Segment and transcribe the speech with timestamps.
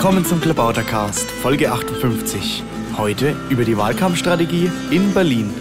[0.00, 2.64] Willkommen zum Klabautercast, Folge 58.
[2.96, 5.52] Heute über die Wahlkampfstrategie in Berlin.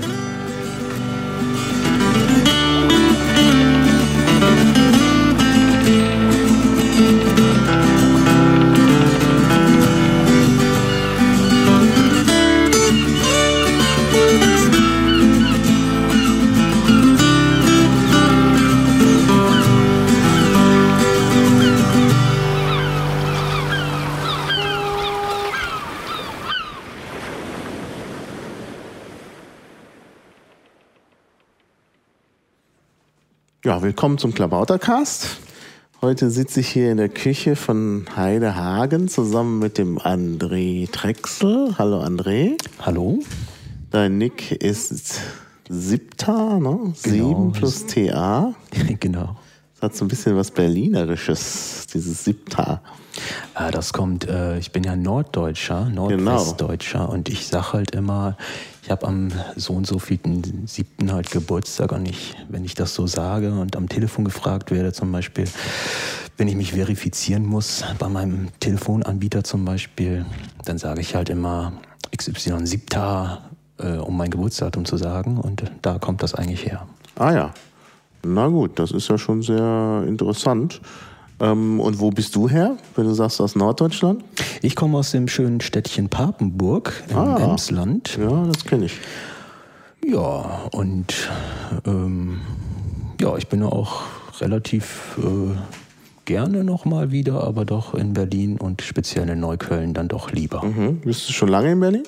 [33.80, 35.38] Ja, willkommen zum Klabautercast.
[36.02, 41.75] Heute sitze ich hier in der Küche von Heide Hagen zusammen mit dem André Drechsel.
[41.78, 42.58] Hallo André.
[42.81, 43.19] Hallo.
[43.89, 45.22] Dein Nick ist
[45.69, 46.92] Siebta, ne?
[46.94, 48.53] Sieben plus TA.
[49.00, 49.38] genau.
[49.75, 52.81] Das hat so ein bisschen was Berlinerisches, dieses Siebta.
[53.56, 57.12] Äh, das kommt, äh, ich bin ja Norddeutscher, Nordwestdeutscher genau.
[57.12, 58.38] und ich sage halt immer,
[58.84, 62.94] ich habe am so und so vielen siebten halt Geburtstag und ich, wenn ich das
[62.95, 65.45] so sage und am Telefon gefragt werde zum Beispiel,
[66.38, 70.25] wenn ich mich verifizieren muss bei meinem Telefonanbieter zum Beispiel,
[70.66, 71.73] dann sage ich halt immer
[72.16, 76.88] XY siebter, äh, um mein Geburtsdatum zu sagen und da kommt das eigentlich her.
[77.16, 77.53] Ah ja,
[78.23, 80.81] na gut, das ist ja schon sehr interessant.
[81.39, 84.23] Ähm, und wo bist du her, wenn du sagst aus Norddeutschland?
[84.61, 88.17] Ich komme aus dem schönen Städtchen Papenburg im ah, Emsland.
[88.19, 88.97] Ja, das kenne ich.
[90.05, 91.29] Ja, und
[91.85, 92.41] ähm,
[93.21, 94.01] ja, ich bin auch
[94.39, 95.55] relativ äh,
[96.25, 100.63] gerne nochmal wieder, aber doch in Berlin und speziell in Neukölln dann doch lieber.
[100.63, 101.01] Mhm.
[101.01, 102.03] Bist du schon lange in Berlin?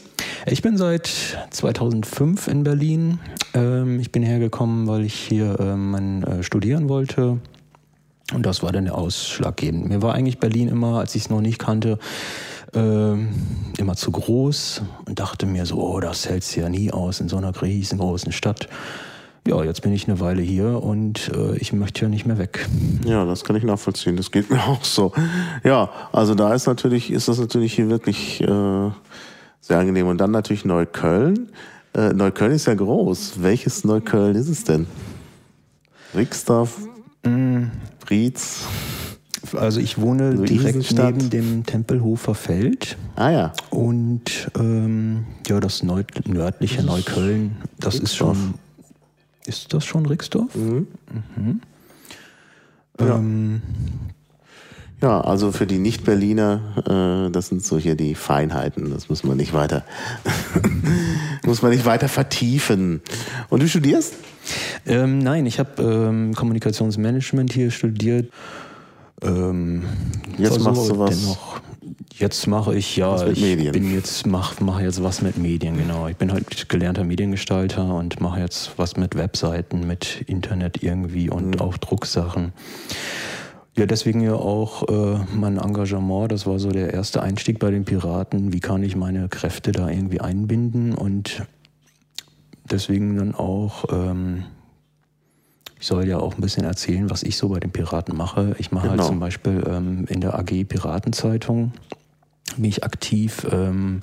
[0.46, 1.10] Ich bin seit
[1.52, 3.20] 2005 in Berlin.
[3.54, 7.40] Ähm, ich bin hergekommen, weil ich hier ähm, äh, studieren wollte
[8.34, 9.90] und das war dann der ausschlaggebend.
[9.90, 12.00] Mir war eigentlich Berlin immer, als ich es noch nicht kannte,
[12.74, 13.14] äh,
[13.78, 17.30] immer zu groß und dachte mir so, oh, das hältst du ja nie aus in
[17.30, 18.70] so einer riesengroßen Stadt.
[19.48, 22.68] Ja, jetzt bin ich eine Weile hier und äh, ich möchte ja nicht mehr weg.
[23.06, 24.16] Ja, das kann ich nachvollziehen.
[24.16, 25.14] Das geht mir auch so.
[25.64, 28.92] Ja, also da ist natürlich, ist das natürlich hier wirklich äh,
[29.60, 30.08] sehr angenehm.
[30.08, 31.50] Und dann natürlich Neukölln.
[31.96, 33.42] Äh, Neukölln ist ja groß.
[33.42, 34.86] Welches Neukölln ist es denn?
[36.14, 36.78] Rixdorf?
[38.04, 38.08] Mm.
[38.10, 38.62] Rietz.
[39.56, 42.98] Also ich wohne so direkt neben dem Tempelhofer Feld.
[43.16, 43.54] Ah ja.
[43.70, 48.04] Und ähm, ja, das nördliche Neukölln, das Rixdorf.
[48.04, 48.54] ist schon.
[49.46, 50.56] Ist das schon Rixdorf?
[50.56, 50.88] Mhm.
[51.36, 51.62] Mhm.
[53.00, 53.16] Ja.
[53.16, 53.62] Ähm,
[55.02, 58.92] ja, also für die Nicht-Berliner, äh, das sind so hier die Feinheiten.
[58.92, 59.84] Das muss man nicht weiter,
[61.44, 63.02] muss man nicht weiter vertiefen.
[63.50, 64.14] Und du studierst?
[64.86, 68.32] Ähm, nein, ich habe ähm, Kommunikationsmanagement hier studiert.
[69.22, 69.84] Ähm,
[70.38, 71.20] jetzt machst du was?
[71.20, 71.62] Dennoch,
[72.14, 73.72] jetzt mache ich ja, ich Medien.
[73.72, 76.08] bin jetzt mache mach jetzt was mit Medien genau.
[76.08, 81.56] Ich bin halt gelernter Mediengestalter und mache jetzt was mit Webseiten, mit Internet irgendwie und
[81.56, 81.62] mhm.
[81.62, 82.54] auch Drucksachen.
[83.78, 86.32] Ja, deswegen ja auch äh, mein Engagement.
[86.32, 88.52] Das war so der erste Einstieg bei den Piraten.
[88.52, 91.44] Wie kann ich meine Kräfte da irgendwie einbinden und
[92.72, 94.46] deswegen dann auch, ähm,
[95.80, 98.56] ich soll ja auch ein bisschen erzählen, was ich so bei den Piraten mache.
[98.60, 99.04] Ich mache halt genau.
[99.04, 101.74] halt zum Beispiel ähm, in der AG Piratenzeitung,
[102.56, 103.46] bin ich aktiv.
[103.52, 104.02] Ähm,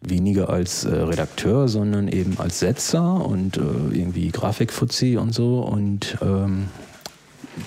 [0.00, 3.60] weniger als äh, Redakteur, sondern eben als Setzer und äh,
[3.92, 5.60] irgendwie Grafikfuzzi und so.
[5.60, 6.68] Und ähm,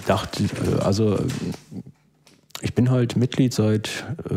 [0.05, 1.19] dachte, äh, also
[2.61, 4.33] ich bin halt Mitglied seit äh,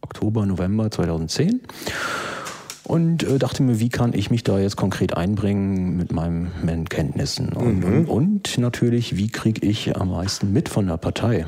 [0.00, 1.60] Oktober, November 2010
[2.86, 7.52] und äh, dachte mir, wie kann ich mich da jetzt konkret einbringen mit meinen, Kenntnissen
[7.52, 8.08] und, mhm.
[8.08, 11.46] und, und, natürlich, wie kriege ich am meisten mit von der Partei.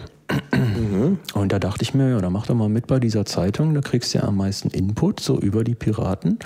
[0.52, 1.18] Mhm.
[1.34, 3.80] Und da dachte ich mir, ja, dann mach doch mal mit bei dieser Zeitung, da
[3.80, 6.38] kriegst du ja am meisten Input, so über die Piraten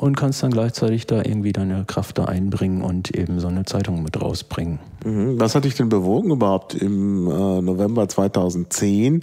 [0.00, 4.02] und kannst dann gleichzeitig da irgendwie deine Kraft da einbringen und eben so eine Zeitung
[4.02, 4.78] mit rausbringen.
[5.04, 5.38] Mhm.
[5.38, 9.22] Was hat dich denn bewogen überhaupt im äh, November 2010,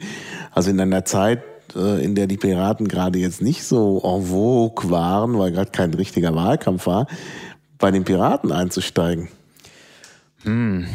[0.52, 1.42] also in einer Zeit,
[1.74, 6.36] in der die Piraten gerade jetzt nicht so en vogue waren, weil gerade kein richtiger
[6.36, 7.08] Wahlkampf war,
[7.78, 9.30] bei den Piraten einzusteigen?
[10.44, 10.86] Hm.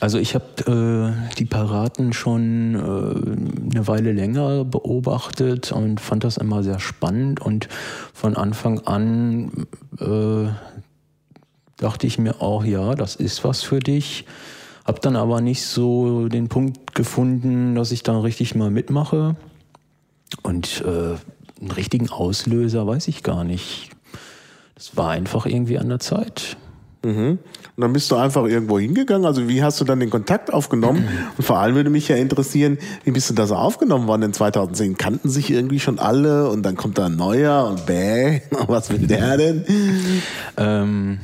[0.00, 6.36] Also ich habe äh, die Piraten schon äh, eine Weile länger beobachtet und fand das
[6.36, 7.68] immer sehr spannend und
[8.12, 9.66] von Anfang an
[9.98, 10.48] äh,
[11.78, 14.26] dachte ich mir auch, ja, das ist was für dich.
[14.84, 19.36] Hab dann aber nicht so den Punkt gefunden, dass ich da richtig mal mitmache.
[20.42, 21.16] Und äh,
[21.60, 23.90] einen richtigen Auslöser weiß ich gar nicht.
[24.74, 26.56] Das war einfach irgendwie an der Zeit.
[27.04, 27.38] Mhm.
[27.76, 29.26] Und dann bist du einfach irgendwo hingegangen.
[29.26, 31.08] Also wie hast du dann den Kontakt aufgenommen?
[31.36, 34.32] Und vor allem würde mich ja interessieren, wie bist du da so aufgenommen worden in
[34.32, 34.96] 2010?
[34.96, 39.06] Kannten sich irgendwie schon alle und dann kommt da ein neuer und bäh, was will
[39.06, 39.64] der denn?
[40.56, 41.18] Ähm,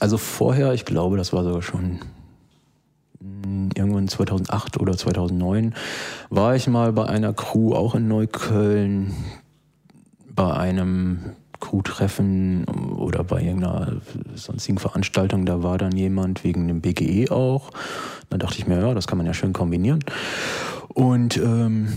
[0.00, 2.00] also vorher, ich glaube, das war sogar schon
[3.20, 5.74] hm, irgendwann 2008 oder 2009,
[6.30, 9.14] war ich mal bei einer Crew auch in Neukölln,
[10.34, 14.00] bei einem Crew-Treffen oder bei irgendeiner
[14.34, 17.70] sonstigen Veranstaltung, da war dann jemand wegen dem BGE auch.
[18.30, 20.00] Da dachte ich mir, ja, das kann man ja schön kombinieren.
[20.88, 21.88] Und ähm,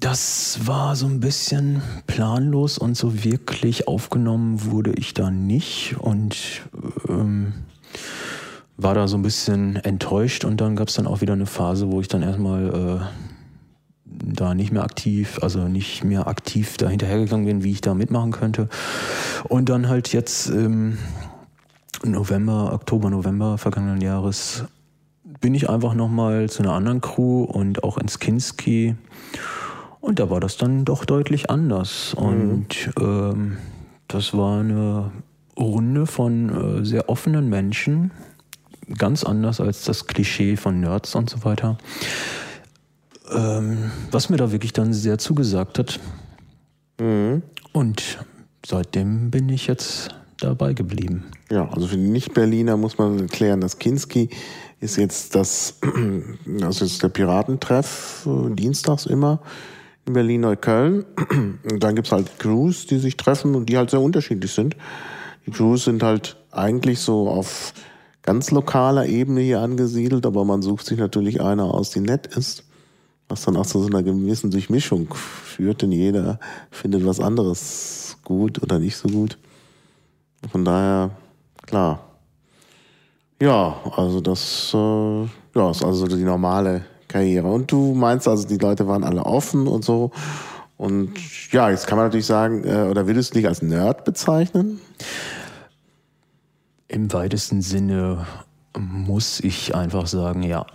[0.00, 6.36] das war so ein bisschen planlos und so wirklich aufgenommen wurde ich da nicht und
[7.08, 7.54] ähm,
[8.76, 11.90] war da so ein bisschen enttäuscht und dann gab es dann auch wieder eine Phase,
[11.90, 13.00] wo ich dann erstmal äh,
[14.04, 18.32] da nicht mehr aktiv, also nicht mehr aktiv da hinterhergegangen bin, wie ich da mitmachen
[18.32, 18.68] könnte.
[19.48, 20.98] Und dann halt jetzt im
[22.04, 24.64] November, Oktober, November vergangenen Jahres
[25.40, 28.96] bin ich einfach nochmal zu einer anderen Crew und auch ins Kinski.
[30.00, 32.14] Und da war das dann doch deutlich anders.
[32.18, 32.26] Mhm.
[32.26, 33.58] Und ähm,
[34.06, 35.10] das war eine
[35.58, 38.12] Runde von äh, sehr offenen Menschen,
[38.96, 41.78] ganz anders als das Klischee von Nerds und so weiter.
[43.30, 46.00] Ähm, was mir da wirklich dann sehr zugesagt hat.
[47.00, 47.42] Mhm.
[47.72, 48.18] Und
[48.64, 51.24] seitdem bin ich jetzt dabei geblieben.
[51.50, 54.30] Ja, also für die Nicht-Berliner muss man erklären, das Kinski
[54.80, 55.78] ist jetzt das,
[56.46, 59.40] das ist der Piratentreff, äh, dienstags immer
[60.08, 61.04] in Berlin-Neukölln.
[61.78, 64.76] Dann gibt's halt Crews, die sich treffen und die halt sehr unterschiedlich sind.
[65.46, 67.72] Die Crews sind halt eigentlich so auf
[68.22, 72.64] ganz lokaler Ebene hier angesiedelt, aber man sucht sich natürlich einer aus, die nett ist
[73.28, 76.38] was dann auch zu so einer gewissen Durchmischung führt, denn jeder
[76.70, 79.38] findet was anderes gut oder nicht so gut.
[80.50, 81.10] Von daher,
[81.66, 82.04] klar.
[83.40, 85.22] Ja, also das äh,
[85.54, 87.48] ja, ist also die normale Karriere.
[87.48, 90.12] Und du meinst also, die Leute waren alle offen und so.
[90.76, 91.12] Und
[91.52, 94.80] ja, jetzt kann man natürlich sagen, äh, oder würdest du dich als Nerd bezeichnen?
[96.86, 98.26] Im weitesten Sinne
[98.78, 100.66] muss ich einfach sagen, ja.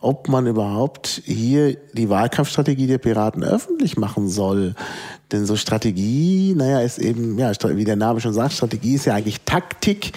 [0.00, 4.74] ob man überhaupt hier die Wahlkampfstrategie der Piraten öffentlich machen soll.
[5.30, 9.14] Denn so Strategie, naja, ist eben, ja, wie der Name schon sagt, Strategie ist ja
[9.14, 10.12] eigentlich Taktik.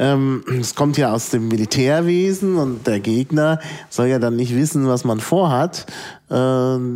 [0.00, 4.88] Ähm, es kommt ja aus dem Militärwesen und der Gegner soll ja dann nicht wissen,
[4.88, 5.84] was man vorhat,
[6.30, 6.34] äh,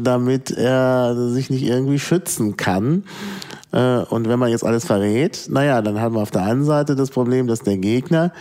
[0.03, 3.05] damit er sich nicht irgendwie schützen kann.
[3.73, 6.97] Äh, und wenn man jetzt alles verrät, naja, dann haben wir auf der einen Seite
[6.97, 8.33] das Problem, dass der Gegner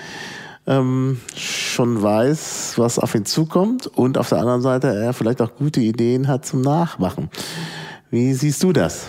[0.65, 5.55] ähm, schon weiß, was auf ihn zukommt und auf der anderen Seite er vielleicht auch
[5.57, 7.29] gute Ideen hat zum Nachmachen.
[8.11, 9.07] Wie siehst du das?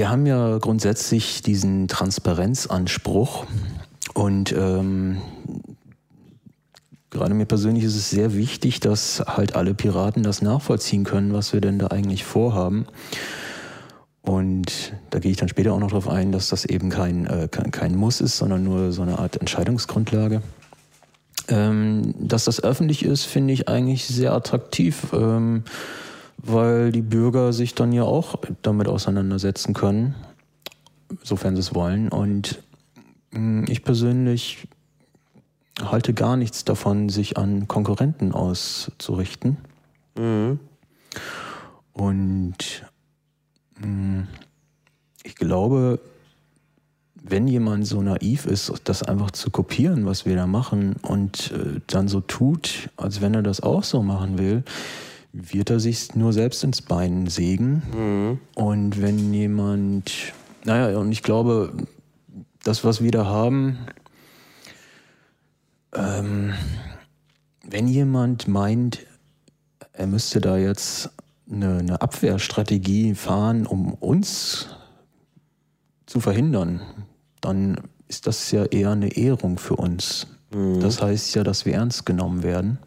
[0.00, 3.44] Wir haben ja grundsätzlich diesen Transparenzanspruch
[4.14, 5.18] und ähm,
[7.10, 11.52] gerade mir persönlich ist es sehr wichtig, dass halt alle Piraten das nachvollziehen können, was
[11.52, 12.86] wir denn da eigentlich vorhaben.
[14.22, 17.48] Und da gehe ich dann später auch noch darauf ein, dass das eben kein, äh,
[17.50, 20.40] kein, kein Muss ist, sondern nur so eine Art Entscheidungsgrundlage.
[21.48, 25.64] Ähm, dass das öffentlich ist, finde ich eigentlich sehr attraktiv, ähm,
[26.42, 30.14] weil die Bürger sich dann ja auch damit auseinandersetzen können,
[31.22, 32.08] sofern sie es wollen.
[32.08, 32.62] Und
[33.32, 34.68] mh, ich persönlich
[35.80, 39.56] halte gar nichts davon, sich an Konkurrenten auszurichten.
[40.16, 40.60] Mhm.
[41.92, 42.84] Und
[43.78, 44.26] mh, hm,
[45.22, 46.00] ich glaube,
[47.22, 51.80] wenn jemand so naiv ist, das einfach zu kopieren, was wir da machen, und äh,
[51.86, 54.64] dann so tut, als wenn er das auch so machen will,
[55.32, 57.82] wird er sich nur selbst ins Bein sägen.
[57.94, 58.40] Mhm.
[58.54, 60.32] Und wenn jemand,
[60.64, 61.72] naja, und ich glaube,
[62.62, 63.78] das, was wir da haben,
[65.94, 66.52] ähm,
[67.66, 69.06] wenn jemand meint,
[69.92, 71.10] er müsste da jetzt
[71.50, 74.68] eine, eine Abwehrstrategie fahren, um uns
[76.06, 76.80] zu verhindern,
[77.40, 80.26] dann ist das ja eher eine Ehrung für uns.
[80.52, 80.80] Mhm.
[80.80, 82.78] Das heißt ja, dass wir ernst genommen werden.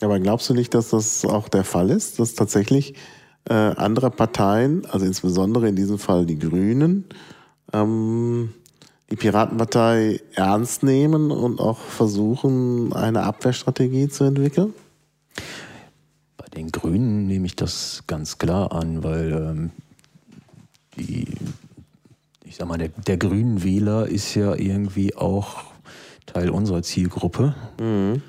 [0.00, 2.94] Aber glaubst du nicht, dass das auch der Fall ist, dass tatsächlich
[3.48, 7.04] äh, andere Parteien, also insbesondere in diesem Fall die Grünen,
[7.72, 8.52] ähm,
[9.10, 14.74] die Piratenpartei ernst nehmen und auch versuchen, eine Abwehrstrategie zu entwickeln?
[16.36, 19.70] Bei den Grünen nehme ich das ganz klar an, weil ähm,
[20.96, 21.26] die
[22.54, 25.64] ich sag mal, der, der grünen Wähler ist ja irgendwie auch
[26.24, 27.52] Teil unserer Zielgruppe.
[27.80, 28.22] Mhm.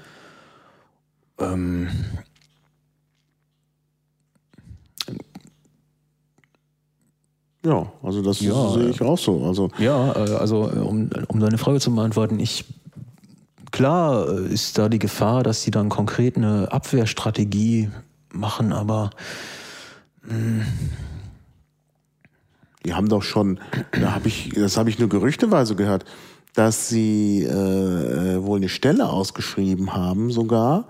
[1.39, 1.89] Ähm,
[7.63, 9.43] ja, also das ja, sehe ich auch so.
[9.45, 12.65] Also ja, äh, also um, um deine Frage zu beantworten, ich
[13.71, 17.89] klar ist da die Gefahr, dass sie dann konkret eine Abwehrstrategie
[18.31, 19.09] machen, aber
[20.23, 20.65] mh, hm,
[22.85, 23.59] die haben doch schon,
[23.91, 26.05] da habe ich, das habe ich nur gerüchteweise gehört,
[26.53, 30.87] dass sie äh, äh, wohl eine Stelle ausgeschrieben haben, sogar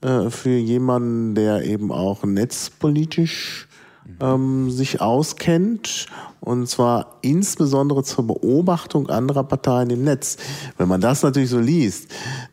[0.00, 3.68] äh, für jemanden, der eben auch netzpolitisch
[4.20, 6.06] ähm, sich auskennt
[6.40, 10.36] und zwar insbesondere zur Beobachtung anderer Parteien im Netz.
[10.76, 12.08] Wenn man das natürlich so liest,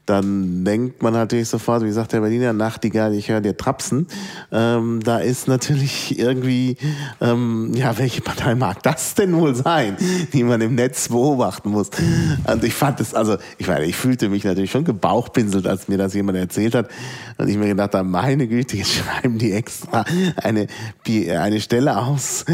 [0.06, 4.08] dann denkt man natürlich sofort, wie sagt der Berliner Nachtigall, ich höre dir trapsen.
[4.52, 6.78] Ähm, da ist natürlich irgendwie,
[7.22, 9.98] ähm, ja, welche Partei mag das denn wohl sein,
[10.34, 11.90] die man im Netz beobachten muss?
[12.52, 15.98] Und ich fand es, also, ich meine, ich fühlte mich natürlich schon gebauchpinselt, als mir
[15.98, 16.90] das jemand erzählt hat.
[17.38, 20.06] Und ich mir gedacht habe, meine Güte, jetzt schreiben die extra
[20.38, 20.68] eine,
[21.08, 22.46] eine Stelle aus,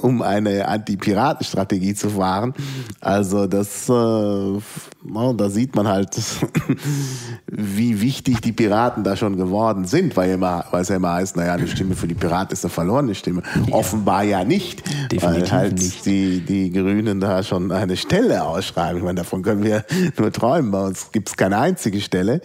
[0.00, 2.54] um eine Anti-Piraten-Strategie zu fahren.
[3.00, 6.16] Also das, äh, da sieht man halt,
[7.46, 11.36] wie wichtig die Piraten da schon geworden sind, weil, immer, weil es ja immer heißt,
[11.36, 13.42] naja, eine Stimme für die Piraten ist eine verlorene Stimme.
[13.66, 13.74] Ja.
[13.74, 16.06] Offenbar ja nicht, Definitiv weil halt nicht.
[16.06, 18.98] Die, die Grünen da schon eine Stelle ausschreiben.
[18.98, 19.84] Ich meine, davon können wir
[20.18, 20.70] nur träumen.
[20.70, 22.40] Bei uns gibt es keine einzige Stelle.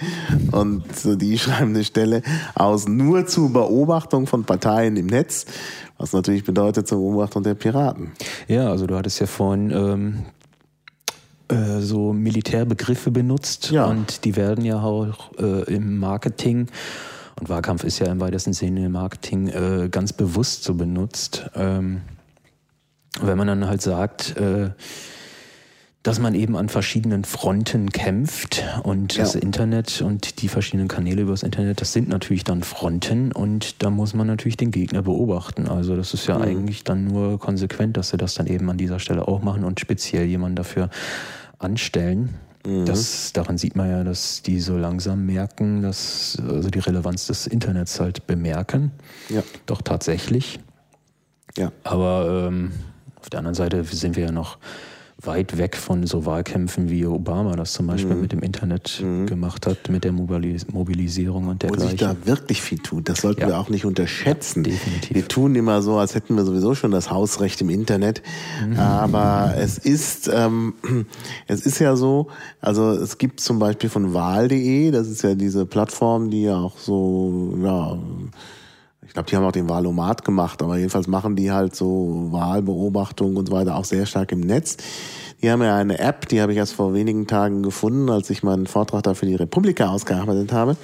[0.52, 2.22] Und die schreiben eine Stelle
[2.54, 5.46] aus nur zur Beobachtung von Parteien im Netz
[5.98, 8.12] was natürlich bedeutet zur Beobachtung der Piraten.
[8.48, 10.26] Ja, also du hattest ja vorhin ähm,
[11.48, 13.86] äh, so Militärbegriffe benutzt ja.
[13.86, 16.68] und die werden ja auch äh, im Marketing
[17.40, 21.50] und Wahlkampf ist ja im weitesten Sinne im Marketing äh, ganz bewusst so benutzt.
[21.56, 22.02] Ähm,
[23.22, 24.72] wenn man dann halt sagt, äh,
[26.06, 29.24] dass man eben an verschiedenen Fronten kämpft und ja.
[29.24, 33.90] das Internet und die verschiedenen Kanäle übers Internet, das sind natürlich dann Fronten und da
[33.90, 35.68] muss man natürlich den Gegner beobachten.
[35.68, 36.44] Also das ist ja mhm.
[36.44, 39.80] eigentlich dann nur konsequent, dass sie das dann eben an dieser Stelle auch machen und
[39.80, 40.92] speziell jemanden dafür
[41.58, 42.36] anstellen.
[42.68, 42.86] Mhm.
[42.86, 47.48] Das, daran sieht man ja, dass die so langsam merken, dass also die Relevanz des
[47.48, 48.92] Internets halt bemerken.
[49.30, 49.42] Ja.
[49.66, 50.60] Doch tatsächlich.
[51.58, 51.72] Ja.
[51.84, 52.74] Aber ähm,
[53.20, 54.60] auf der anderen Seite sind wir ja noch
[55.28, 58.22] weit weg von so Wahlkämpfen wie Obama das zum Beispiel mhm.
[58.22, 59.26] mit dem Internet mhm.
[59.26, 61.86] gemacht hat, mit der Mobilis Mobilisierung und dergleichen.
[61.86, 63.48] Wo sich da wirklich viel tut, das sollten ja.
[63.48, 64.64] wir auch nicht unterschätzen.
[64.64, 65.16] Ja, definitiv.
[65.16, 68.22] Wir tun immer so, als hätten wir sowieso schon das Hausrecht im Internet,
[68.68, 68.78] mhm.
[68.78, 70.74] aber es ist, ähm,
[71.48, 72.28] es ist ja so,
[72.62, 76.78] also es gibt zum Beispiel von Wahl.de, das ist ja diese Plattform, die ja auch
[76.78, 77.98] so, ja,
[79.16, 83.48] glaube, die haben auch den Wahlomat gemacht, aber jedenfalls machen die halt so Wahlbeobachtung und
[83.48, 84.78] so weiter auch sehr stark im Netz.
[85.42, 88.44] Die haben ja eine App, die habe ich erst vor wenigen Tagen gefunden, als ich
[88.44, 90.76] meinen Vortrag da für die Republika ausgearbeitet habe.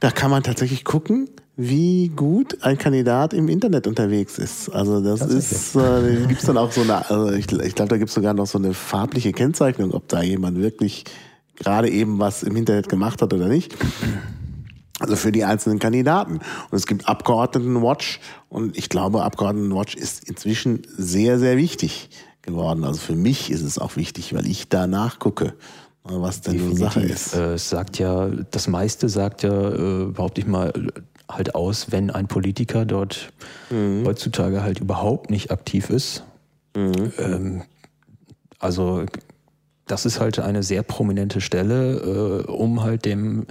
[0.00, 4.70] Da kann man tatsächlich gucken, wie gut ein Kandidat im Internet unterwegs ist.
[4.70, 8.14] Also das ist, äh, gibt's dann auch so eine, also ich, ich glaube, da gibt's
[8.14, 11.04] sogar noch so eine farbliche Kennzeichnung, ob da jemand wirklich
[11.56, 13.76] gerade eben was im Internet gemacht hat oder nicht.
[15.00, 16.34] Also für die einzelnen Kandidaten.
[16.34, 22.10] Und es gibt Abgeordnetenwatch und ich glaube, Abgeordnetenwatch ist inzwischen sehr, sehr wichtig
[22.42, 22.84] geworden.
[22.84, 25.54] Also für mich ist es auch wichtig, weil ich da nachgucke.
[26.04, 27.34] was denn die Sache ist.
[27.34, 30.72] Äh, es sagt ja, das meiste sagt ja, äh, behaupte ich mal,
[31.28, 33.32] halt aus, wenn ein Politiker dort
[33.70, 34.04] mhm.
[34.06, 36.22] heutzutage halt überhaupt nicht aktiv ist.
[36.76, 37.12] Mhm.
[37.18, 37.62] Ähm,
[38.58, 39.06] also
[39.86, 43.46] das ist halt eine sehr prominente Stelle, äh, um halt dem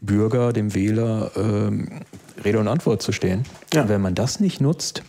[0.00, 3.44] Bürger, dem Wähler äh, Rede und Antwort zu stehen.
[3.72, 3.88] Ja.
[3.88, 5.02] Wenn man das nicht nutzt,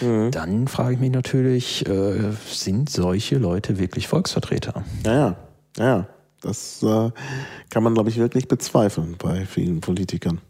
[0.00, 0.30] mhm.
[0.30, 4.84] dann frage ich mich natürlich, äh, sind solche Leute wirklich Volksvertreter?
[5.04, 5.36] Ja, ja,
[5.78, 6.06] ja.
[6.42, 7.10] Das äh,
[7.68, 10.40] kann man, glaube ich, wirklich bezweifeln bei vielen Politikern.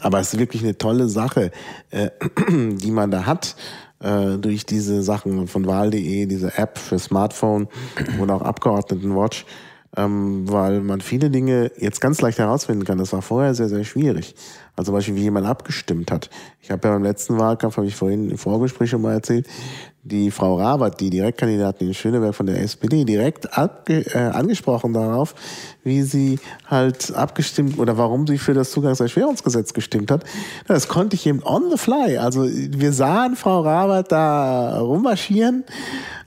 [0.00, 1.50] Aber es ist wirklich eine tolle Sache,
[1.90, 2.10] äh,
[2.48, 3.56] die man da hat
[4.00, 7.68] äh, durch diese Sachen von Wahl.de, diese App für Smartphone
[8.20, 9.44] und auch Abgeordnetenwatch,
[9.96, 12.98] ähm, weil man viele Dinge jetzt ganz leicht herausfinden kann.
[12.98, 14.34] Das war vorher sehr, sehr schwierig.
[14.76, 16.30] Also zum Beispiel, wie jemand abgestimmt hat.
[16.60, 19.48] Ich habe ja beim letzten Wahlkampf, habe ich vorhin im Vorgespräch schon mal erzählt,
[20.08, 25.34] die Frau Rabat, die Direktkandidatin in Schöneberg von der SPD, direkt abge äh, angesprochen darauf,
[25.84, 30.24] wie sie halt abgestimmt oder warum sie für das Zugangserschwerungsgesetz gestimmt hat.
[30.66, 32.18] Das konnte ich eben on the fly.
[32.18, 35.64] Also wir sahen Frau Rabat da rummarschieren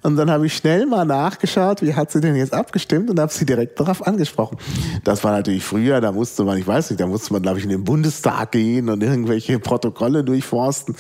[0.03, 3.31] und dann habe ich schnell mal nachgeschaut, wie hat sie denn jetzt abgestimmt und habe
[3.31, 4.57] sie direkt darauf angesprochen.
[5.03, 7.65] Das war natürlich früher, da musste man, ich weiß nicht, da musste man, glaube ich,
[7.65, 10.95] in den Bundestag gehen und irgendwelche Protokolle durchforsten.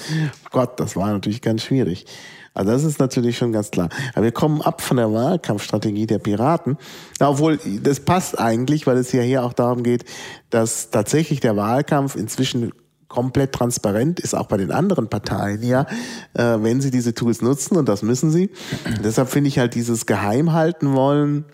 [0.51, 2.05] Gott, das war natürlich ganz schwierig.
[2.53, 3.89] Also das ist natürlich schon ganz klar.
[4.13, 6.77] Aber wir kommen ab von der Wahlkampfstrategie der Piraten.
[7.19, 10.05] Obwohl, das passt eigentlich, weil es ja hier auch darum geht,
[10.49, 12.71] dass tatsächlich der Wahlkampf inzwischen
[13.07, 15.85] komplett transparent ist, auch bei den anderen Parteien ja,
[16.33, 18.49] äh, wenn sie diese Tools nutzen und das müssen sie.
[19.03, 21.45] Deshalb finde ich halt dieses Geheimhalten wollen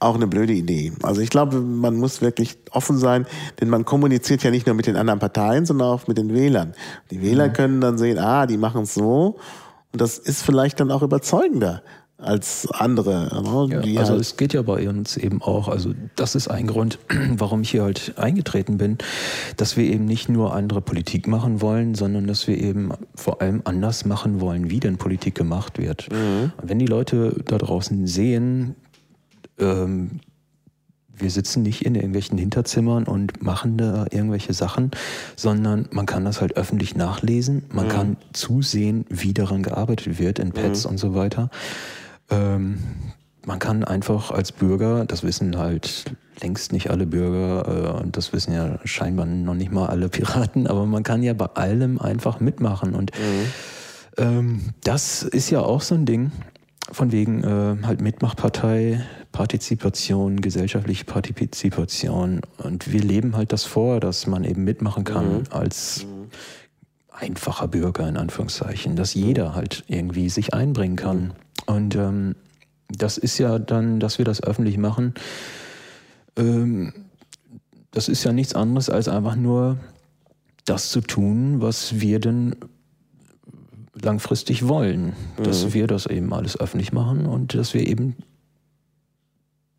[0.00, 0.92] auch eine blöde Idee.
[1.02, 3.26] Also ich glaube, man muss wirklich offen sein,
[3.60, 6.74] denn man kommuniziert ja nicht nur mit den anderen Parteien, sondern auch mit den Wählern.
[7.10, 7.52] Die Wähler mhm.
[7.52, 9.38] können dann sehen, ah, die machen es so
[9.92, 11.82] und das ist vielleicht dann auch überzeugender
[12.18, 13.68] als andere.
[13.68, 13.90] Ne?
[13.92, 16.98] Ja, also halt es geht ja bei uns eben auch, also das ist ein Grund,
[17.36, 18.98] warum ich hier halt eingetreten bin,
[19.56, 23.62] dass wir eben nicht nur andere Politik machen wollen, sondern dass wir eben vor allem
[23.64, 26.10] anders machen wollen, wie denn Politik gemacht wird.
[26.10, 26.52] Mhm.
[26.62, 28.74] Wenn die Leute da draußen sehen,
[29.58, 30.20] ähm,
[31.16, 34.90] wir sitzen nicht in irgendwelchen Hinterzimmern und machen da irgendwelche Sachen,
[35.36, 37.90] sondern man kann das halt öffentlich nachlesen, man mhm.
[37.90, 40.90] kann zusehen, wie daran gearbeitet wird in Pads mhm.
[40.90, 41.50] und so weiter.
[42.30, 42.78] Ähm,
[43.46, 46.04] man kann einfach als Bürger, das wissen halt
[46.40, 50.66] längst nicht alle Bürger äh, und das wissen ja scheinbar noch nicht mal alle Piraten,
[50.66, 53.46] aber man kann ja bei allem einfach mitmachen und mhm.
[54.18, 56.32] ähm, das ist ja auch so ein Ding
[56.92, 64.26] von wegen äh, halt Mitmachpartei, Partizipation, gesellschaftliche Partizipation und wir leben halt das vor, dass
[64.26, 65.42] man eben mitmachen kann mhm.
[65.50, 66.28] als mhm.
[67.10, 71.18] einfacher Bürger in Anführungszeichen, dass jeder halt irgendwie sich einbringen kann.
[71.18, 71.32] Mhm.
[71.66, 72.36] Und ähm,
[72.88, 75.14] das ist ja dann, dass wir das öffentlich machen,
[76.36, 76.92] ähm,
[77.90, 79.78] das ist ja nichts anderes als einfach nur
[80.64, 82.56] das zu tun, was wir denn
[84.00, 85.14] langfristig wollen.
[85.42, 85.74] Dass mhm.
[85.74, 88.16] wir das eben alles öffentlich machen und dass wir eben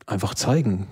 [0.06, 0.88] einfach zeigen,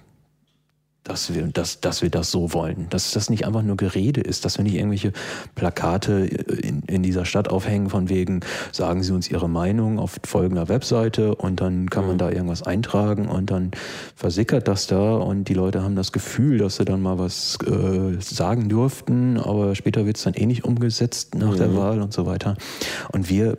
[1.03, 2.87] dass wir, dass, dass wir das so wollen.
[2.89, 5.11] Dass das nicht einfach nur Gerede ist, dass wir nicht irgendwelche
[5.55, 10.69] Plakate in, in dieser Stadt aufhängen von wegen, sagen Sie uns Ihre Meinung auf folgender
[10.69, 12.19] Webseite und dann kann man mhm.
[12.19, 13.71] da irgendwas eintragen und dann
[14.15, 18.21] versickert das da und die Leute haben das Gefühl, dass sie dann mal was äh,
[18.21, 21.57] sagen durften, aber später wird es dann eh nicht umgesetzt nach mhm.
[21.57, 22.55] der Wahl und so weiter.
[23.11, 23.57] Und wir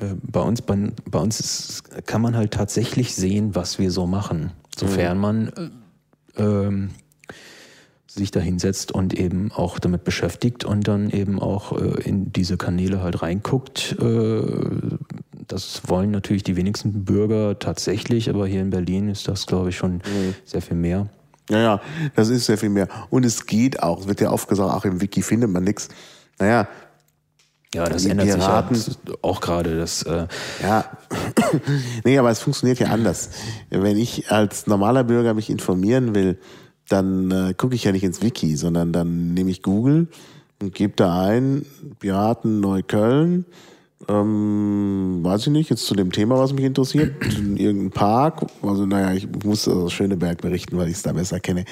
[0.00, 4.06] äh, bei uns, bei, bei uns ist, kann man halt tatsächlich sehen, was wir so
[4.06, 4.52] machen.
[4.76, 5.20] Sofern mhm.
[5.20, 5.48] man
[6.36, 6.90] äh, ähm,
[8.06, 12.56] sich da hinsetzt und eben auch damit beschäftigt und dann eben auch äh, in diese
[12.56, 13.96] Kanäle halt reinguckt.
[14.00, 14.42] Äh,
[15.46, 19.76] das wollen natürlich die wenigsten Bürger tatsächlich, aber hier in Berlin ist das, glaube ich,
[19.76, 20.34] schon mhm.
[20.44, 21.08] sehr viel mehr.
[21.48, 21.80] Ja, ja,
[22.16, 22.88] das ist sehr viel mehr.
[23.10, 25.88] Und es geht auch, es wird ja oft gesagt, auch im Wiki findet man nichts.
[26.38, 26.68] Naja,
[27.74, 29.76] ja, das die ändert Piraten, sich ja auch gerade.
[29.76, 30.26] Das, äh
[30.62, 30.84] ja,
[32.04, 33.30] nee, aber es funktioniert ja anders.
[33.70, 36.38] Wenn ich als normaler Bürger mich informieren will,
[36.88, 40.08] dann äh, gucke ich ja nicht ins Wiki, sondern dann nehme ich Google
[40.62, 41.66] und gebe da ein
[41.98, 43.44] Piraten Neukölln.
[44.08, 48.86] Ähm, weiß ich nicht, jetzt zu dem Thema, was mich interessiert, in irgendeinem Park, also
[48.86, 51.64] naja, ich muss aus Schöneberg berichten, weil ich es da besser kenne.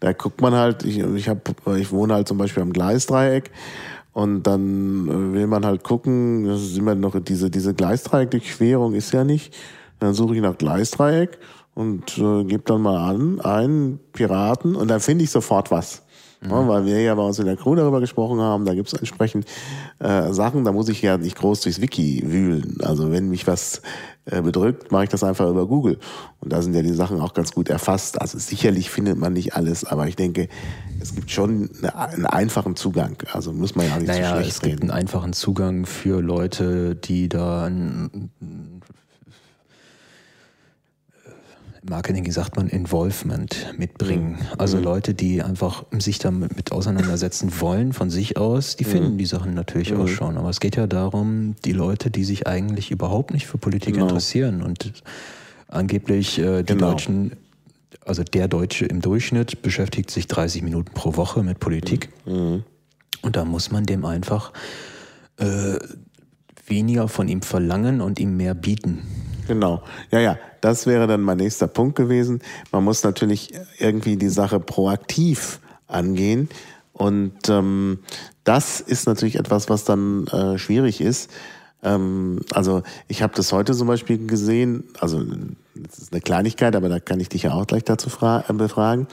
[0.00, 3.50] Da guckt man halt, ich, ich, hab, ich wohne halt zum Beispiel am Gleisdreieck
[4.18, 9.12] und dann äh, will man halt gucken, das ist immer noch diese, diese Gleisdreieck-Durchquerung ist
[9.12, 9.54] ja nicht.
[10.00, 11.38] Dann suche ich nach Gleisdreieck
[11.74, 16.02] und äh, gebe dann mal an, einen Piraten und dann finde ich sofort was.
[16.40, 16.50] Mhm.
[16.50, 18.94] Ja, weil wir ja bei uns in der Crew darüber gesprochen haben, da gibt es
[18.94, 19.46] entsprechend
[20.00, 22.78] äh, Sachen, da muss ich ja nicht groß durchs Wiki wühlen.
[22.82, 23.82] Also wenn mich was
[24.42, 25.98] bedrückt, mache ich das einfach über Google.
[26.40, 28.20] Und da sind ja die Sachen auch ganz gut erfasst.
[28.20, 30.48] Also sicherlich findet man nicht alles, aber ich denke,
[31.00, 33.16] es gibt schon eine, einen einfachen Zugang.
[33.32, 36.20] Also muss man ja auch nicht naja, so schlecht es gibt einen einfachen Zugang für
[36.20, 37.70] Leute, die da
[41.88, 44.32] Marketing sagt man Involvement mitbringen.
[44.32, 44.46] Mhm.
[44.58, 44.84] Also mhm.
[44.84, 48.90] Leute, die einfach sich damit auseinandersetzen wollen von sich aus, die mhm.
[48.90, 50.36] finden die Sachen natürlich auch schon.
[50.36, 54.06] Aber es geht ja darum, die Leute, die sich eigentlich überhaupt nicht für Politik genau.
[54.06, 54.92] interessieren und
[55.68, 56.90] angeblich äh, die genau.
[56.90, 57.32] Deutschen,
[58.04, 62.10] also der Deutsche im Durchschnitt beschäftigt sich 30 Minuten pro Woche mit Politik.
[62.26, 62.64] Mhm.
[63.22, 64.52] Und da muss man dem einfach
[65.38, 65.78] äh,
[66.66, 69.02] weniger von ihm verlangen und ihm mehr bieten.
[69.48, 69.82] Genau.
[70.10, 72.40] Ja, ja, das wäre dann mein nächster Punkt gewesen.
[72.70, 76.50] Man muss natürlich irgendwie die Sache proaktiv angehen.
[76.92, 78.00] Und ähm,
[78.44, 81.30] das ist natürlich etwas, was dann äh, schwierig ist.
[81.82, 85.24] Ähm, also ich habe das heute zum Beispiel gesehen, also
[85.74, 89.06] das ist eine Kleinigkeit, aber da kann ich dich ja auch gleich dazu äh, befragen.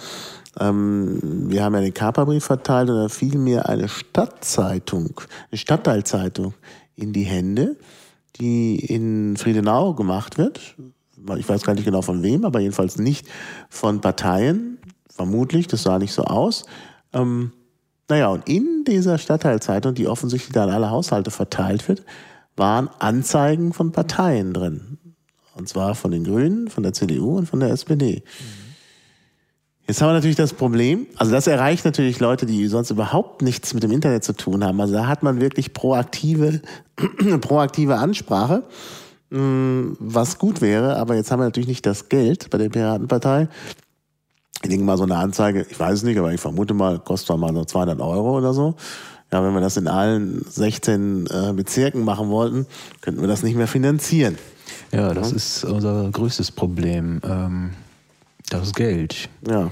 [0.60, 5.21] Ähm, wir haben ja den Kaperbrief verteilt und da fiel mir eine Stadtzeitung,
[5.52, 6.56] eine Stadtteilzeitung
[6.95, 7.78] in die Hände
[8.39, 10.76] die in Friedenau gemacht wird.
[11.38, 13.28] Ich weiß gar nicht genau von wem, aber jedenfalls nicht
[13.69, 14.78] von Parteien.
[15.10, 16.65] Vermutlich, das sah nicht so aus.
[17.13, 17.52] Ähm,
[18.10, 22.04] naja, und in dieser Stadtteilzeitung, die offensichtlich da an alle Haushalte verteilt wird,
[22.56, 24.98] waren Anzeigen von Parteien drin.
[25.56, 28.24] Und zwar von den Grünen, von der CDU und von der SPD.
[28.26, 28.64] Mhm.
[29.88, 33.74] Jetzt haben wir natürlich das Problem, also das erreicht natürlich Leute, die sonst überhaupt nichts
[33.76, 34.82] mit dem Internet zu tun haben.
[34.82, 36.62] Also da hat man wirklich proaktive,
[37.41, 38.63] proaktive Ansprache,
[39.30, 43.48] mm, was gut wäre, aber jetzt haben wir natürlich nicht das Geld bei der Piratenpartei.
[44.63, 47.38] Ich denke mal, so eine Anzeige, ich weiß es nicht, aber ich vermute mal, kostet
[47.38, 48.74] mal so 200 Euro oder so.
[49.32, 52.65] Ja, wenn wir das in allen 16 äh, Bezirken machen wollten,
[53.02, 54.39] könnten wir das nicht mehr finanzieren.
[54.91, 55.36] Ja, das ja.
[55.36, 57.21] ist unser größtes Problem.
[57.24, 57.71] Ähm
[58.49, 59.29] das Geld.
[59.47, 59.71] Ja.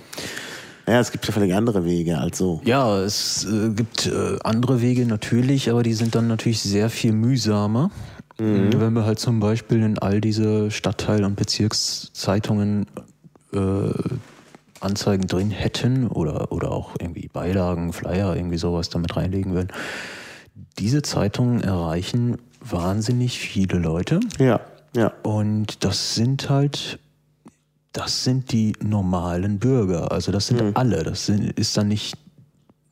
[0.88, 2.62] Ja, es gibt ja völlig andere Wege als so.
[2.66, 7.14] Ja, es äh, gibt äh, andere Wege natürlich, aber die sind dann natürlich sehr viel
[7.14, 7.90] mühsamer.
[8.38, 8.82] Mhm.
[8.82, 12.88] Wenn wir halt zum Beispiel in all diese Stadtteil- und Bezirkszeitungen
[13.54, 13.60] äh,
[14.82, 19.70] Anzeigen drin hätten oder, oder auch irgendwie Beilagen, Flyer, irgendwie sowas damit reinlegen würden.
[20.80, 24.20] Diese Zeitungen erreichen wahnsinnig viele Leute.
[24.40, 24.60] Ja,
[24.96, 25.14] ja.
[25.24, 27.00] Und das sind halt
[27.94, 30.12] das sind die normalen Bürger.
[30.12, 30.72] Also das sind mhm.
[30.74, 31.04] alle.
[31.04, 32.18] Das sind, ist dann nicht,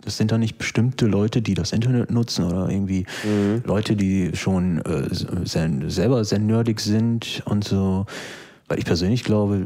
[0.03, 3.63] das sind dann nicht bestimmte Leute, die das Internet nutzen oder irgendwie mhm.
[3.65, 5.07] Leute, die schon äh,
[5.43, 8.05] sehr, selber sehr nerdig sind und so.
[8.67, 9.65] Weil ich persönlich glaube,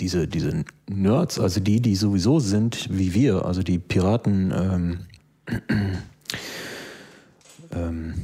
[0.00, 5.00] diese, diese Nerds, also die, die sowieso sind wie wir, also die Piraten, ähm,
[7.72, 8.14] ähm,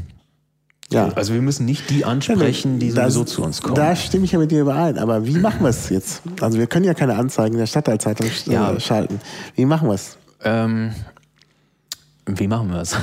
[0.94, 1.08] ja.
[1.14, 3.74] Also wir müssen nicht die ansprechen, die sowieso das, zu uns kommen.
[3.74, 4.98] Da stimme ich ja mit dir überein.
[4.98, 6.22] Aber wie machen wir es jetzt?
[6.40, 8.72] Also wir können ja keine Anzeigen in der Stadtteilzeitung ja.
[8.72, 9.20] Äh, schalten.
[9.54, 10.16] Wie machen wir es?
[10.42, 10.92] Ähm,
[12.26, 12.96] wie machen wir es?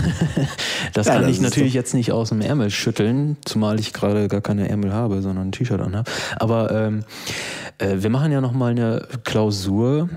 [0.94, 4.28] das ja, kann das ich natürlich jetzt nicht aus dem Ärmel schütteln, zumal ich gerade
[4.28, 6.10] gar keine Ärmel habe, sondern ein T-Shirt anhabe.
[6.38, 7.04] Aber ähm,
[7.78, 10.10] äh, wir machen ja nochmal eine Klausur,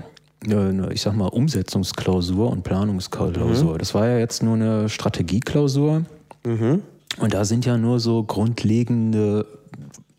[0.43, 3.73] eine, ich sag mal, Umsetzungsklausur und Planungsklausur.
[3.73, 3.77] Mhm.
[3.77, 6.03] Das war ja jetzt nur eine Strategieklausur.
[6.43, 6.81] Mhm.
[7.17, 9.45] Und da sind ja nur so grundlegende,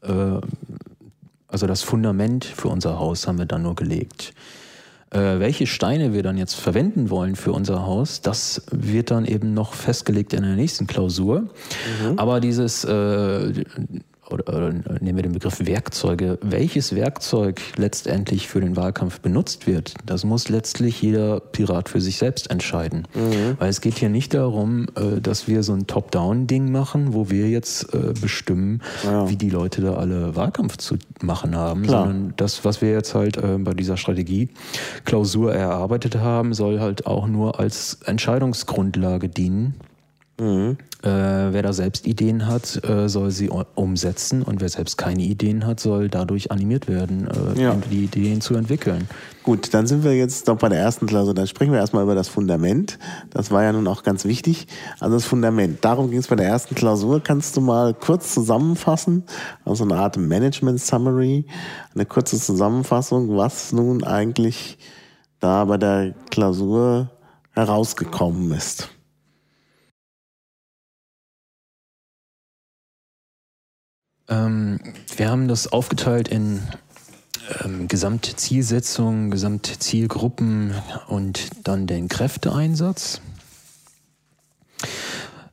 [0.02, 0.40] äh,
[1.48, 4.34] also das Fundament für unser Haus haben wir dann nur gelegt.
[5.10, 9.54] Äh, welche Steine wir dann jetzt verwenden wollen für unser Haus, das wird dann eben
[9.54, 11.42] noch festgelegt in der nächsten Klausur.
[11.42, 12.18] Mhm.
[12.18, 13.64] Aber dieses äh,
[14.30, 19.94] oder, oder nehmen wir den Begriff Werkzeuge, welches Werkzeug letztendlich für den Wahlkampf benutzt wird,
[20.04, 23.06] das muss letztlich jeder Pirat für sich selbst entscheiden.
[23.14, 23.56] Mhm.
[23.58, 27.48] Weil es geht hier nicht darum, äh, dass wir so ein Top-Down-Ding machen, wo wir
[27.48, 29.28] jetzt äh, bestimmen, ja.
[29.28, 32.06] wie die Leute da alle Wahlkampf zu machen haben, Klar.
[32.06, 37.26] sondern das, was wir jetzt halt äh, bei dieser Strategie-Klausur erarbeitet haben, soll halt auch
[37.26, 39.74] nur als Entscheidungsgrundlage dienen.
[40.38, 40.76] Mhm.
[41.02, 45.66] Äh, wer da selbst Ideen hat, äh, soll sie umsetzen und wer selbst keine Ideen
[45.66, 47.76] hat, soll dadurch animiert werden, äh, ja.
[47.90, 49.08] die Ideen zu entwickeln.
[49.42, 51.32] Gut, dann sind wir jetzt doch bei der ersten Klausur.
[51.32, 52.98] Dann sprechen wir erstmal über das Fundament.
[53.30, 54.66] Das war ja nun auch ganz wichtig.
[54.98, 55.84] Also das Fundament.
[55.84, 57.20] Darum ging es bei der ersten Klausur.
[57.22, 59.24] Kannst du mal kurz zusammenfassen,
[59.64, 61.46] also eine Art Management Summary,
[61.94, 64.78] eine kurze Zusammenfassung, was nun eigentlich
[65.40, 67.10] da bei der Klausur
[67.52, 68.90] herausgekommen ist?
[74.28, 74.80] Ähm,
[75.16, 76.62] wir haben das aufgeteilt in
[77.64, 80.74] ähm, Gesamtzielsetzung, Gesamtzielgruppen
[81.08, 83.20] und dann den Kräfteeinsatz.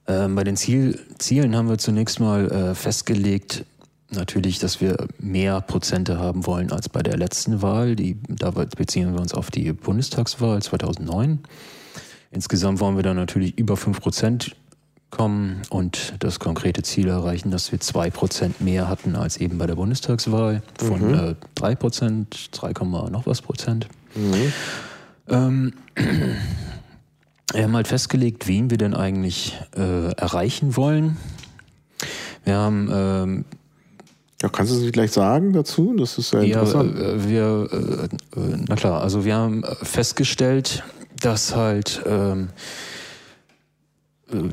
[0.08, 3.66] Ähm, bei den Ziel, Zielen haben wir zunächst mal äh, festgelegt,
[4.10, 7.96] natürlich, dass wir mehr Prozente haben wollen als bei der letzten Wahl.
[7.96, 11.40] Die, da beziehen wir uns auf die Bundestagswahl 2009.
[12.32, 14.56] Insgesamt wollen wir dann natürlich über 5 Prozent
[15.14, 19.68] kommen und das konkrete Ziel erreichen, dass wir 2 Prozent mehr hatten als eben bei
[19.68, 21.14] der Bundestagswahl von mhm.
[21.14, 22.72] äh, 3 Prozent, 3,
[23.10, 23.88] noch was Prozent.
[24.16, 24.54] Mhm.
[25.30, 25.74] Ähm,
[27.54, 31.18] wir haben halt festgelegt, wen wir denn eigentlich äh, erreichen wollen.
[32.44, 33.46] Wir haben ähm,
[34.42, 35.96] ja, kannst du es gleich sagen dazu?
[35.98, 36.98] Das ist sehr interessant.
[36.98, 40.84] Ja, äh, wir, äh, äh, na klar, also wir haben festgestellt,
[41.22, 42.50] dass halt, ähm,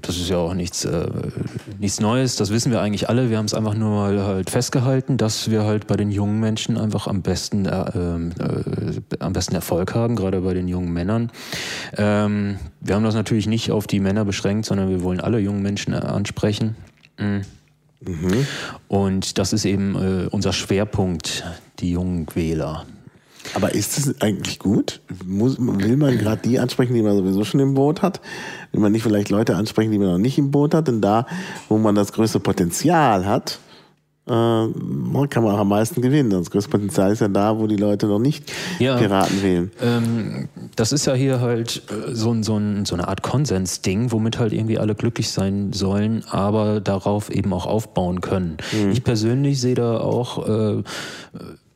[0.02, 1.08] das ist ja auch nichts, äh,
[1.78, 3.30] nichts Neues, das wissen wir eigentlich alle.
[3.30, 6.76] Wir haben es einfach nur mal halt festgehalten, dass wir halt bei den jungen Menschen
[6.76, 11.30] einfach am besten, äh, ähm, äh, am besten Erfolg haben, gerade bei den jungen Männern.
[11.96, 15.62] Ähm, wir haben das natürlich nicht auf die Männer beschränkt, sondern wir wollen alle jungen
[15.62, 16.76] Menschen ansprechen.
[17.18, 17.42] Mhm.
[18.00, 18.46] Mhm.
[18.88, 21.44] Und das ist eben äh, unser Schwerpunkt,
[21.80, 22.86] die jungen Wähler.
[23.54, 25.00] Aber ist das eigentlich gut?
[25.24, 28.20] Muss, will man gerade die ansprechen, die man sowieso schon im Boot hat?
[28.72, 30.88] Will man nicht vielleicht Leute ansprechen, die man noch nicht im Boot hat?
[30.88, 31.26] Denn da,
[31.68, 33.58] wo man das größte Potenzial hat,
[34.26, 36.30] äh, kann man auch am meisten gewinnen.
[36.30, 39.72] Das größte Potenzial ist ja da, wo die Leute noch nicht ja, Piraten wählen.
[39.80, 44.38] Ähm, das ist ja hier halt äh, so, so, ein, so eine Art Konsensding, womit
[44.38, 48.58] halt irgendwie alle glücklich sein sollen, aber darauf eben auch aufbauen können.
[48.72, 48.92] Mhm.
[48.92, 50.82] Ich persönlich sehe da auch äh,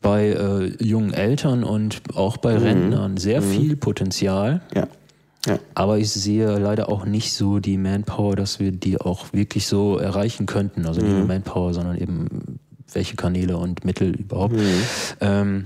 [0.04, 2.62] bei äh, jungen Eltern und auch bei mhm.
[2.62, 3.50] Rentnern sehr mhm.
[3.50, 4.60] viel Potenzial.
[4.74, 4.86] Ja.
[5.46, 5.58] Ja.
[5.74, 9.98] Aber ich sehe leider auch nicht so die Manpower, dass wir die auch wirklich so
[9.98, 10.86] erreichen könnten.
[10.86, 11.28] Also nicht nur mhm.
[11.28, 12.58] Manpower, sondern eben
[12.92, 14.54] welche Kanäle und Mittel überhaupt.
[14.54, 14.82] Mhm.
[15.20, 15.64] Ähm,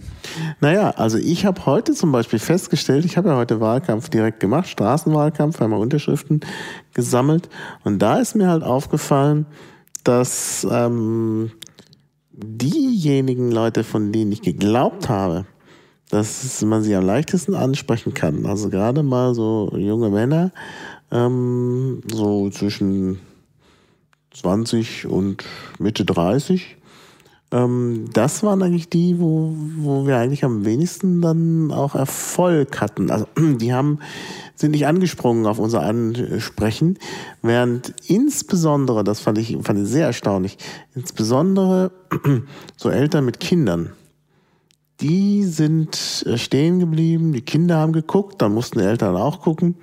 [0.60, 4.68] naja, also ich habe heute zum Beispiel festgestellt, ich habe ja heute Wahlkampf direkt gemacht,
[4.68, 6.40] Straßenwahlkampf, einmal Unterschriften
[6.94, 7.48] gesammelt
[7.84, 9.46] und da ist mir halt aufgefallen,
[10.04, 11.50] dass ähm,
[12.42, 15.46] diejenigen Leute, von denen ich geglaubt habe,
[16.10, 18.46] dass man sie am leichtesten ansprechen kann.
[18.46, 20.52] Also gerade mal so junge Männer,
[21.10, 23.20] ähm, so zwischen
[24.32, 25.44] 20 und
[25.78, 26.77] Mitte 30.
[27.50, 33.10] Ähm, das waren eigentlich die, wo, wo wir eigentlich am wenigsten dann auch Erfolg hatten.
[33.10, 34.00] Also die haben,
[34.54, 36.98] sind nicht angesprungen auf unser Ansprechen,
[37.42, 40.58] während insbesondere, das fand ich, fand ich sehr erstaunlich,
[40.94, 41.90] insbesondere
[42.76, 43.92] so Eltern mit Kindern,
[45.00, 49.76] die sind äh, stehen geblieben, die Kinder haben geguckt, dann mussten die Eltern auch gucken.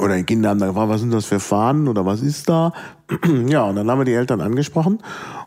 [0.00, 2.72] Oder die Kinder haben dann gefragt, was sind das für Fahnen oder was ist da?
[3.46, 5.00] ja, und dann haben wir die Eltern angesprochen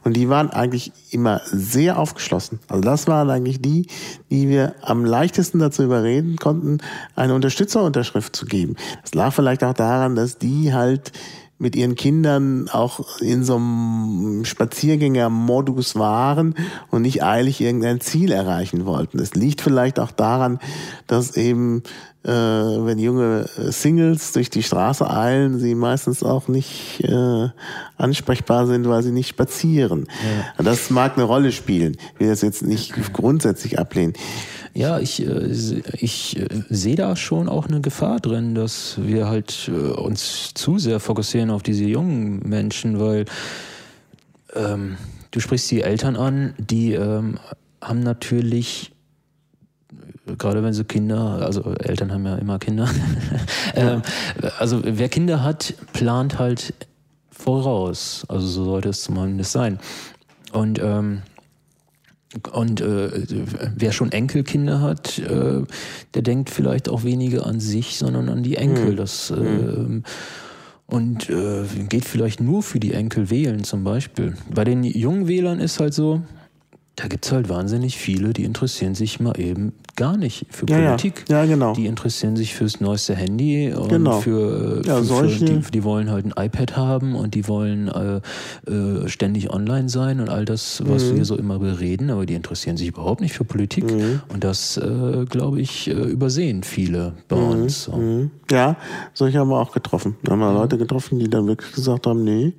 [0.04, 2.60] und die waren eigentlich immer sehr aufgeschlossen.
[2.68, 3.88] Also das waren eigentlich die,
[4.30, 6.78] die wir am leichtesten dazu überreden konnten,
[7.16, 8.76] eine Unterstützerunterschrift zu geben.
[9.02, 11.12] Das lag vielleicht auch daran, dass die halt
[11.58, 16.56] mit ihren Kindern auch in so einem Spaziergängermodus waren
[16.91, 19.20] und nicht eilig irgendein Ziel erreichen wollten.
[19.20, 20.60] Es liegt vielleicht auch daran,
[21.08, 21.84] dass eben,
[22.24, 27.50] äh, wenn junge Singles durch die Straße eilen, sie meistens auch nicht äh,
[27.98, 30.08] ansprechbar sind, weil sie nicht spazieren.
[30.58, 30.63] Ja.
[30.63, 31.96] Das mag eine Rolle spielen.
[32.15, 34.13] Ich will das jetzt nicht grundsätzlich ablehnen.
[34.76, 35.48] Ja, ich, äh,
[35.94, 40.78] ich äh, sehe da schon auch eine Gefahr drin, dass wir halt äh, uns zu
[40.78, 43.24] sehr fokussieren auf diese jungen Menschen, weil
[44.54, 44.98] ähm,
[45.32, 47.40] du sprichst die Eltern an, die ähm,
[47.82, 48.92] haben natürlich
[50.38, 52.90] gerade wenn sie Kinder, also Eltern haben ja immer Kinder.
[53.76, 54.02] ähm,
[54.58, 56.74] also wer Kinder hat, plant halt
[57.30, 58.26] voraus.
[58.28, 59.80] Also so sollte es zumindest sein.
[60.52, 61.22] Und ähm,
[62.52, 63.10] und äh,
[63.76, 65.63] wer schon Enkelkinder hat, äh,
[66.13, 68.91] der denkt vielleicht auch weniger an sich, sondern an die Enkel.
[68.91, 68.95] Mhm.
[68.95, 70.02] Das, äh,
[70.88, 74.36] und äh, geht vielleicht nur für die Enkel wählen zum Beispiel.
[74.54, 76.21] Bei den jungen Wählern ist halt so,
[76.96, 80.78] da gibt es halt wahnsinnig viele, die interessieren sich mal eben gar nicht für ja,
[80.78, 81.26] Politik.
[81.28, 81.44] Ja.
[81.44, 81.46] ja.
[81.46, 81.74] genau.
[81.74, 84.22] Die interessieren sich fürs neueste Handy und genau.
[84.22, 88.22] für, ja, für, für die, die, wollen halt ein iPad haben und die wollen äh,
[88.72, 91.18] äh, ständig online sein und all das, was mhm.
[91.18, 93.92] wir so immer bereden, aber die interessieren sich überhaupt nicht für Politik.
[93.92, 94.22] Mhm.
[94.30, 97.50] Und das, äh, glaube ich, äh, übersehen viele bei mhm.
[97.50, 97.84] uns.
[97.84, 97.94] So.
[97.94, 98.32] Mhm.
[98.50, 98.78] Ja,
[99.14, 100.16] solche haben wir auch getroffen.
[100.24, 102.54] Da haben wir Leute getroffen, die dann wirklich gesagt haben, nee,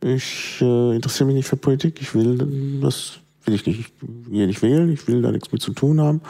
[0.00, 3.92] ich äh, interessiere mich nicht für Politik, ich will das will ich nicht, ich
[4.30, 6.20] will nicht wählen, ich will da nichts mit zu tun haben.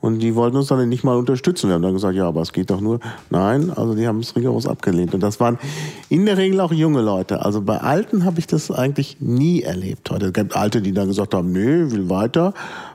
[0.00, 1.68] Und die wollten uns dann nicht mal unterstützen.
[1.68, 2.98] Wir haben dann gesagt, ja, aber es geht doch nur.
[3.30, 5.14] Nein, also die haben es rigoros abgelehnt.
[5.14, 5.60] Und das waren
[6.08, 7.44] in der Regel auch junge Leute.
[7.44, 10.10] Also bei Alten habe ich das eigentlich nie erlebt.
[10.10, 12.52] Heute gibt Alte, die dann gesagt haben, nö, will weiter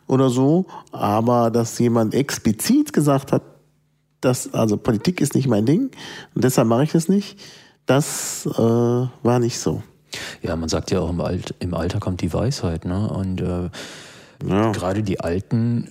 [0.07, 0.65] oder so.
[0.91, 3.41] Aber dass jemand explizit gesagt hat,
[4.19, 5.91] dass, also Politik ist nicht mein Ding
[6.35, 7.39] und deshalb mache ich das nicht,
[7.85, 9.81] das äh, war nicht so.
[10.41, 13.09] Ja, man sagt ja auch im, Alt, im Alter kommt die Weisheit, ne?
[13.09, 13.69] Und äh,
[14.47, 14.71] ja.
[14.71, 15.89] gerade die Alten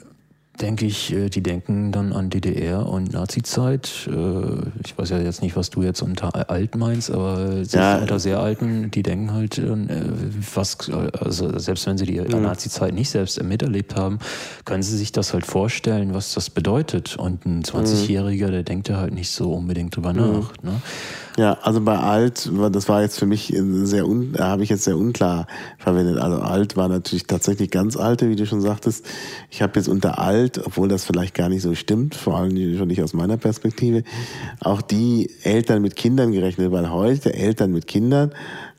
[0.61, 4.09] denke ich, äh, die denken dann an DDR und Nazi-Zeit.
[4.09, 7.99] Äh, ich weiß ja jetzt nicht, was du jetzt unter alt meinst, aber ja.
[7.99, 9.77] unter sehr Alten, die denken halt, äh,
[10.55, 12.43] was, also selbst wenn sie die mhm.
[12.43, 14.19] Nazi-Zeit nicht selbst miterlebt haben,
[14.65, 17.17] können sie sich das halt vorstellen, was das bedeutet.
[17.17, 20.19] Und ein 20-Jähriger, der denkt ja halt nicht so unbedingt drüber mhm.
[20.19, 20.53] nach.
[20.63, 20.81] Ne?
[21.37, 24.97] Ja, also bei alt, das war jetzt für mich sehr un, habe ich jetzt sehr
[24.97, 25.47] unklar
[25.77, 26.17] verwendet.
[26.17, 29.05] Also alt war natürlich tatsächlich ganz alte, wie du schon sagtest.
[29.51, 32.89] Ich habe jetzt unter alt, obwohl das vielleicht gar nicht so stimmt, vor allem schon
[32.89, 34.03] nicht aus meiner Perspektive,
[34.61, 38.33] auch die Eltern mit Kindern gerechnet, weil heute Eltern mit Kindern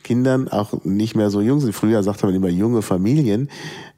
[0.07, 1.73] Kindern auch nicht mehr so jung sind.
[1.73, 3.49] Früher sagte man immer junge Familien,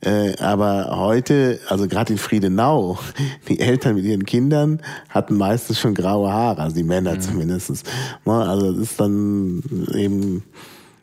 [0.02, 2.98] äh, aber heute, also gerade in Friedenau,
[3.48, 7.22] die Eltern mit ihren Kindern hatten meistens schon graue Haare, also die Männer mhm.
[7.22, 7.86] zumindest.
[8.26, 9.62] Ne, also das ist dann
[9.94, 10.44] eben,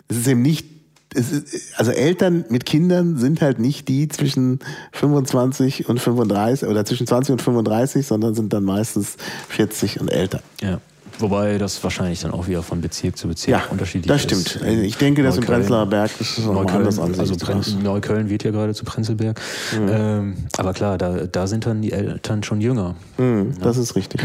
[0.08, 0.66] es ist eben nicht
[1.14, 4.58] ist, also Eltern mit Kindern sind halt nicht die zwischen
[4.92, 9.16] 25 und 35 oder zwischen 20 und 35, sondern sind dann meistens
[9.48, 10.42] 40 und älter.
[10.60, 10.80] Ja.
[11.18, 14.30] Wobei das wahrscheinlich dann auch wieder von Bezirk zu Bezirk ja, unterschiedlich ist.
[14.30, 14.62] Das stimmt.
[14.62, 17.18] Also ich denke, dass im Prenzlauer Berg ist es noch anders an.
[17.18, 19.40] Also Pren Neukölln wird ja gerade zu Prenzlberg.
[19.72, 19.88] Mhm.
[19.90, 22.96] Ähm, aber klar, da, da sind dann die Eltern schon jünger.
[23.16, 23.64] Mhm, ja.
[23.64, 24.20] Das ist richtig.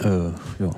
[0.00, 0.70] äh, ja.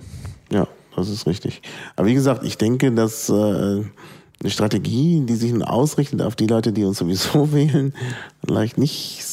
[0.51, 1.62] Ja, das ist richtig.
[1.97, 6.73] Aber wie gesagt, ich denke, dass äh, eine Strategie, die sich ausrichtet auf die Leute,
[6.73, 7.95] die uns sowieso wählen,
[8.45, 9.25] vielleicht nicht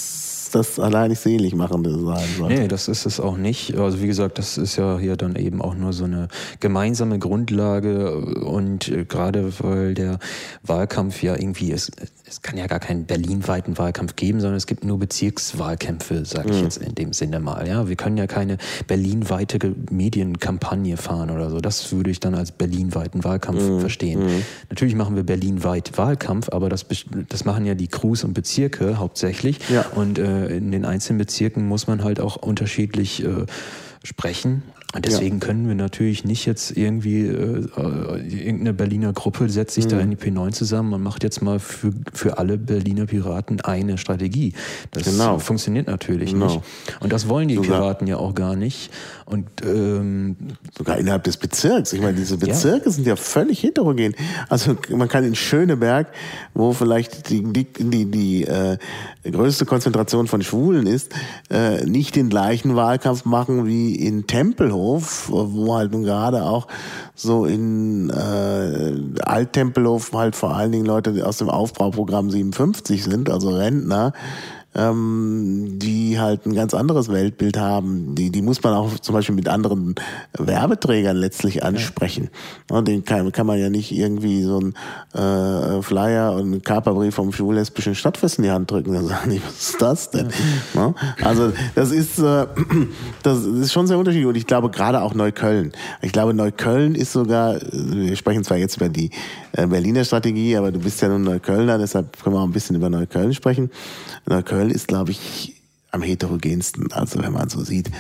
[0.56, 2.56] das alleinig selig machende sein sollte.
[2.56, 3.78] Nee, das ist es auch nicht.
[3.78, 6.28] Also wie gesagt, das ist ja hier dann eben auch nur so eine
[6.60, 10.20] gemeinsame Grundlage und äh, gerade weil der
[10.64, 11.92] Wahlkampf ja irgendwie ist,
[12.34, 16.58] es kann ja gar keinen berlinweiten Wahlkampf geben, sondern es gibt nur Bezirkswahlkämpfe, sage ich
[16.58, 16.64] mhm.
[16.64, 17.68] jetzt in dem Sinne mal.
[17.68, 21.60] Ja, wir können ja keine berlinweite Medienkampagne fahren oder so.
[21.60, 23.80] Das würde ich dann als berlinweiten Wahlkampf mhm.
[23.80, 24.26] verstehen.
[24.26, 24.44] Mhm.
[24.70, 26.86] Natürlich machen wir berlinweit Wahlkampf, aber das,
[27.30, 29.60] das machen ja die Crews und Bezirke hauptsächlich.
[29.70, 29.86] Ja.
[29.94, 33.46] Und äh, in den einzelnen Bezirken muss man halt auch unterschiedlich äh,
[34.04, 34.64] sprechen.
[34.94, 35.48] Und deswegen ja.
[35.48, 39.90] können wir natürlich nicht jetzt irgendwie, äh, irgendeine Berliner Gruppe setzt sich mhm.
[39.90, 43.98] da in die P9 zusammen und macht jetzt mal für, für alle Berliner Piraten eine
[43.98, 44.54] Strategie.
[44.92, 45.40] Das genau.
[45.40, 46.46] funktioniert natürlich genau.
[46.46, 46.62] nicht.
[47.00, 47.80] Und das wollen die Sogar.
[47.80, 48.92] Piraten ja auch gar nicht.
[49.26, 50.36] Und ähm,
[50.78, 51.94] Sogar innerhalb des Bezirks.
[51.94, 52.92] Ich meine, diese Bezirke ja.
[52.92, 54.16] sind ja völlig heterogen.
[54.50, 56.08] Also man kann in Schöneberg,
[56.54, 58.78] wo vielleicht die, die, die, die äh,
[59.24, 61.14] größte Konzentration von Schwulen ist,
[61.50, 66.68] äh, nicht den gleichen Wahlkampf machen wie in Tempelhof, wo halt nun gerade auch
[67.16, 73.50] so in äh, Alttempelhof halt vor allen Dingen Leute aus dem Aufbauprogramm 57 sind, also
[73.50, 74.14] Rentner,
[74.76, 78.16] ähm, die halt ein ganz anderes Weltbild haben.
[78.16, 79.96] Die, die muss man auch zum Beispiel mit anderen
[80.38, 82.30] Werbeträgern letztlich ansprechen.
[82.72, 82.82] Ja.
[82.82, 84.74] Den kann, kann man ja nicht irgendwie so ein
[85.14, 88.94] äh, Flyer und ein Kaperbrief vom schwul-lesbischen Stadtfest in die Hand drücken.
[88.94, 90.30] Dann sagen die, was ist das denn?
[90.74, 90.94] Ja.
[91.22, 92.48] Also das ist, äh,
[93.24, 94.28] das ist schon sehr unterschiedlich.
[94.28, 95.72] Und ich glaube gerade auch Neukölln.
[96.02, 99.12] Ich glaube, Neukölln ist sogar, wir sprechen zwar jetzt über die
[99.52, 102.76] äh, Berliner Strategie, aber du bist ja nun Neuköllner, deshalb können wir auch ein bisschen
[102.76, 103.70] über Neukölln sprechen.
[104.26, 105.54] Neukölln ist, glaube ich,
[105.94, 106.92] am heterogensten.
[106.92, 107.92] Also wenn man so sieht,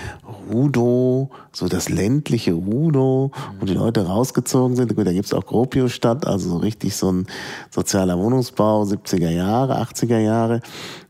[0.51, 4.95] Rudo, so das ländliche Rudo, wo die Leute rausgezogen sind.
[4.95, 7.27] Gut, da gibt's auch Gropio-Stadt, also so richtig so ein
[7.69, 10.61] sozialer Wohnungsbau, 70er Jahre, 80er Jahre.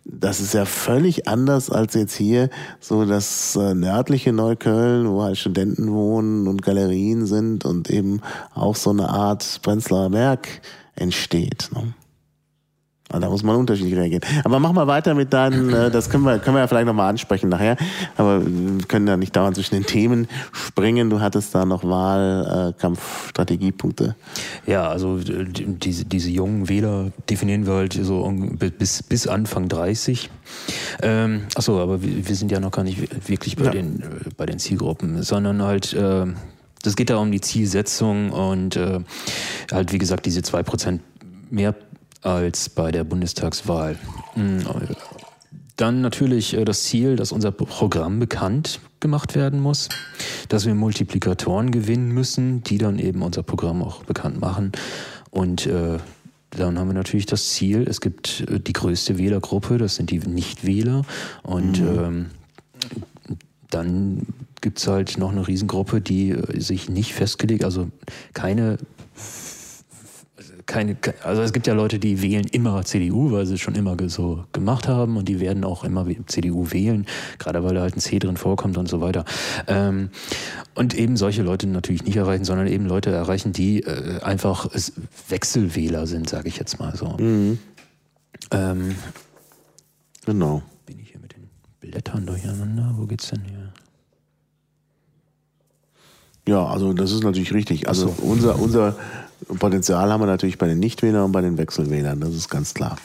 [0.04, 2.50] Das ist ja völlig anders als jetzt hier
[2.82, 8.20] so das äh, nördliche Neukölln, wo halt Studenten wohnen und Galerien sind und eben
[8.54, 10.50] auch so eine Art Prenzlauer Berg
[10.96, 11.70] entsteht.
[11.74, 11.94] Ne?
[13.20, 14.24] Da muss man unterschiedlich reagieren.
[14.44, 17.10] Aber mach mal weiter mit deinen, äh, das können wir, können wir ja vielleicht nochmal
[17.10, 17.76] ansprechen nachher.
[18.18, 21.10] Aber wir können ja nicht dauernd zwischen den Themen springen.
[21.10, 24.16] Du hattest da noch Wahlkampfstrategiepunkte.
[24.66, 28.34] Ja, also diese, diese jungen Wähler definieren wir halt so
[28.78, 30.30] bis, bis Anfang 30.
[31.02, 33.72] Ähm, achso, aber wir, wir sind ja noch gar nicht wirklich bei, ja.
[33.72, 34.06] den, äh,
[34.38, 36.26] bei den Zielgruppen, sondern halt, äh,
[36.82, 39.00] das geht da um die Zielsetzung und äh,
[39.72, 41.00] halt, wie gesagt, diese 2%
[41.50, 41.76] mehr
[42.24, 43.98] als bei der Bundestagswahl.
[44.34, 44.64] Hm,
[45.76, 49.90] dann natürlich äh, das Ziel, dass unser Programm bekannt gemacht werden muss,
[50.50, 54.72] dass wir Multiplikatoren gewinnen müssen, die dann eben unser Programm auch bekannt machen.
[55.32, 55.98] Und äh,
[56.52, 60.20] dann haben wir natürlich das Ziel, es gibt äh, die größte Wählergruppe, das sind die
[60.20, 61.04] Nichtwähler.
[61.42, 62.00] Und mhm.
[62.00, 62.26] ähm,
[63.70, 64.28] dann
[64.62, 67.90] gibt es halt noch eine Riesengruppe, die sich nicht festgelegt, also
[68.34, 68.78] keine
[70.66, 73.98] keine, also es gibt ja Leute, die wählen immer CDU, weil sie es schon immer
[74.08, 77.06] so gemacht haben und die werden auch immer CDU wählen,
[77.40, 79.26] gerade weil da halt ein C drin vorkommt und so weiter.
[79.68, 80.10] Ähm,
[80.76, 84.70] und eben solche Leute natürlich nicht erreichen, sondern eben Leute erreichen, die äh, einfach
[85.30, 87.18] Wechselwähler sind, sage ich jetzt mal so.
[87.20, 87.60] Mhm.
[88.52, 88.96] Ähm,
[90.26, 90.64] genau.
[90.86, 91.50] Bin ich hier mit den
[91.80, 92.94] Blättern durcheinander?
[92.98, 93.74] Wo geht's denn hier?
[96.48, 97.88] Ja, also das ist natürlich richtig.
[97.88, 98.24] Also so.
[98.24, 98.96] unser, unser
[99.60, 102.98] Potenzial haben wir natürlich bei den Nichtwählern und bei den Wechselwählern, das ist ganz klar.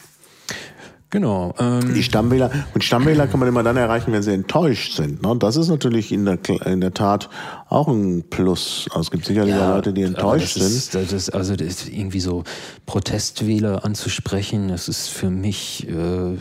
[1.11, 1.55] Genau.
[1.57, 5.23] Ähm die Stammwähler und Stammwähler kann man immer dann erreichen, wenn sie enttäuscht sind.
[5.23, 5.29] Ne?
[5.29, 7.29] Und das ist natürlich in der, in der Tat
[7.67, 8.85] auch ein Plus.
[8.91, 11.03] Also es gibt sicherlich ja, Leute, die enttäuscht das ist, sind.
[11.05, 12.43] Das ist, also das ist irgendwie so
[12.85, 16.37] Protestwähler anzusprechen, das ist für mich, äh,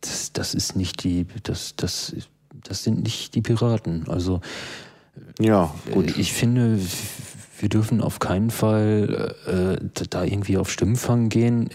[0.00, 2.16] das, das ist nicht die, das, das,
[2.64, 4.08] das sind nicht die Piraten.
[4.08, 4.40] Also
[5.38, 6.16] ja, gut.
[6.18, 6.78] Ich finde,
[7.60, 11.70] wir dürfen auf keinen Fall äh, da irgendwie auf Stimmenfang gehen,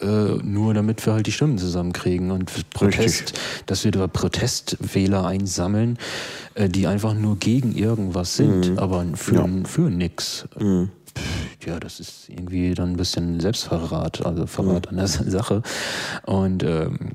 [0.00, 3.40] äh, nur damit wir halt die Stimmen zusammenkriegen und Protest, Richtig.
[3.66, 5.98] dass wir da Protestwähler einsammeln,
[6.54, 8.78] äh, die einfach nur gegen irgendwas sind, mhm.
[8.78, 9.48] aber für, ja.
[9.64, 10.46] für nix.
[10.58, 10.90] Mhm.
[11.66, 14.98] Ja, das ist irgendwie dann ein bisschen Selbstverrat, also Verrat mhm.
[14.98, 15.62] an der Sache.
[16.24, 17.12] Und ähm,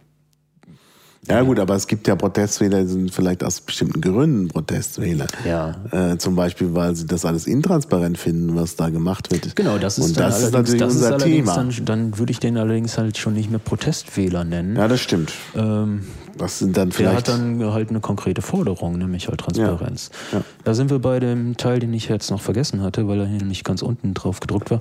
[1.28, 5.28] ja gut, aber es gibt ja Protestwähler, die sind vielleicht aus bestimmten Gründen Protestwähler.
[5.46, 5.76] Ja.
[5.92, 9.56] Äh, zum Beispiel, weil sie das alles intransparent finden, was da gemacht wird.
[9.56, 11.56] Genau, das ist, Und das ist natürlich das unser ist Thema.
[11.56, 14.76] Dann, dann, würde ich den allerdings halt schon nicht mehr Protestwähler nennen.
[14.76, 15.34] Ja, das stimmt.
[15.56, 16.02] Ähm,
[16.38, 17.28] das sind dann vielleicht.
[17.28, 20.12] Der hat dann halt eine konkrete Forderung, nämlich halt Transparenz.
[20.32, 20.40] Ja.
[20.40, 20.46] Ja.
[20.64, 23.38] Da sind wir bei dem Teil, den ich jetzt noch vergessen hatte, weil er hier
[23.38, 24.80] nämlich ganz unten drauf gedruckt war,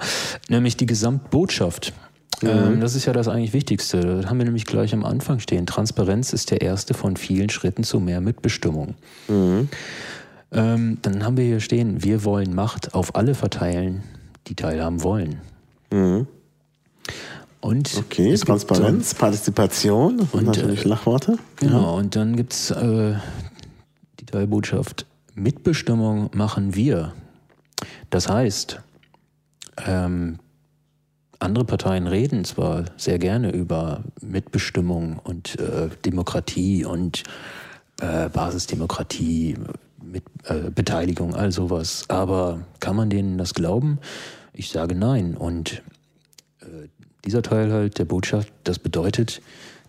[0.49, 1.93] nämlich die Gesamtbotschaft.
[2.43, 2.81] Ähm, mhm.
[2.81, 4.01] das ist ja das eigentlich Wichtigste.
[4.01, 5.67] Das haben wir nämlich gleich am Anfang stehen.
[5.67, 8.95] Transparenz ist der erste von vielen Schritten zu mehr Mitbestimmung.
[9.29, 9.69] Mhm.
[10.53, 14.03] Ähm, dann haben wir hier stehen, wir wollen Macht auf alle verteilen,
[14.47, 15.41] die teilhaben wollen.
[15.93, 16.27] Mhm.
[17.61, 21.39] Und okay, Transparenz, so, Partizipation, das und, natürlich äh, Lachworte.
[21.57, 23.15] Genau, und dann gibt es äh,
[24.21, 27.15] die Teilbotschaft, Mitbestimmung machen wir.
[28.11, 28.81] Das heißt,
[29.87, 30.39] ähm,
[31.39, 37.25] andere Parteien reden zwar sehr gerne über Mitbestimmung und äh, Demokratie und
[38.01, 39.57] äh, Basisdemokratie,
[40.03, 43.99] mit äh, Beteiligung, all sowas, aber kann man denen das glauben?
[44.53, 45.37] Ich sage nein.
[45.37, 45.83] Und
[46.61, 46.89] äh,
[47.25, 49.43] dieser Teil halt der Botschaft, das bedeutet,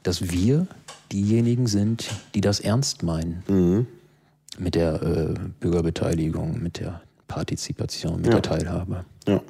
[0.03, 0.67] dass wir
[1.11, 3.43] diejenigen sind, die das ernst meinen.
[3.47, 3.87] Mhm.
[4.57, 8.33] Mit der äh, Bürgerbeteiligung, mit der Partizipation, mit ja.
[8.33, 9.05] der Teilhabe.
[9.27, 9.41] Ja.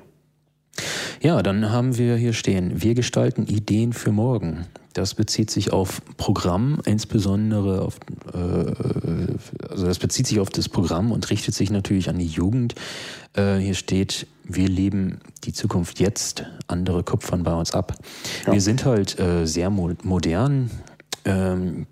[1.26, 4.68] Ja, dann haben wir hier stehen, wir gestalten Ideen für morgen.
[4.94, 7.98] Das bezieht sich auf Programm, insbesondere auf,
[8.32, 12.76] äh, also das bezieht sich auf das Programm und richtet sich natürlich an die Jugend.
[13.34, 17.96] Äh, hier steht, wir leben die Zukunft jetzt, andere kupfern bei uns ab.
[18.46, 18.54] Ja.
[18.54, 20.70] Wir sind halt äh, sehr mo modern.
[21.26, 21.88] Ähm,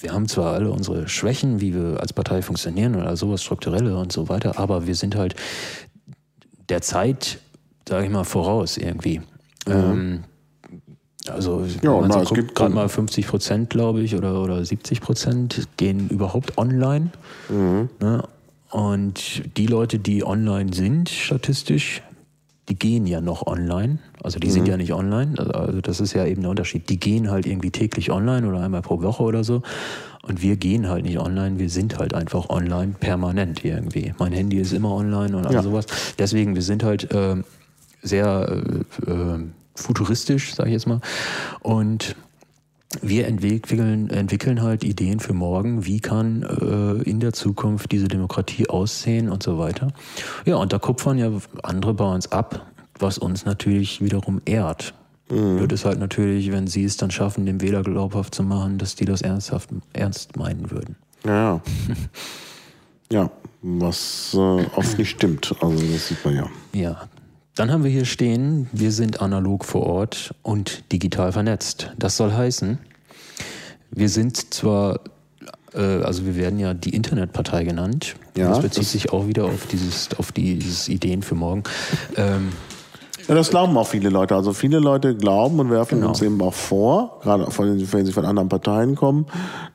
[0.00, 4.10] wir haben zwar alle unsere Schwächen, wie wir als Partei funktionieren oder sowas, strukturelle und
[4.10, 5.34] so weiter, aber wir sind halt
[6.70, 7.40] der Zeit
[7.88, 9.20] sage ich mal, voraus irgendwie.
[9.66, 9.72] Mhm.
[9.72, 10.24] Ähm,
[11.28, 16.08] also ja, na, guckt, gerade mal 50 Prozent, glaube ich, oder, oder 70 Prozent gehen
[16.08, 17.10] überhaupt online.
[17.48, 17.88] Mhm.
[18.00, 18.22] Ne?
[18.70, 22.02] Und die Leute, die online sind, statistisch,
[22.68, 23.98] die gehen ja noch online.
[24.22, 24.52] Also die mhm.
[24.52, 25.38] sind ja nicht online.
[25.38, 26.88] Also das ist ja eben der Unterschied.
[26.88, 29.62] Die gehen halt irgendwie täglich online oder einmal pro Woche oder so.
[30.22, 34.14] Und wir gehen halt nicht online, wir sind halt einfach online permanent irgendwie.
[34.18, 35.62] Mein Handy ist immer online und all ja.
[35.62, 35.86] sowas.
[36.18, 37.36] Deswegen, wir sind halt äh,
[38.04, 38.62] sehr
[39.06, 39.38] äh, äh,
[39.74, 41.00] futuristisch, sage ich jetzt mal.
[41.60, 42.14] Und
[43.02, 48.68] wir entwickeln, entwickeln halt Ideen für morgen, wie kann äh, in der Zukunft diese Demokratie
[48.68, 49.88] aussehen und so weiter.
[50.44, 51.30] Ja, und da kupfern ja
[51.62, 52.66] andere bei uns ab,
[52.98, 54.94] was uns natürlich wiederum ehrt.
[55.30, 55.58] Mhm.
[55.58, 58.94] Wird es halt natürlich, wenn sie es dann schaffen, dem Wähler glaubhaft zu machen, dass
[58.94, 60.96] die das ernsthaft ernst meinen würden.
[61.24, 61.60] Ja.
[63.10, 63.30] ja,
[63.62, 65.54] was äh, oft nicht stimmt.
[65.60, 66.48] Also das sieht man ja.
[66.74, 67.08] Ja,
[67.54, 71.92] dann haben wir hier stehen, wir sind analog vor Ort und digital vernetzt.
[71.98, 72.78] Das soll heißen,
[73.90, 75.00] wir sind zwar,
[75.72, 78.16] äh, also wir werden ja die Internetpartei genannt.
[78.36, 81.62] Ja, das bezieht das sich auch wieder auf dieses, auf dieses Ideen für morgen.
[82.16, 82.52] Ähm,
[83.28, 84.34] ja, das glauben auch viele Leute.
[84.34, 86.08] Also viele Leute glauben und werfen genau.
[86.08, 89.26] uns eben auch vor, gerade wenn sie von anderen Parteien kommen,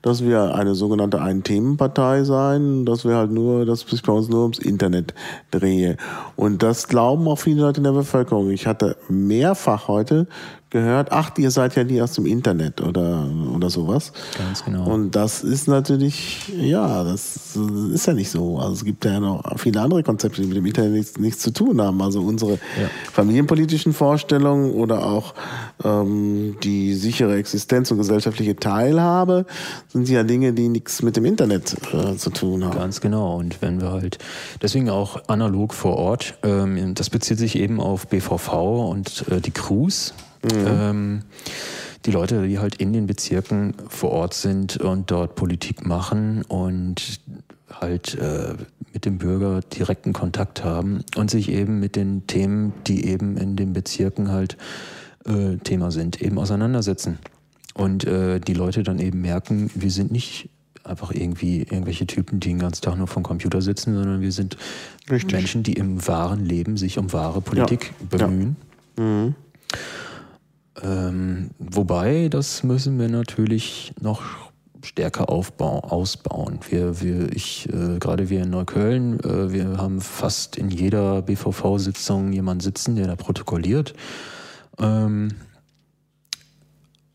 [0.01, 4.43] dass wir eine sogenannte Ein-Themen-Partei seien, dass wir halt nur, dass sich bei uns nur
[4.43, 5.13] ums Internet
[5.51, 5.97] drehe.
[6.35, 8.51] Und das glauben auch viele Leute in der Bevölkerung.
[8.51, 10.27] Ich hatte mehrfach heute
[10.69, 14.11] gehört, ach, ihr seid ja nie aus dem Internet oder, oder sowas.
[14.37, 14.85] Ganz genau.
[14.85, 18.59] Und das ist natürlich, ja, das ist ja nicht so.
[18.59, 21.51] Also es gibt ja noch viele andere Konzepte, die mit dem Internet nichts, nichts zu
[21.51, 22.01] tun haben.
[22.01, 22.89] Also unsere ja.
[23.11, 25.33] familienpolitischen Vorstellungen oder auch
[25.83, 29.45] ähm, die sichere Existenz und gesellschaftliche Teilhabe
[29.87, 32.77] sind ja Dinge, die nichts mit dem Internet äh, zu tun haben.
[32.77, 33.37] Ganz genau.
[33.37, 34.19] Und wenn wir halt,
[34.61, 39.51] deswegen auch analog vor Ort, ähm, das bezieht sich eben auf BVV und äh, die
[39.51, 40.13] Crews,
[40.43, 40.65] Mhm.
[40.67, 41.21] Ähm,
[42.05, 47.19] die Leute, die halt in den Bezirken vor Ort sind und dort Politik machen und
[47.69, 48.55] halt äh,
[48.93, 53.55] mit dem Bürger direkten Kontakt haben und sich eben mit den Themen, die eben in
[53.55, 54.57] den Bezirken halt
[55.25, 57.19] äh, Thema sind, eben auseinandersetzen.
[57.73, 60.49] Und äh, die Leute dann eben merken, wir sind nicht
[60.83, 64.57] einfach irgendwie irgendwelche Typen, die den ganzen Tag nur vom Computer sitzen, sondern wir sind
[65.09, 65.31] Richtig.
[65.33, 68.17] Menschen, die im wahren Leben sich um wahre Politik ja.
[68.17, 68.55] bemühen.
[68.97, 69.03] Ja.
[69.03, 69.35] Mhm.
[70.83, 74.21] Ähm, wobei, das müssen wir natürlich noch
[74.83, 76.59] stärker aufbauen, ausbauen.
[76.69, 82.31] Wir, wir, ich, äh, gerade wir in Neukölln, äh, wir haben fast in jeder BVV-Sitzung
[82.31, 83.93] jemanden sitzen, der da protokolliert.
[84.79, 85.29] Ähm,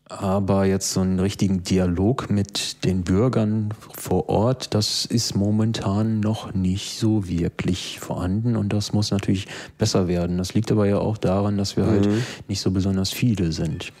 [0.07, 6.53] aber jetzt so einen richtigen Dialog mit den Bürgern vor Ort, das ist momentan noch
[6.53, 9.47] nicht so wirklich vorhanden und das muss natürlich
[9.79, 10.37] besser werden.
[10.37, 12.11] Das liegt aber ja auch daran, dass wir halt mhm.
[12.11, 13.91] halt nicht so besonders viele sind.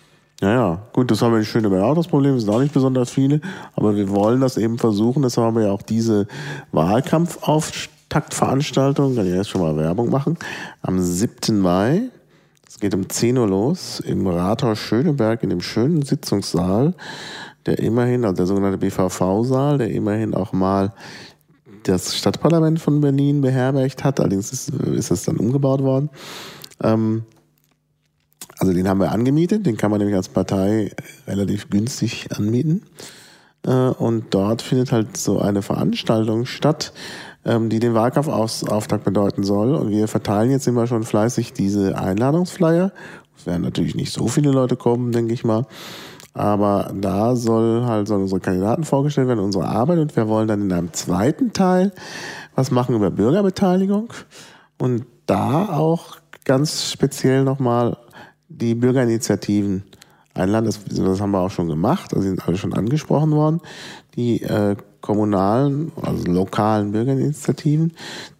[0.41, 2.73] Ja, ja, gut, das haben wir schön über auch das Problem, es sind auch nicht
[2.73, 3.41] besonders viele,
[3.73, 6.27] aber wir wollen das eben versuchen, deshalb haben wir ja auch diese
[6.73, 10.37] Wahlkampfauftaktveranstaltung, kann ich jetzt schon mal Werbung machen,
[10.81, 11.57] am 7.
[11.57, 12.09] Mai
[12.75, 16.93] es geht um 10 Uhr los im Rathaus Schöneberg in dem schönen Sitzungssaal,
[17.65, 20.91] der immerhin, also der sogenannte BVV-Saal, der immerhin auch mal
[21.83, 24.19] das Stadtparlament von Berlin beherbergt hat.
[24.19, 26.09] Allerdings ist, ist es dann umgebaut worden.
[26.83, 27.23] Ähm,
[28.59, 30.91] also den haben wir angemietet, den kann man nämlich als Partei
[31.27, 32.83] relativ günstig anmieten.
[33.65, 36.91] Äh, und dort findet halt so eine Veranstaltung statt,
[37.45, 39.75] ähm, die den Wahlkampfauftakt bedeuten soll.
[39.75, 42.91] Und wir verteilen jetzt immer schon fleißig diese Einladungsflyer.
[43.37, 45.65] Es werden natürlich nicht so viele Leute kommen, denke ich mal.
[46.33, 49.99] Aber da soll halt sollen unsere Kandidaten vorgestellt werden, unsere Arbeit.
[49.99, 51.93] Und wir wollen dann in einem zweiten Teil
[52.55, 54.11] was machen über Bürgerbeteiligung.
[54.77, 57.97] Und da auch ganz speziell nochmal
[58.49, 59.83] die Bürgerinitiativen
[60.33, 60.65] einladen.
[60.65, 63.61] Das, das haben wir auch schon gemacht, also sind alle schon angesprochen worden.
[64.15, 64.75] Die äh,
[65.05, 67.93] kommunalen, also lokalen Bürgerinitiativen,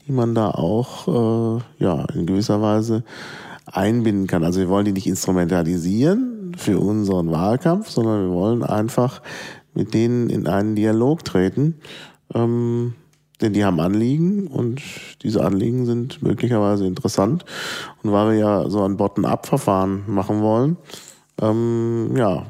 [0.05, 3.03] die man da auch äh, ja in gewisser Weise
[3.65, 4.43] einbinden kann.
[4.43, 9.21] Also wir wollen die nicht instrumentalisieren für unseren Wahlkampf, sondern wir wollen einfach
[9.75, 11.75] mit denen in einen Dialog treten.
[12.33, 12.95] Ähm,
[13.41, 14.81] denn die haben Anliegen und
[15.21, 17.45] diese Anliegen sind möglicherweise interessant.
[18.01, 20.77] Und weil wir ja so ein Bottom-up-Verfahren machen wollen,
[21.41, 22.45] ähm, ja,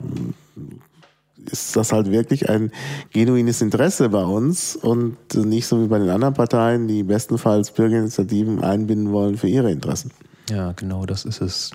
[1.49, 2.71] ist das halt wirklich ein
[3.11, 8.63] genuines Interesse bei uns und nicht so wie bei den anderen Parteien, die bestenfalls Bürgerinitiativen
[8.63, 10.11] einbinden wollen für ihre Interessen.
[10.49, 11.71] Ja, genau, das ist es.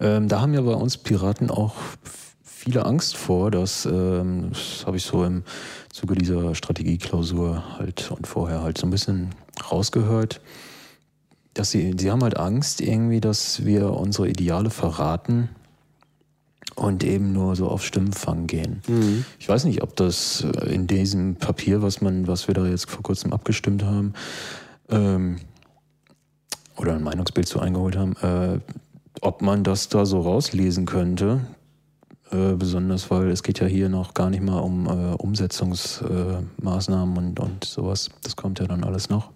[0.00, 1.74] Ähm, da haben ja bei uns Piraten auch
[2.42, 5.42] viele Angst vor, dass, ähm, das habe ich so im
[5.90, 9.30] Zuge dieser Strategieklausur halt und vorher halt so ein bisschen
[9.70, 10.40] rausgehört,
[11.54, 15.48] dass sie, sie haben halt Angst irgendwie, dass wir unsere Ideale verraten
[16.76, 18.82] und eben nur so auf Stimmenfang gehen.
[18.88, 19.24] Mhm.
[19.38, 22.90] Ich weiß nicht, ob das äh, in diesem Papier, was man, was wir da jetzt
[22.90, 24.14] vor kurzem abgestimmt haben,
[24.90, 25.36] ähm,
[26.76, 28.58] oder ein Meinungsbild so eingeholt haben, äh,
[29.20, 31.40] ob man das da so rauslesen könnte.
[32.30, 37.38] Äh, besonders, weil es geht ja hier noch gar nicht mal um äh, Umsetzungsmaßnahmen und,
[37.38, 38.10] und sowas.
[38.22, 39.30] Das kommt ja dann alles noch.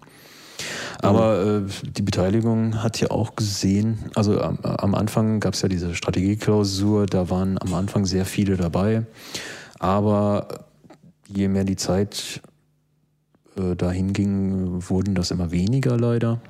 [1.01, 5.69] Aber äh, die Beteiligung hat ja auch gesehen, also am, am Anfang gab es ja
[5.69, 9.05] diese Strategieklausur, da waren am Anfang sehr viele dabei.
[9.79, 10.47] Aber
[11.27, 12.41] je mehr die Zeit
[13.55, 16.41] äh, dahin ging, wurden das immer weniger leider.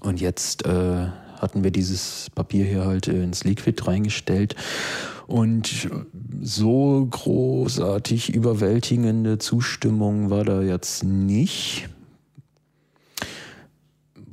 [0.00, 1.06] Und jetzt äh,
[1.38, 4.54] hatten wir dieses Papier hier halt ins Liquid reingestellt.
[5.26, 5.88] Und
[6.40, 11.88] so großartig überwältigende Zustimmung war da jetzt nicht.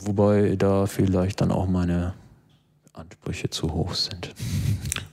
[0.01, 2.13] Wobei da vielleicht dann auch meine
[2.93, 4.33] Ansprüche zu hoch sind.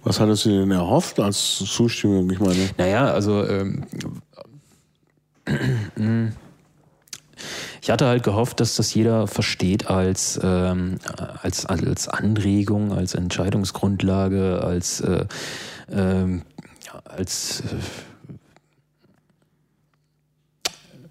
[0.02, 2.30] Was hattest du denn erhofft als Zustimmung?
[2.30, 2.70] Ich meine.
[2.78, 3.84] Naja, also ähm,
[7.82, 10.98] ich hatte halt gehofft, dass das jeder versteht als, ähm,
[11.42, 15.26] als, als Anregung, als Entscheidungsgrundlage, als, äh,
[15.90, 16.40] äh,
[17.04, 17.64] als äh,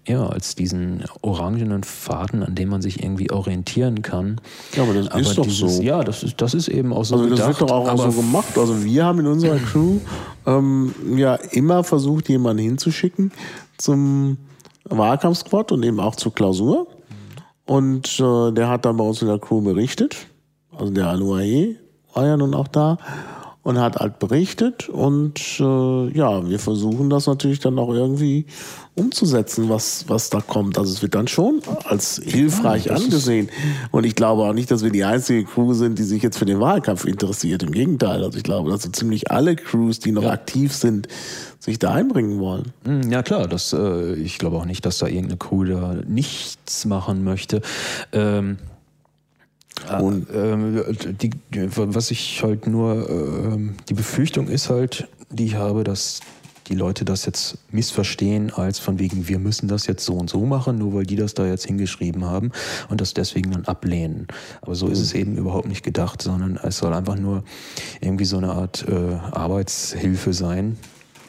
[0.06, 4.40] ja, als diesen orangenen Faden, an dem man sich irgendwie orientieren kann.
[4.74, 5.82] Ja, aber das aber ist dieses, doch so.
[5.82, 7.16] Ja, das ist, das ist eben auch so.
[7.16, 8.56] Also das gedacht, wird doch auch, auch so gemacht.
[8.56, 9.98] Also wir haben in unserer Crew
[10.46, 13.32] ähm, ja immer versucht, jemanden hinzuschicken
[13.78, 14.38] zum
[14.84, 16.86] Wahlkampfsquad und eben auch zur Klausur.
[17.64, 20.28] Und äh, der hat dann bei uns in der Crew berichtet.
[20.76, 21.76] Also der Aluae
[22.14, 22.98] war ja nun auch da
[23.66, 24.88] und hat halt berichtet.
[24.88, 28.46] Und äh, ja, wir versuchen das natürlich dann auch irgendwie
[28.94, 30.78] umzusetzen, was, was da kommt.
[30.78, 33.48] Also es wird dann schon als hilfreich ja, angesehen.
[33.90, 36.44] Und ich glaube auch nicht, dass wir die einzige Crew sind, die sich jetzt für
[36.44, 37.64] den Wahlkampf interessiert.
[37.64, 38.22] Im Gegenteil.
[38.22, 40.30] Also ich glaube, dass so ziemlich alle Crews, die noch ja.
[40.30, 41.08] aktiv sind,
[41.58, 42.70] sich da einbringen wollen.
[42.84, 46.84] Hm, ja klar, das, äh, ich glaube auch nicht, dass da irgendeine Crew da nichts
[46.84, 47.62] machen möchte.
[48.12, 48.58] Ähm
[50.00, 50.82] und ähm,
[51.20, 51.30] die,
[51.76, 53.58] was ich halt nur, äh,
[53.88, 56.20] die Befürchtung ist halt, die ich habe, dass
[56.68, 60.44] die Leute das jetzt missverstehen als von wegen, wir müssen das jetzt so und so
[60.44, 62.50] machen, nur weil die das da jetzt hingeschrieben haben
[62.88, 64.26] und das deswegen dann ablehnen.
[64.62, 67.44] Aber so ist es eben überhaupt nicht gedacht, sondern es soll einfach nur
[68.00, 70.76] irgendwie so eine Art äh, Arbeitshilfe sein.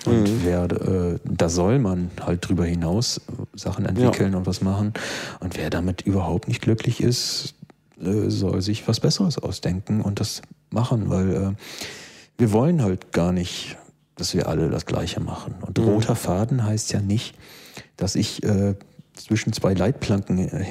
[0.05, 0.41] Und mhm.
[0.43, 3.21] wer, äh, da soll man halt drüber hinaus
[3.53, 4.37] Sachen entwickeln ja.
[4.37, 4.93] und was machen.
[5.39, 7.55] Und wer damit überhaupt nicht glücklich ist,
[8.01, 11.51] äh, soll sich was Besseres ausdenken und das machen, weil äh,
[12.37, 13.77] wir wollen halt gar nicht,
[14.15, 15.55] dass wir alle das Gleiche machen.
[15.61, 15.85] Und mhm.
[15.85, 17.35] roter Faden heißt ja nicht,
[17.95, 18.75] dass ich äh,
[19.15, 20.65] zwischen zwei Leitplanken äh,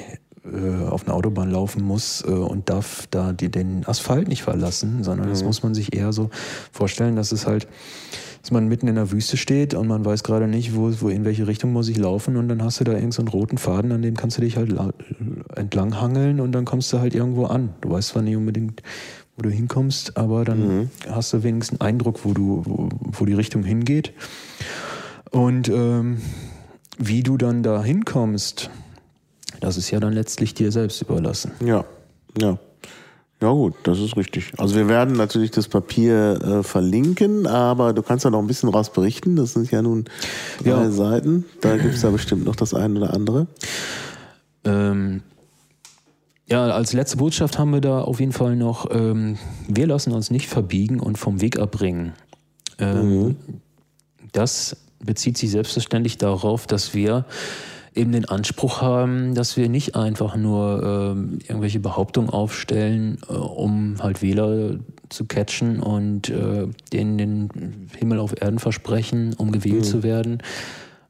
[0.45, 5.03] äh auf einer Autobahn laufen muss äh, und darf da die, den Asphalt nicht verlassen,
[5.03, 5.31] sondern mhm.
[5.31, 6.29] das muss man sich eher so
[6.71, 7.67] vorstellen, dass es halt
[8.47, 11.25] dass man mitten in der Wüste steht und man weiß gerade nicht, wo, wo in
[11.25, 14.01] welche Richtung muss ich laufen und dann hast du da irgendeinen so roten Faden, an
[14.01, 14.73] dem kannst du dich halt
[15.53, 17.73] entlang hangeln und dann kommst du halt irgendwo an.
[17.81, 18.83] Du weißt zwar nicht unbedingt,
[19.35, 20.89] wo du hinkommst, aber dann mhm.
[21.09, 24.13] hast du wenigstens einen Eindruck, wo du, wo, wo die Richtung hingeht.
[25.31, 26.21] Und ähm,
[26.97, 28.69] wie du dann da hinkommst,
[29.59, 31.51] das ist ja dann letztlich dir selbst überlassen.
[31.65, 31.83] Ja,
[32.39, 32.57] ja.
[33.39, 34.51] Ja gut, das ist richtig.
[34.57, 38.69] Also wir werden natürlich das Papier äh, verlinken, aber du kannst ja noch ein bisschen
[38.69, 39.35] raus berichten.
[39.35, 40.05] Das sind ja nun
[40.63, 40.91] drei ja.
[40.91, 41.45] Seiten.
[41.61, 43.45] Da gibt es ja bestimmt noch das eine oder andere.
[44.63, 45.21] Ähm,
[46.49, 50.31] ja, als letzte Botschaft haben wir da auf jeden Fall noch, ähm, wir lassen uns
[50.31, 52.13] nicht verbiegen und vom Weg abbringen.
[52.79, 53.35] Ähm, mhm.
[54.31, 57.25] Das bezieht sich selbstverständlich darauf, dass wir
[57.97, 63.95] eben den Anspruch haben, dass wir nicht einfach nur äh, irgendwelche Behauptungen aufstellen, äh, um
[63.99, 64.79] halt Wähler
[65.09, 67.49] zu catchen und äh, denen den
[67.97, 69.83] Himmel auf Erden versprechen, um gewählt mhm.
[69.83, 70.43] zu werden,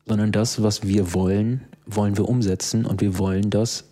[0.05, 3.85] sondern das, was wir wollen, wollen wir umsetzen und wir wollen das.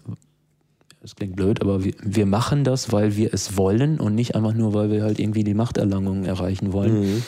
[1.01, 4.53] Das klingt blöd, aber wir, wir machen das, weil wir es wollen und nicht einfach
[4.53, 7.01] nur, weil wir halt irgendwie die Machterlangung erreichen wollen.
[7.01, 7.23] Mhm.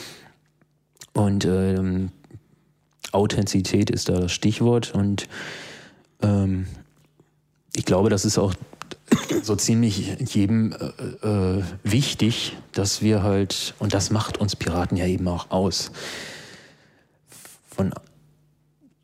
[1.14, 2.10] Und ähm,
[3.12, 5.28] Authentizität ist da das Stichwort und
[6.22, 6.66] ähm,
[7.74, 8.54] ich glaube, das ist auch
[9.42, 15.06] so ziemlich jedem äh, äh, wichtig, dass wir halt, und das macht uns Piraten ja
[15.06, 15.92] eben auch aus.
[17.68, 17.94] Von,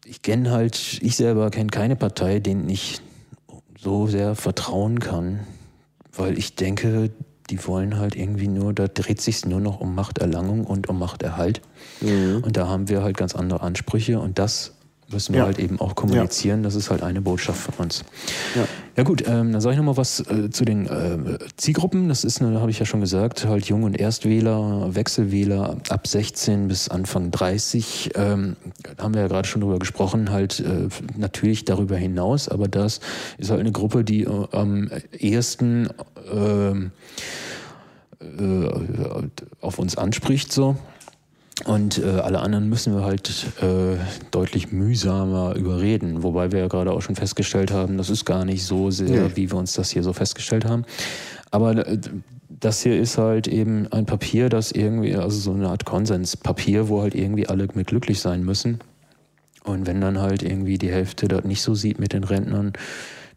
[0.04, 3.00] ich kenne halt, ich selber kenne keine Partei, denen ich
[3.78, 5.40] so sehr vertrauen kann,
[6.12, 7.10] weil ich denke,
[7.50, 11.60] die wollen halt irgendwie nur, da dreht sich nur noch um Machterlangung und um Machterhalt.
[12.00, 12.42] Mhm.
[12.44, 14.73] Und da haben wir halt ganz andere Ansprüche und das
[15.10, 15.46] müssen wir ja.
[15.46, 16.60] halt eben auch kommunizieren.
[16.60, 16.64] Ja.
[16.64, 18.04] Das ist halt eine Botschaft von uns.
[18.54, 22.08] Ja, ja gut, ähm, dann sage ich nochmal was äh, zu den äh, Zielgruppen.
[22.08, 26.88] Das ist, habe ich ja schon gesagt, halt Jung- und Erstwähler, Wechselwähler ab 16 bis
[26.88, 28.10] Anfang 30.
[28.14, 28.56] Ähm,
[28.98, 33.00] haben wir ja gerade schon drüber gesprochen, halt äh, natürlich darüber hinaus, aber das
[33.38, 35.88] ist halt eine Gruppe, die äh, am ehesten
[36.32, 36.92] ähm,
[38.20, 38.68] äh,
[39.60, 40.76] auf uns anspricht so.
[41.64, 43.96] Und äh, alle anderen müssen wir halt äh,
[44.32, 46.24] deutlich mühsamer überreden.
[46.24, 49.36] Wobei wir ja gerade auch schon festgestellt haben, das ist gar nicht so sehr, ja.
[49.36, 50.84] wie wir uns das hier so festgestellt haben.
[51.52, 51.98] Aber äh,
[52.48, 57.02] das hier ist halt eben ein Papier, das irgendwie, also so eine Art Konsenspapier, wo
[57.02, 58.80] halt irgendwie alle mit glücklich sein müssen.
[59.62, 62.72] Und wenn dann halt irgendwie die Hälfte das nicht so sieht mit den Rentnern,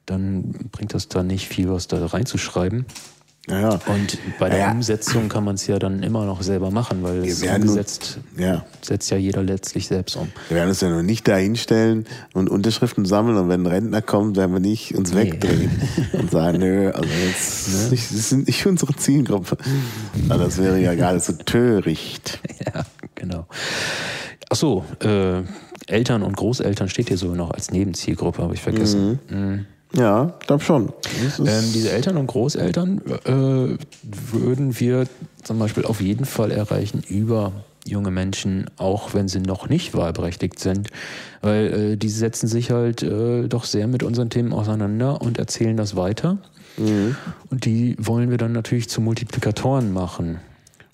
[0.05, 2.85] dann bringt das da nicht viel, was da reinzuschreiben.
[3.49, 4.71] Ja, Und bei der ja.
[4.71, 8.65] Umsetzung kann man es ja dann immer noch selber machen, weil es umgesetzt ja.
[8.81, 10.29] setzt ja jeder letztlich selbst um.
[10.49, 14.01] Wir werden uns ja noch nicht da hinstellen und Unterschriften sammeln und wenn ein Rentner
[14.01, 15.21] kommt, werden wir nicht uns nee.
[15.21, 15.71] wegdrehen
[16.11, 17.89] und sagen, nö, also jetzt, ne?
[17.91, 19.57] das sind nicht unsere Zielgruppe.
[20.27, 22.39] Also das wäre ja nicht so töricht.
[22.73, 22.85] Ja,
[23.15, 23.45] genau.
[24.49, 25.43] Ach so, äh,
[25.87, 29.19] Eltern und Großeltern steht hier so noch als Nebenzielgruppe, habe ich vergessen.
[29.29, 29.37] Mhm.
[29.37, 29.65] Mhm.
[29.93, 30.91] Ja, glaube schon.
[31.39, 33.77] Ähm, diese Eltern und Großeltern äh,
[34.33, 35.07] würden wir
[35.43, 37.53] zum Beispiel auf jeden Fall erreichen über
[37.85, 40.89] junge Menschen, auch wenn sie noch nicht wahlberechtigt sind,
[41.41, 45.77] weil äh, die setzen sich halt äh, doch sehr mit unseren Themen auseinander und erzählen
[45.77, 46.37] das weiter.
[46.77, 47.15] Mhm.
[47.49, 50.39] Und die wollen wir dann natürlich zu Multiplikatoren machen.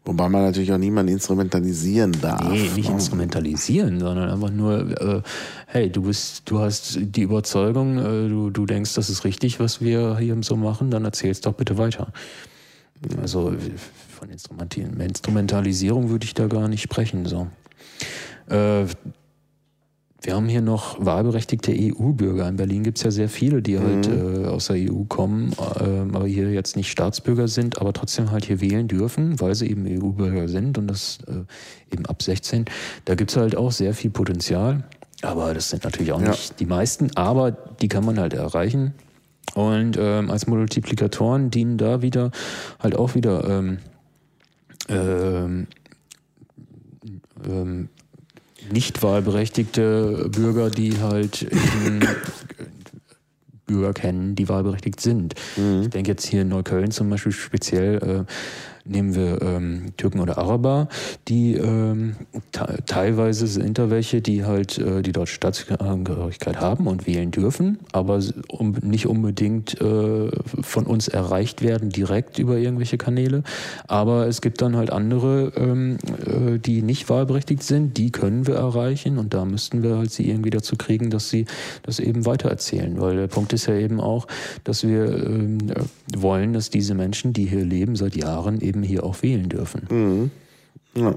[0.05, 2.49] Wobei man natürlich auch niemanden instrumentalisieren darf.
[2.49, 2.93] Nee, nicht oh.
[2.93, 5.21] instrumentalisieren, sondern einfach nur, äh,
[5.67, 9.79] hey, du bist, du hast die Überzeugung, äh, du, du denkst, das ist richtig, was
[9.79, 12.11] wir hier so machen, dann erzähl's doch bitte weiter.
[13.21, 13.53] Also
[14.09, 17.25] von Instrumentalisierung würde ich da gar nicht sprechen.
[17.25, 17.47] So.
[18.49, 18.85] Äh,
[20.23, 22.47] wir haben hier noch wahlberechtigte EU-Bürger.
[22.47, 24.45] In Berlin gibt es ja sehr viele, die halt mhm.
[24.45, 28.45] äh, aus der EU kommen, äh, aber hier jetzt nicht Staatsbürger sind, aber trotzdem halt
[28.45, 32.65] hier wählen dürfen, weil sie eben EU-Bürger sind und das äh, eben ab 16.
[33.03, 34.85] Da gibt es halt auch sehr viel Potenzial.
[35.21, 36.29] Aber das sind natürlich auch ja.
[36.29, 38.93] nicht die meisten, aber die kann man halt erreichen.
[39.55, 42.31] Und ähm, als Multiplikatoren dienen da wieder
[42.79, 43.77] halt auch wieder ähm,
[44.87, 45.67] ähm,
[47.45, 47.89] ähm
[48.71, 51.47] nicht wahlberechtigte Bürger, die halt
[53.65, 55.35] Bürger kennen, die wahlberechtigt sind.
[55.55, 55.83] Mhm.
[55.83, 58.31] Ich denke jetzt hier in Neukölln zum Beispiel speziell äh,
[58.85, 60.89] nehmen wir ähm, Türken oder Araber,
[61.27, 62.15] die ähm,
[62.85, 68.19] teilweise sind da welche, die halt äh, die deutsche Staatsangehörigkeit haben und wählen dürfen, aber
[68.49, 70.29] um, nicht unbedingt äh,
[70.61, 73.43] von uns erreicht werden direkt über irgendwelche Kanäle.
[73.87, 78.55] Aber es gibt dann halt andere, ähm, äh, die nicht wahlberechtigt sind, die können wir
[78.55, 81.45] erreichen und da müssten wir halt sie irgendwie dazu kriegen, dass sie
[81.83, 84.27] das eben weitererzählen, weil der Punkt ist ja eben auch,
[84.63, 85.59] dass wir ähm,
[86.15, 89.87] wollen, dass diese Menschen, die hier leben seit Jahren, eben eben hier auch wählen dürfen.
[89.89, 90.31] Mhm.
[90.95, 91.15] Ja.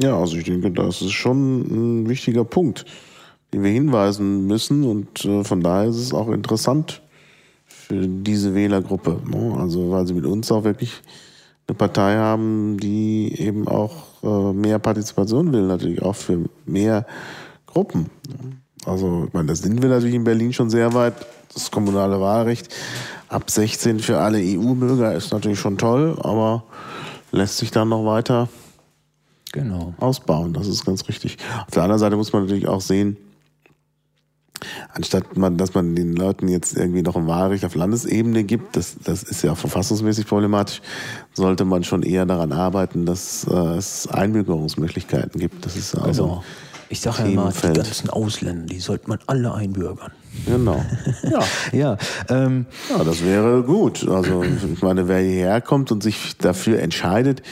[0.00, 2.84] ja, also ich denke, das ist schon ein wichtiger Punkt,
[3.52, 7.02] den wir hinweisen müssen und äh, von daher ist es auch interessant
[7.66, 9.20] für diese Wählergruppe.
[9.28, 9.56] Ne?
[9.58, 11.02] Also weil sie mit uns auch wirklich
[11.68, 17.06] eine Partei haben, die eben auch äh, mehr Partizipation will, natürlich auch für mehr
[17.66, 18.06] Gruppen.
[18.84, 21.14] Also, ich meine, da sind wir natürlich in Berlin schon sehr weit.
[21.52, 22.72] Das kommunale Wahlrecht
[23.28, 26.64] ab 16 für alle EU-Bürger ist natürlich schon toll, aber
[27.32, 28.48] lässt sich dann noch weiter
[29.52, 29.94] genau.
[29.98, 30.52] ausbauen.
[30.52, 31.38] Das ist ganz richtig.
[31.66, 33.16] Auf der anderen Seite muss man natürlich auch sehen,
[34.92, 38.96] anstatt man, dass man den Leuten jetzt irgendwie noch ein Wahlrecht auf Landesebene gibt, das,
[39.02, 40.80] das ist ja verfassungsmäßig problematisch,
[41.34, 45.66] sollte man schon eher daran arbeiten, dass äh, es Einbürgerungsmöglichkeiten gibt.
[45.66, 46.44] Das ist also, also
[46.88, 50.12] ich sage ja immer, die ganzen Ausländer, die sollte man alle einbürgern.
[50.46, 50.84] Genau.
[51.22, 51.40] Ja,
[51.72, 51.96] ja,
[52.28, 54.06] ähm, ja, das wäre gut.
[54.08, 57.42] Also ich meine, wer hierher kommt und sich dafür entscheidet,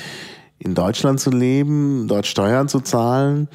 [0.59, 3.49] in Deutschland zu leben, dort Steuern zu zahlen,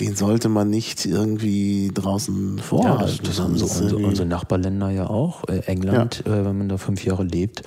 [0.00, 3.00] den sollte man nicht irgendwie draußen vorhalten.
[3.00, 5.46] Ja, das, das haben so unsere, unsere, Nachbarländer ja auch.
[5.48, 6.34] Äh, England, ja.
[6.34, 7.62] äh, wenn man da fünf Jahre lebt,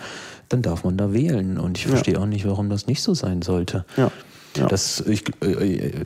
[0.50, 1.58] dann darf man da wählen.
[1.58, 2.20] Und ich verstehe ja.
[2.20, 3.86] auch nicht, warum das nicht so sein sollte.
[3.96, 4.12] Ja.
[4.58, 4.68] ja.
[4.68, 6.06] Das, ich, äh, äh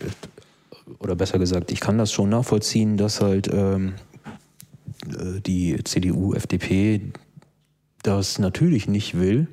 [0.99, 3.93] oder besser gesagt, ich kann das schon nachvollziehen, dass halt ähm,
[5.07, 7.01] äh, die CDU, FDP
[8.03, 9.47] das natürlich nicht will,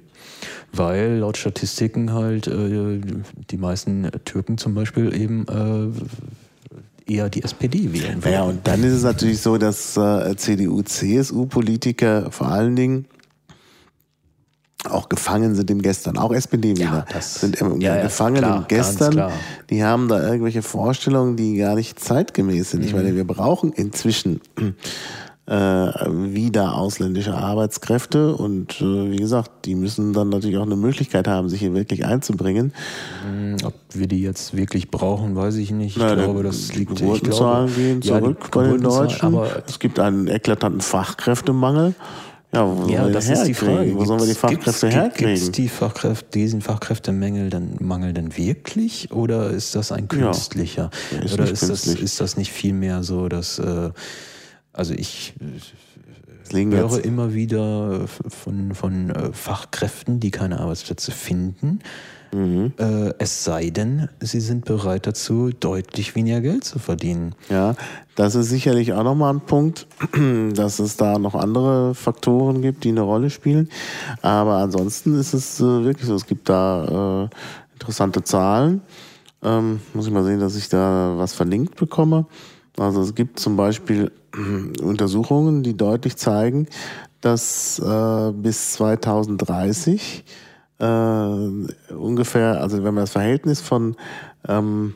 [0.73, 3.01] weil laut Statistiken halt äh,
[3.51, 8.21] die meisten Türken zum Beispiel eben äh, eher die SPD wählen.
[8.25, 13.07] Ja, und dann ist es natürlich so, dass äh, CDU, CSU-Politiker vor allen Dingen
[14.91, 16.19] auch gefangen sind im Gestern.
[16.19, 19.31] Auch SPD-Wähler ja, sind im, ja, gefangen klar, im Gestern.
[19.71, 22.81] Die haben da irgendwelche Vorstellungen, die gar nicht zeitgemäß sind.
[22.81, 22.87] Mhm.
[22.87, 24.41] Ich meine, wir brauchen inzwischen
[25.47, 31.29] äh, wieder ausländische Arbeitskräfte und äh, wie gesagt, die müssen dann natürlich auch eine Möglichkeit
[31.29, 32.73] haben, sich hier wirklich einzubringen.
[33.25, 35.97] Mhm, ob wir die jetzt wirklich brauchen, weiß ich nicht.
[35.97, 39.25] Ich Na, glaube, das liegt Geburtenzahlen gehen zurück ja, bei den Deutschen.
[39.25, 41.95] Aber es gibt einen eklatanten Fachkräftemangel.
[42.57, 43.95] Ja, wo ja das ist die Frage.
[43.95, 45.35] Wo sollen wir die Fachkräfte gibt's, herkriegen?
[45.35, 50.91] Gibt es die Fachkräfte, diesen Fachkräftemangel dann, Mangel dann wirklich oder ist das ein künstlicher?
[51.13, 53.91] Ja, ist oder ist das, ist das nicht vielmehr so, dass, äh,
[54.73, 55.35] also ich
[56.51, 61.81] höre immer wieder von, von äh, Fachkräften, die keine Arbeitsplätze finden,
[62.33, 62.73] Mhm.
[62.79, 67.35] Äh, es sei denn, sie sind bereit dazu, deutlich weniger Geld zu verdienen.
[67.49, 67.75] Ja,
[68.15, 69.87] das ist sicherlich auch nochmal ein Punkt,
[70.55, 73.69] dass es da noch andere Faktoren gibt, die eine Rolle spielen.
[74.23, 78.83] Aber ansonsten ist es äh, wirklich so, es gibt da äh, interessante Zahlen.
[79.43, 82.27] Ähm, muss ich mal sehen, dass ich da was verlinkt bekomme.
[82.79, 84.13] Also es gibt zum Beispiel
[84.83, 86.67] Untersuchungen, die deutlich zeigen,
[87.21, 90.25] dass äh, bis 2030
[90.79, 93.97] äh, ungefähr, also wenn man das Verhältnis von
[94.49, 94.95] ähm,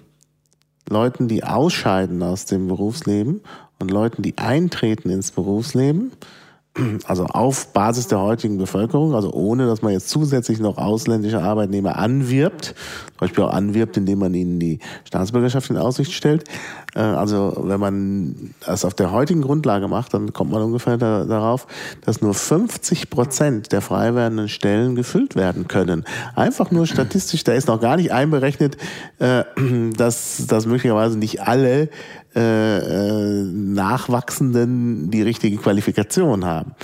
[0.89, 3.43] Leuten, die ausscheiden aus dem Berufsleben
[3.79, 6.13] und Leuten, die eintreten ins Berufsleben,
[7.05, 11.97] also auf Basis der heutigen Bevölkerung, also ohne dass man jetzt zusätzlich noch ausländische Arbeitnehmer
[11.97, 12.67] anwirbt,
[13.09, 16.45] zum Beispiel auch anwirbt, indem man ihnen die Staatsbürgerschaft in Aussicht stellt.
[16.95, 21.25] Äh, also wenn man das auf der heutigen Grundlage macht, dann kommt man ungefähr da,
[21.25, 21.67] darauf,
[22.05, 26.05] dass nur 50 Prozent der frei werdenden Stellen gefüllt werden können.
[26.37, 28.77] Einfach nur statistisch, da ist noch gar nicht einberechnet,
[29.19, 29.43] äh,
[29.97, 31.89] dass, dass möglicherweise nicht alle
[32.35, 36.77] äh, äh, Nachwachsenden die richtige Qualifikation haben.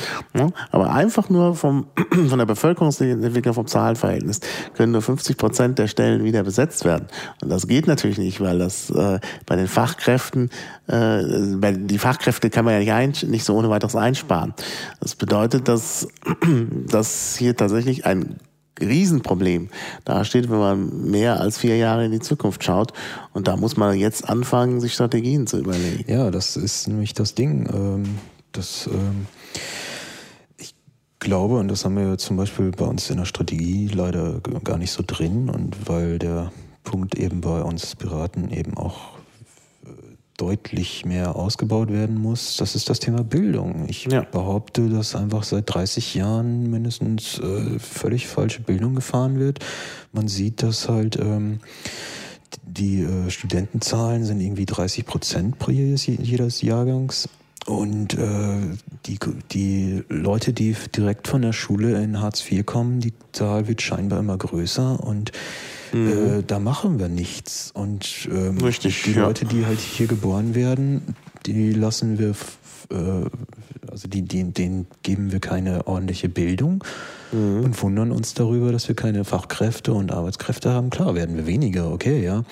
[0.73, 1.87] Aber einfach nur vom,
[2.29, 4.41] von der Bevölkerungsentwicklung, vom Zahlenverhältnis
[4.75, 7.07] können nur 50 Prozent der Stellen wieder besetzt werden.
[7.43, 10.51] Und das geht natürlich nicht, weil das äh, bei den Fachkräften,
[10.89, 11.23] äh,
[11.57, 14.53] bei die Fachkräfte kann man ja nicht so ohne weiteres einsparen.
[15.01, 16.09] Das bedeutet, dass,
[16.89, 18.41] dass hier tatsächlich ein
[18.81, 19.69] Riesenproblem
[20.05, 22.93] da steht, wenn man mehr als vier Jahre in die Zukunft schaut.
[23.33, 26.05] Und da muss man jetzt anfangen, sich Strategien zu überlegen.
[26.11, 27.69] Ja, das ist nämlich das Ding.
[27.73, 28.05] Ähm,
[28.53, 29.27] das, ähm,
[30.59, 30.75] ich
[31.19, 34.93] glaube, und das haben wir zum Beispiel bei uns in der Strategie leider gar nicht
[34.93, 36.53] so drin, und weil der
[36.85, 39.16] Punkt eben bei uns Piraten eben auch
[40.37, 43.87] deutlich mehr ausgebaut werden muss, das ist das Thema Bildung.
[43.89, 44.23] Ich ja.
[44.23, 49.61] behaupte, dass einfach seit 30 Jahren mindestens äh, völlig falsche Bildung gefahren wird.
[50.13, 51.61] Man sieht, dass halt ähm,
[52.63, 57.29] die äh, Studentenzahlen sind irgendwie 30 Prozent pro jedes, jedes Jahrgangs.
[57.67, 58.59] Und äh,
[59.07, 59.19] die,
[59.51, 64.21] die Leute, die direkt von der Schule in Hartz IV kommen, die Zahl wird scheinbar
[64.21, 65.33] immer größer und
[65.93, 66.39] Mhm.
[66.39, 67.71] Äh, da machen wir nichts.
[67.73, 69.23] Und ähm, Richtig, die ja.
[69.23, 71.15] Leute, die halt hier geboren werden,
[71.47, 72.31] die lassen wir,
[72.91, 73.29] äh,
[73.91, 76.85] also die, die, denen geben wir keine ordentliche Bildung
[77.33, 77.61] mhm.
[77.61, 80.91] und wundern uns darüber, dass wir keine Fachkräfte und Arbeitskräfte haben.
[80.91, 82.45] Klar, werden wir weniger, okay, ja.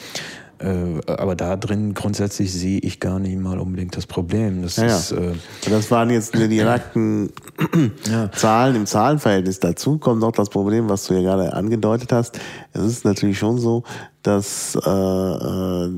[0.58, 4.62] Äh, aber da drin grundsätzlich sehe ich gar nicht mal unbedingt das Problem.
[4.62, 5.32] Das, ja, ist, äh,
[5.68, 7.30] das waren jetzt die direkten
[8.10, 8.30] ja.
[8.32, 9.60] Zahlen im Zahlenverhältnis.
[9.60, 12.38] Dazu kommt noch das Problem, was du ja gerade angedeutet hast.
[12.72, 13.82] Es ist natürlich schon so,
[14.22, 15.90] dass äh, äh,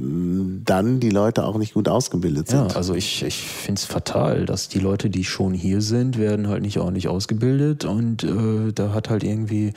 [0.64, 2.72] dann die Leute auch nicht gut ausgebildet sind.
[2.72, 6.48] Ja, also ich, ich finde es fatal, dass die Leute, die schon hier sind, werden
[6.48, 9.74] halt nicht ordentlich ausgebildet und äh, da hat halt irgendwie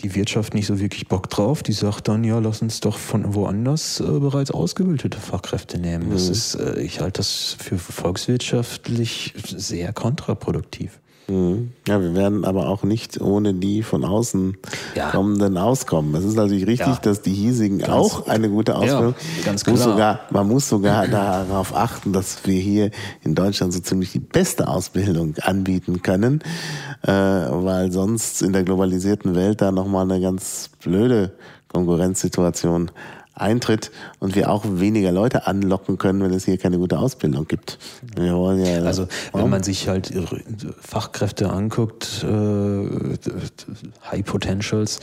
[0.00, 1.62] die Wirtschaft nicht so wirklich Bock drauf.
[1.62, 6.10] Die sagt dann, ja, lass uns doch von woanders äh, bereits ausgebildete Fachkräfte nehmen.
[6.10, 6.32] Das mhm.
[6.32, 11.01] ist, äh, ich halte das für volkswirtschaftlich sehr kontraproduktiv.
[11.28, 11.72] Mhm.
[11.86, 14.56] Ja, wir werden aber auch nicht ohne die von außen
[14.94, 15.10] ja.
[15.10, 16.14] kommenden auskommen.
[16.14, 17.00] Es ist natürlich richtig, ja.
[17.02, 19.14] dass die hiesigen ganz, auch eine gute Ausbildung.
[19.38, 19.76] Ja, ganz klar.
[19.76, 22.90] Muss sogar, man muss sogar darauf achten, dass wir hier
[23.22, 26.42] in Deutschland so ziemlich die beste Ausbildung anbieten können,
[27.02, 31.32] äh, weil sonst in der globalisierten Welt da nochmal eine ganz blöde
[31.68, 32.90] Konkurrenzsituation
[33.34, 37.78] eintritt und wir auch weniger Leute anlocken können, wenn es hier keine gute Ausbildung gibt.
[38.14, 40.12] Wir wollen ja, also wenn man sich halt
[40.80, 42.86] Fachkräfte anguckt, äh,
[44.10, 45.00] High Potentials,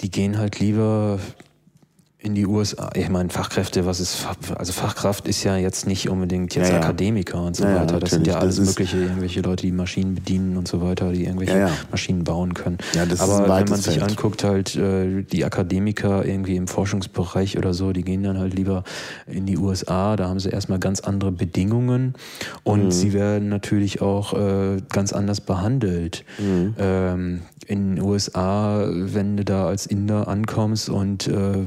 [0.00, 1.18] die gehen halt lieber
[2.26, 6.56] in die USA, ich meine, Fachkräfte, was ist, also Fachkraft ist ja jetzt nicht unbedingt
[6.56, 8.00] jetzt ja, Akademiker und so ja, weiter.
[8.00, 11.56] Das sind ja alles mögliche, irgendwelche Leute, die Maschinen bedienen und so weiter, die irgendwelche
[11.56, 12.78] ja, Maschinen bauen können.
[13.18, 14.10] Aber wenn man sich Feld.
[14.10, 18.82] anguckt, halt äh, die Akademiker irgendwie im Forschungsbereich oder so, die gehen dann halt lieber
[19.28, 22.14] in die USA, da haben sie erstmal ganz andere Bedingungen
[22.64, 22.90] und mhm.
[22.90, 26.24] sie werden natürlich auch äh, ganz anders behandelt.
[26.40, 26.74] Mhm.
[26.76, 31.66] Ähm, in den USA, wenn du da als Inder ankommst und äh,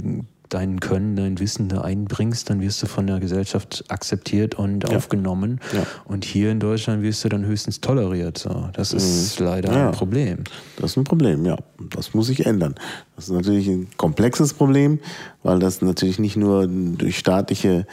[0.00, 4.88] dein, dein Können, dein Wissen da einbringst, dann wirst du von der Gesellschaft akzeptiert und
[4.88, 4.96] ja.
[4.96, 5.60] aufgenommen.
[5.72, 5.82] Ja.
[6.04, 8.38] Und hier in Deutschland wirst du dann höchstens toleriert.
[8.38, 8.68] So.
[8.72, 9.46] Das ist mhm.
[9.46, 9.86] leider ja.
[9.88, 10.44] ein Problem.
[10.76, 11.56] Das ist ein Problem, ja.
[11.94, 12.74] Das muss sich ändern.
[13.16, 14.98] Das ist natürlich ein komplexes Problem,
[15.42, 17.86] weil das natürlich nicht nur durch staatliche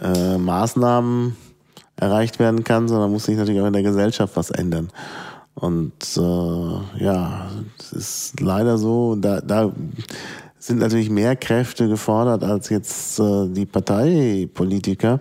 [0.00, 1.36] äh, Maßnahmen
[1.96, 4.90] erreicht werden kann, sondern muss sich natürlich auch in der Gesellschaft was ändern.
[5.54, 9.72] Und äh, ja, es ist leider so, da, da
[10.66, 15.20] sind natürlich mehr Kräfte gefordert als jetzt äh, die Parteipolitiker.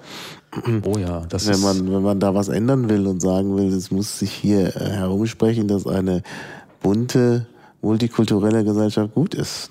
[0.83, 3.91] Oh ja, das wenn man, wenn man da was ändern will und sagen will, es
[3.91, 6.23] muss sich hier äh, herumsprechen, dass eine
[6.81, 7.45] bunte
[7.81, 9.69] multikulturelle Gesellschaft gut ist.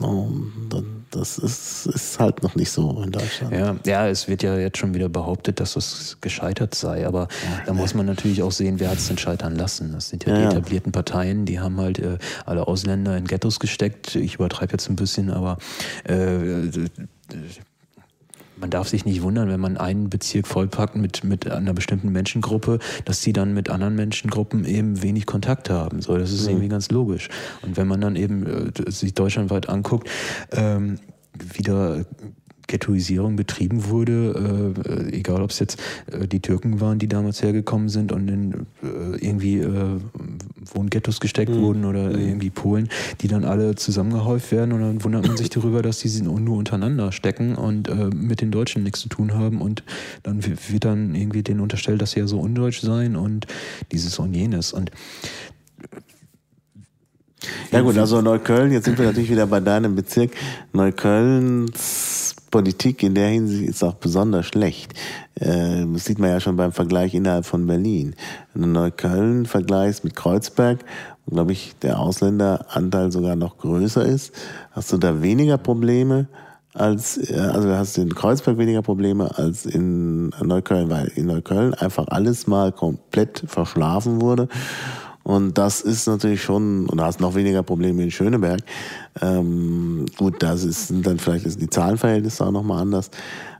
[1.14, 3.52] Das ist, ist halt noch nicht so in Deutschland.
[3.52, 7.62] Ja, ja, es wird ja jetzt schon wieder behauptet, dass es gescheitert sei, aber ja,
[7.66, 9.92] da muss man natürlich auch sehen, wer hat es denn scheitern lassen.
[9.92, 13.60] Das sind ja, ja die etablierten Parteien, die haben halt äh, alle Ausländer in Ghettos
[13.60, 14.16] gesteckt.
[14.16, 15.58] Ich übertreibe jetzt ein bisschen, aber
[16.04, 16.68] äh,
[18.64, 22.78] man darf sich nicht wundern, wenn man einen Bezirk vollpackt mit, mit einer bestimmten Menschengruppe,
[23.04, 26.00] dass die dann mit anderen Menschengruppen eben wenig Kontakt haben.
[26.00, 26.52] So, das ist mhm.
[26.52, 27.28] irgendwie ganz logisch.
[27.60, 30.08] Und wenn man dann eben äh, sich deutschlandweit anguckt,
[30.50, 30.98] ähm,
[31.38, 32.06] wieder
[32.66, 34.74] Ghettoisierung betrieben wurde,
[35.10, 38.52] äh, egal ob es jetzt äh, die Türken waren, die damals hergekommen sind und in
[38.82, 40.00] äh, irgendwie äh,
[40.72, 41.60] Wohnghettos gesteckt mhm.
[41.60, 42.18] wurden oder mhm.
[42.18, 42.88] irgendwie Polen,
[43.20, 47.12] die dann alle zusammengehäuft werden und dann wundert man sich darüber, dass die nur untereinander
[47.12, 49.82] stecken und äh, mit den Deutschen nichts zu tun haben und
[50.22, 53.46] dann wird dann irgendwie denen unterstellt, dass sie ja so undeutsch seien und
[53.92, 54.90] dieses und jenes und
[57.70, 60.32] ja gut, also Neukölln, jetzt sind wir natürlich wieder bei deinem Bezirk.
[60.72, 64.94] Neuköllns Politik in der Hinsicht ist auch besonders schlecht.
[65.34, 68.14] Äh, das sieht man ja schon beim Vergleich innerhalb von Berlin.
[68.52, 70.84] Wenn du Neukölln vergleichst mit Kreuzberg,
[71.26, 74.32] wo, glaube ich, der Ausländeranteil sogar noch größer ist,
[74.70, 76.28] hast du da weniger Probleme
[76.74, 81.74] als, äh, also hast du in Kreuzberg weniger Probleme als in Neukölln, weil in Neukölln
[81.74, 84.48] einfach alles mal komplett verschlafen wurde.
[85.24, 88.60] Und das ist natürlich schon, und da hast noch weniger Probleme in Schöneberg.
[89.20, 93.10] Ähm, gut, das ist, sind dann vielleicht die Zahlenverhältnisse auch nochmal anders.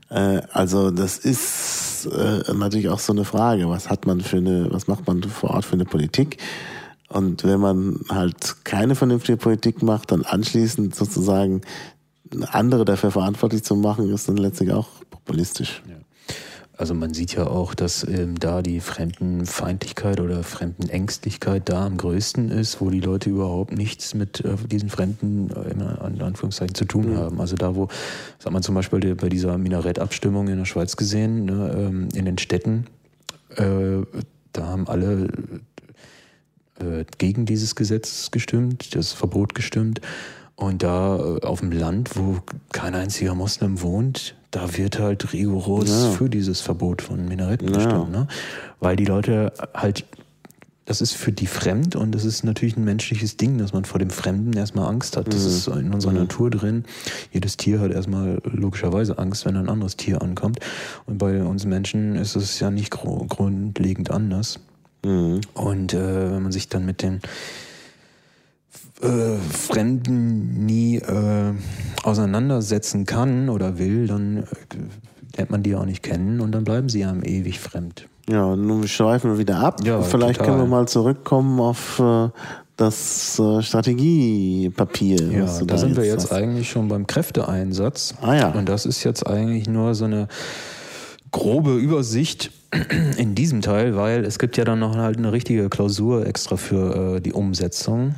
[0.09, 4.67] Äh, also das ist äh, natürlich auch so eine Frage, was hat man für eine,
[4.71, 6.37] was macht man vor Ort für eine Politik?
[7.09, 11.61] Und wenn man halt keine vernünftige Politik macht, dann anschließend sozusagen
[12.51, 15.81] andere dafür verantwortlich zu machen, ist dann letztlich auch populistisch.
[15.87, 15.95] Ja.
[16.77, 22.51] Also man sieht ja auch, dass ähm, da die Fremdenfeindlichkeit oder Fremdenängstlichkeit da am größten
[22.51, 27.11] ist, wo die Leute überhaupt nichts mit äh, diesen Fremden äh, in Anführungszeichen zu tun
[27.11, 27.17] mhm.
[27.17, 27.41] haben.
[27.41, 27.87] Also da, wo,
[28.37, 32.25] das hat man zum Beispiel bei dieser Minarettabstimmung in der Schweiz gesehen, ne, ähm, in
[32.25, 32.87] den Städten,
[33.55, 34.01] äh,
[34.51, 35.29] da haben alle
[36.79, 40.01] äh, gegen dieses Gesetz gestimmt, das Verbot gestimmt.
[40.55, 42.37] Und da äh, auf dem Land, wo
[42.71, 46.11] kein einziger Moslem wohnt, da wird halt rigoros ja.
[46.11, 47.75] für dieses Verbot von Minaretten ja.
[47.75, 48.27] gestimmt, ne?
[48.79, 50.05] Weil die Leute halt,
[50.85, 53.99] das ist für die fremd und das ist natürlich ein menschliches Ding, dass man vor
[53.99, 55.27] dem Fremden erstmal Angst hat.
[55.27, 55.47] Das mhm.
[55.47, 56.19] ist in unserer mhm.
[56.19, 56.85] Natur drin.
[57.33, 60.59] Jedes Tier hat erstmal logischerweise Angst, wenn ein anderes Tier ankommt.
[61.05, 64.59] Und bei uns Menschen ist es ja nicht grundlegend anders.
[65.03, 65.41] Mhm.
[65.53, 67.19] Und äh, wenn man sich dann mit den
[69.01, 71.53] äh, Fremden nie äh,
[72.03, 74.45] auseinandersetzen kann oder will, dann äh,
[75.37, 78.07] lernt man die auch nicht kennen und dann bleiben sie einem ewig fremd.
[78.29, 79.81] Ja, nun schweifen wir wieder ab.
[79.83, 80.53] Ja, Vielleicht total.
[80.53, 82.29] können wir mal zurückkommen auf äh,
[82.77, 85.31] das äh, Strategiepapier.
[85.31, 86.33] Ja, da, da sind wir jetzt hast.
[86.33, 88.15] eigentlich schon beim Kräfteeinsatz.
[88.21, 88.49] Ah ja.
[88.49, 90.27] Und das ist jetzt eigentlich nur so eine
[91.31, 92.51] grobe Übersicht
[93.17, 97.17] in diesem Teil, weil es gibt ja dann noch halt eine richtige Klausur extra für
[97.17, 98.15] äh, die Umsetzung.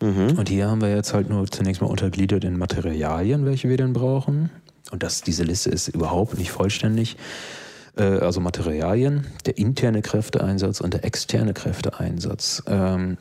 [0.00, 0.38] Mhm.
[0.38, 3.92] Und hier haben wir jetzt halt nur zunächst mal untergliedert in Materialien, welche wir denn
[3.92, 4.50] brauchen.
[4.90, 7.16] Und das, diese Liste ist überhaupt nicht vollständig.
[7.96, 12.62] Äh, also Materialien, der interne Kräfteeinsatz und der externe Kräfteeinsatz.
[12.66, 13.18] Ähm,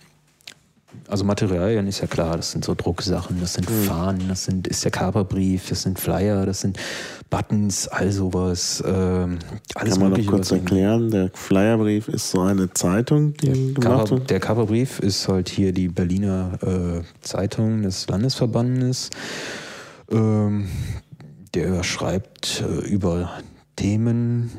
[1.08, 3.84] also Materialien ist ja klar, das sind so Drucksachen, das sind mhm.
[3.84, 6.80] Fahnen, das sind, ist der Kaperbrief, das sind Flyer, das sind
[7.30, 8.84] Buttons, all sowas.
[8.86, 9.40] Ähm,
[9.76, 14.12] alles Kann man noch kurz erklären, der Flyerbrief ist so eine Zeitung, die der gemacht
[14.12, 14.30] wird?
[14.30, 19.10] Der Kaperbrief ist halt hier die Berliner äh, Zeitung des Landesverbandes.
[20.12, 20.70] Ähm,
[21.54, 23.32] der schreibt äh, über
[23.76, 24.52] Themen,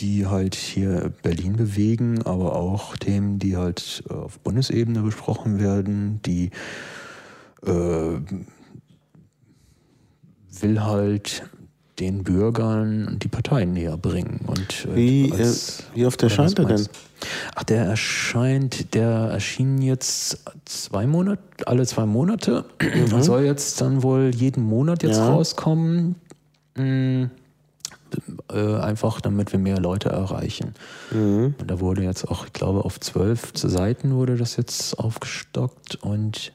[0.00, 6.20] die halt hier Berlin bewegen, aber auch Themen, die halt äh, auf Bundesebene besprochen werden,
[6.24, 6.50] die
[7.66, 8.20] äh,
[10.60, 11.42] will halt
[11.98, 14.40] den Bürgern die Parteien näher bringen.
[14.46, 16.86] Und, äh, wie, als, äh, wie oft erscheint er denn?
[17.56, 22.64] Ach, der erscheint, der erschien jetzt zwei Monate, alle zwei Monate.
[22.80, 23.20] Mhm.
[23.22, 25.28] Soll jetzt dann wohl jeden Monat jetzt ja.
[25.28, 26.14] rauskommen.
[26.76, 27.30] Mhm
[28.52, 30.74] äh, einfach damit wir mehr Leute erreichen.
[31.10, 31.54] Mhm.
[31.58, 36.52] Und da wurde jetzt auch, ich glaube, auf zwölf Seiten wurde das jetzt aufgestockt und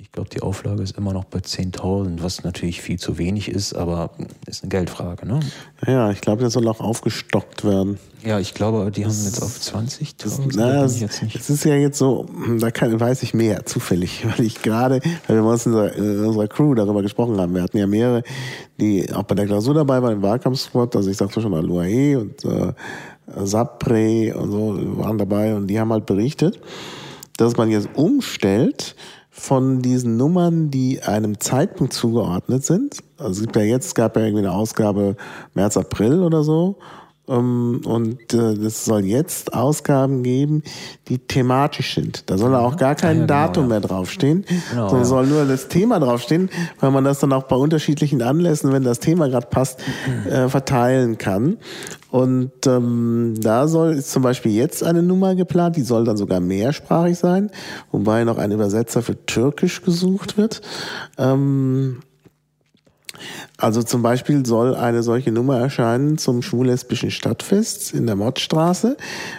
[0.00, 3.74] ich glaube, die Auflage ist immer noch bei 10.000, was natürlich viel zu wenig ist,
[3.74, 4.10] aber
[4.46, 5.26] ist eine Geldfrage.
[5.26, 5.40] Ne?
[5.86, 7.98] Ja, ich glaube, der soll auch aufgestockt werden.
[8.24, 10.56] Ja, ich glaube, die haben jetzt auf 20.000.
[10.56, 12.26] Naja, es, es ist ja jetzt so,
[12.58, 16.24] da kann, weiß ich mehr, zufällig, weil ich gerade, weil wir uns in unserer, in
[16.24, 17.54] unserer Crew darüber gesprochen haben.
[17.54, 18.22] Wir hatten ja mehrere,
[18.80, 22.44] die auch bei der Klausur dabei waren im Wahlkampfsquad, also ich sagte schon Aluae und
[22.44, 22.72] äh,
[23.44, 26.60] Sapre und so waren dabei und die haben halt berichtet,
[27.36, 28.96] dass man jetzt umstellt
[29.38, 32.98] von diesen Nummern, die einem Zeitpunkt zugeordnet sind.
[33.16, 35.16] Also es gibt ja jetzt, es gab ja irgendwie eine Ausgabe
[35.54, 36.78] März, April oder so.
[37.28, 40.62] Ähm, und äh, es soll jetzt Ausgaben geben,
[41.08, 42.30] die thematisch sind.
[42.30, 43.68] Da soll auch gar kein ja, genau, Datum ja.
[43.68, 45.04] mehr draufstehen, genau, sondern ja.
[45.04, 46.50] soll nur das Thema draufstehen,
[46.80, 49.80] weil man das dann auch bei unterschiedlichen Anlässen, wenn das Thema gerade passt,
[50.28, 51.58] äh, verteilen kann.
[52.10, 56.40] Und ähm, da soll ist zum Beispiel jetzt eine Nummer geplant, die soll dann sogar
[56.40, 57.50] mehrsprachig sein,
[57.92, 60.62] wobei noch ein Übersetzer für Türkisch gesucht wird.
[61.18, 61.98] Ähm,
[63.56, 68.96] Also zum Beispiel soll eine solche Nummer erscheinen zum schwul-lesbischen Stadtfest in der Mottstraße,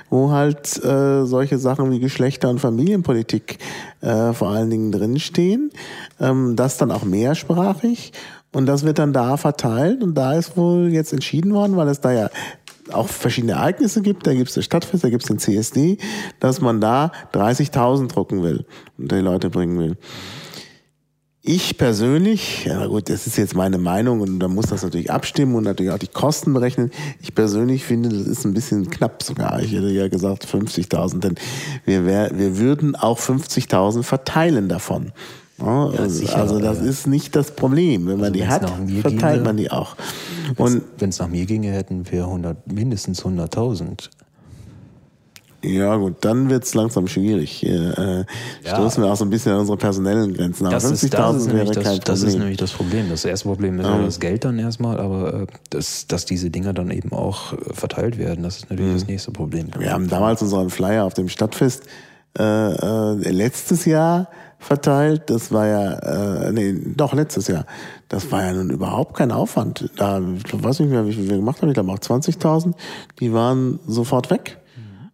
[0.09, 3.59] wo halt äh, solche Sachen wie Geschlechter- und Familienpolitik
[4.01, 5.71] äh, vor allen Dingen drinstehen.
[6.19, 8.11] Ähm, das dann auch mehrsprachig.
[8.51, 10.01] Und das wird dann da verteilt.
[10.01, 12.29] Und da ist wohl jetzt entschieden worden, weil es da ja
[12.91, 14.25] auch verschiedene Ereignisse gibt.
[14.27, 15.97] Da gibt es das Stadtfest, da gibt es den CSD,
[16.39, 18.65] dass man da 30.000 drucken will
[18.97, 19.97] und die Leute bringen will.
[21.51, 25.55] Ich persönlich, ja gut, das ist jetzt meine Meinung und da muss das natürlich abstimmen
[25.55, 26.91] und natürlich auch die Kosten berechnen.
[27.23, 29.59] Ich persönlich finde, das ist ein bisschen knapp sogar.
[29.59, 31.35] Ich hätte ja gesagt 50.000, denn
[31.85, 35.11] wir, wär, wir würden auch 50.000 verteilen davon.
[35.57, 38.05] Ja, also, sicher, also, das ist nicht das Problem.
[38.05, 38.69] Wenn man also die hat,
[39.01, 39.95] verteilt ginge, man die auch.
[40.55, 44.09] Wenn es nach mir ginge, hätten wir 100, mindestens 100.000.
[45.61, 47.65] Ja gut, dann wird's langsam schwierig.
[47.65, 48.25] Äh, ja.
[48.63, 50.65] Stoßen wir auch so ein bisschen an unsere personellen Grenzen.
[50.65, 52.01] Aber 50.000 wäre das, kein Problem.
[52.05, 53.09] Das ist nämlich das Problem.
[53.09, 56.73] Das erste Problem ist ja das Geld dann erstmal, aber äh, dass, dass diese Dinger
[56.73, 58.99] dann eben auch äh, verteilt werden, das ist natürlich mhm.
[58.99, 59.67] das nächste Problem.
[59.77, 61.83] Wir haben damals unseren Flyer auf dem Stadtfest
[62.37, 64.29] äh, äh, letztes Jahr
[64.59, 65.23] verteilt.
[65.29, 65.93] Das war ja,
[66.47, 67.65] äh, nee, doch letztes Jahr.
[68.07, 69.89] Das war ja nun überhaupt kein Aufwand.
[69.97, 71.69] Da, ich weiß nicht mehr, wie viel wir gemacht haben.
[71.69, 72.73] Ich glaube auch 20.000.
[73.19, 74.59] Die waren sofort weg.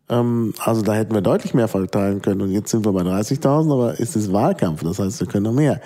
[0.09, 3.71] Ähm, also da hätten wir deutlich mehr verteilen können und jetzt sind wir bei 30.000,
[3.71, 5.81] aber es ist Wahlkampf, das heißt, wir können noch mehr.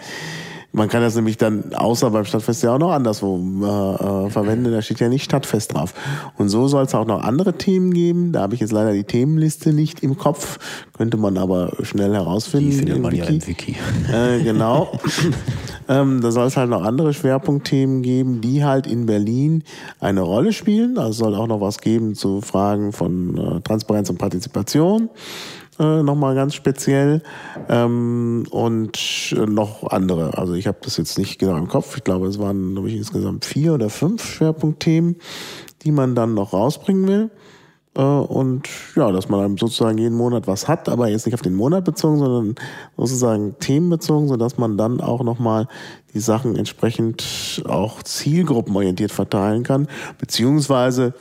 [0.71, 4.71] Man kann das nämlich dann außer beim Stadtfest ja auch noch anderswo äh, äh, verwenden.
[4.71, 5.95] Da steht ja nicht Stadtfest drauf.
[6.37, 8.33] Und so soll es auch noch andere Themen geben.
[8.33, 10.59] Da habe ich jetzt leider die Themenliste nicht im Kopf.
[10.95, 12.69] Könnte man aber schnell herausfinden.
[12.69, 13.23] Die findet man Wiki.
[13.23, 13.75] ja im Wiki.
[14.13, 14.91] Äh, genau.
[15.89, 19.63] ähm, da soll es halt noch andere Schwerpunktthemen geben, die halt in Berlin
[19.99, 20.99] eine Rolle spielen.
[20.99, 25.09] Also soll auch noch was geben zu Fragen von äh, Transparenz und Partizipation
[25.79, 27.21] äh, nochmal ganz speziell
[27.69, 30.37] ähm, und noch andere.
[30.37, 31.95] Also ich habe das jetzt nicht genau im Kopf.
[31.97, 35.15] Ich glaube, es waren, glaube ich, insgesamt vier oder fünf Schwerpunktthemen,
[35.83, 37.29] die man dann noch rausbringen will.
[37.95, 41.55] Äh, und ja, dass man sozusagen jeden Monat was hat, aber jetzt nicht auf den
[41.55, 42.55] Monat bezogen, sondern
[42.97, 45.67] sozusagen themenbezogen, sodass man dann auch nochmal
[46.13, 51.13] die Sachen entsprechend auch zielgruppenorientiert verteilen kann, beziehungsweise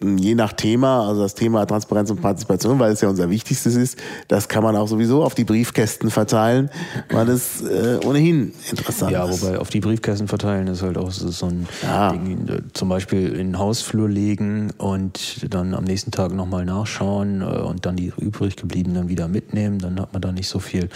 [0.00, 3.98] je nach Thema, also das Thema Transparenz und Partizipation, weil es ja unser wichtigstes ist,
[4.28, 6.70] das kann man auch sowieso auf die Briefkästen verteilen,
[7.10, 9.42] weil es äh, ohnehin interessant ja, ist.
[9.42, 12.12] Ja, wobei auf die Briefkästen verteilen ist halt auch so ein ja.
[12.12, 17.40] Ding, äh, zum Beispiel in den Hausflur legen und dann am nächsten Tag nochmal nachschauen
[17.40, 20.90] äh, und dann die übrig gebliebenen wieder mitnehmen, dann hat man da nicht so viel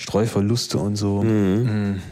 [0.00, 1.22] Streuverluste und so.
[1.22, 1.64] Mhm.
[1.64, 2.02] Mhm.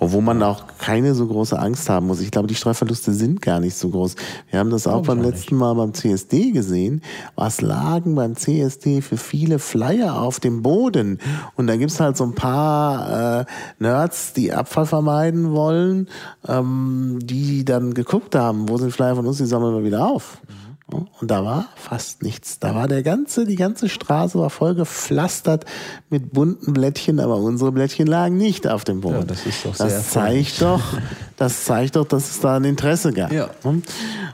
[0.00, 2.20] Wo man auch keine so große Angst haben muss.
[2.20, 4.16] Ich glaube, die Streuverluste sind gar nicht so groß.
[4.50, 7.00] Wir haben das auch beim letzten Mal beim CSD gesehen.
[7.36, 11.20] Was lagen beim CSD für viele Flyer auf dem Boden?
[11.54, 13.44] Und da gibt's halt so ein paar äh,
[13.78, 16.08] Nerds, die Abfall vermeiden wollen,
[16.46, 20.38] ähm, die dann geguckt haben, wo sind Flyer von uns, die sammeln wir wieder auf.
[20.48, 20.67] Mhm.
[20.90, 22.60] Und da war fast nichts.
[22.60, 25.66] Da war der ganze, die ganze Straße war voll gepflastert
[26.08, 29.18] mit bunten Blättchen, aber unsere Blättchen lagen nicht auf dem Boden.
[29.18, 30.82] Ja, das ist doch sehr das zeigt doch,
[31.36, 33.30] das zeigt doch, dass es da ein Interesse gab.
[33.30, 33.50] Ja.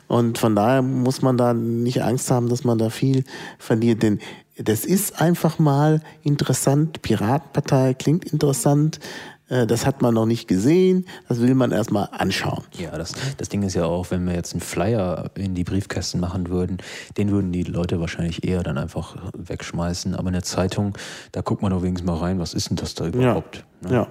[0.07, 3.25] Und von daher muss man da nicht Angst haben, dass man da viel
[3.59, 4.21] verliert, denn
[4.57, 7.03] das ist einfach mal interessant.
[7.03, 9.01] Piratenpartei klingt interessant.
[9.49, 12.65] Äh, das hat man noch nicht gesehen, das will man erstmal anschauen.
[12.79, 16.21] Ja, das, das Ding ist ja auch, wenn wir jetzt einen Flyer in die Briefkästen
[16.21, 16.79] machen würden,
[17.19, 20.15] den würden die Leute wahrscheinlich eher dann einfach wegschmeißen.
[20.15, 20.97] Aber in der Zeitung,
[21.33, 23.65] da guckt man doch wenigstens mal rein, was ist denn das da überhaupt?
[23.83, 23.89] Ja.
[23.89, 23.95] Ne?
[23.97, 24.09] ja.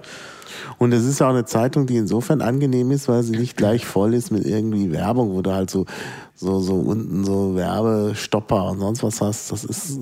[0.78, 4.14] Und es ist auch eine Zeitung, die insofern angenehm ist, weil sie nicht gleich voll
[4.14, 5.86] ist mit irgendwie Werbung, wo du halt so,
[6.34, 9.50] so, so unten so Werbestopper und sonst was hast.
[9.50, 9.98] Das ist,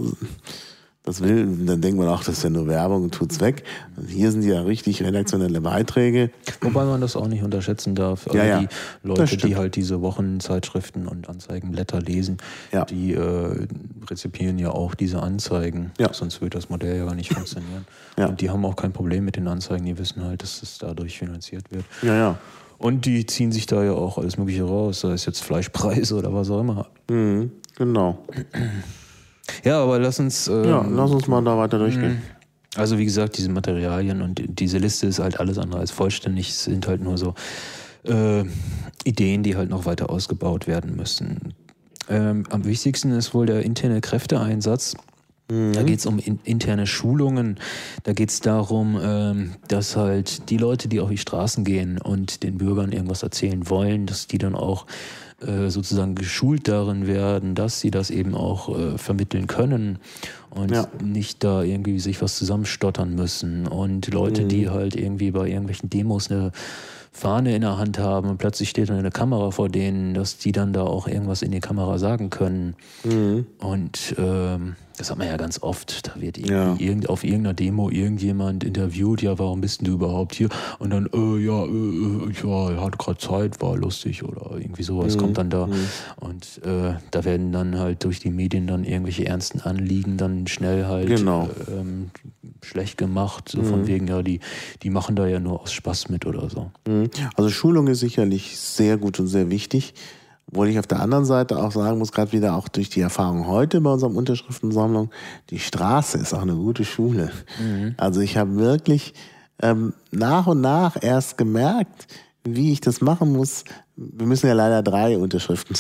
[1.05, 3.65] das will, dann denkt man auch, das ist ja nur Werbung und tut's weg.
[4.07, 6.31] Hier sind ja richtig redaktionelle Beiträge.
[6.61, 8.29] Wobei man das auch nicht unterschätzen darf.
[8.29, 8.61] Also ja, ja.
[8.61, 8.69] die
[9.03, 12.37] Leute, die halt diese Wochenzeitschriften und Anzeigenblätter lesen,
[12.71, 12.85] ja.
[12.85, 13.67] die äh,
[14.09, 15.91] rezipieren ja auch diese Anzeigen.
[15.99, 16.13] Ja.
[16.13, 17.87] Sonst würde das Modell ja gar nicht funktionieren.
[18.19, 18.27] Ja.
[18.27, 19.87] Und die haben auch kein Problem mit den Anzeigen.
[19.87, 21.85] Die wissen halt, dass es dadurch finanziert wird.
[22.03, 22.39] Ja, ja.
[22.77, 26.35] Und die ziehen sich da ja auch alles Mögliche raus, sei es jetzt Fleischpreise oder
[26.35, 26.89] was auch immer.
[27.09, 28.19] Mhm, genau.
[29.65, 30.49] Ja, aber lass uns.
[30.49, 32.15] Ähm, ja, lass uns mal da weiter durchgehen.
[32.15, 32.23] Mhm.
[32.75, 36.49] Also wie gesagt, diese Materialien und diese Liste ist halt alles andere als vollständig.
[36.49, 37.35] Es sind halt nur so
[38.05, 38.45] äh,
[39.05, 41.55] Ideen, die halt noch weiter ausgebaut werden müssen.
[42.09, 44.97] Ähm, am wichtigsten ist wohl der interne Kräfteeinsatz.
[45.51, 45.73] Mhm.
[45.75, 47.59] Da geht es um in, interne Schulungen.
[48.05, 52.43] Da geht es darum, ähm, dass halt die Leute, die auf die Straßen gehen und
[52.43, 54.87] den Bürgern irgendwas erzählen wollen, dass die dann auch
[55.71, 59.99] sozusagen geschult darin werden, dass sie das eben auch äh, vermitteln können
[60.51, 60.87] und ja.
[61.03, 63.67] nicht da irgendwie sich was zusammenstottern müssen.
[63.67, 64.49] Und Leute, mhm.
[64.49, 66.53] die halt irgendwie bei irgendwelchen Demos eine
[67.13, 70.53] Fahne in der Hand haben und plötzlich steht dann eine Kamera vor denen, dass die
[70.53, 72.75] dann da auch irgendwas in die Kamera sagen können.
[73.05, 73.47] Mhm.
[73.59, 76.07] Und ähm, das hat man ja ganz oft.
[76.07, 76.77] Da wird ja.
[76.79, 80.49] irgend, auf irgendeiner Demo irgendjemand interviewt, ja, warum bist denn du überhaupt hier?
[80.79, 85.17] Und dann, äh, ja, äh, ich war, hatte gerade Zeit, war lustig oder irgendwie sowas
[85.17, 85.21] mhm.
[85.21, 85.67] kommt dann da.
[85.67, 85.73] Mhm.
[86.21, 90.87] Und äh, da werden dann halt durch die Medien dann irgendwelche ernsten Anliegen dann schnell
[90.87, 91.49] halt genau.
[91.69, 92.11] ähm,
[92.63, 93.49] schlecht gemacht.
[93.49, 93.87] So von mhm.
[93.87, 94.41] wegen, ja, die,
[94.83, 96.71] die machen da ja nur aus Spaß mit oder so.
[96.87, 97.11] Mhm.
[97.35, 99.95] Also Schulung ist sicherlich sehr gut und sehr wichtig.
[100.49, 103.47] Obwohl ich auf der anderen Seite auch sagen muss, gerade wieder auch durch die Erfahrung
[103.47, 105.11] heute bei unserem Unterschriftensammlung,
[105.51, 107.31] die Straße ist auch eine gute Schule.
[107.59, 107.95] Mhm.
[107.97, 109.15] Also ich habe wirklich
[109.63, 112.07] ähm, nach und nach erst gemerkt,
[112.45, 113.65] wie ich das machen muss.
[113.97, 115.77] Wir müssen ja leider drei Unterschriften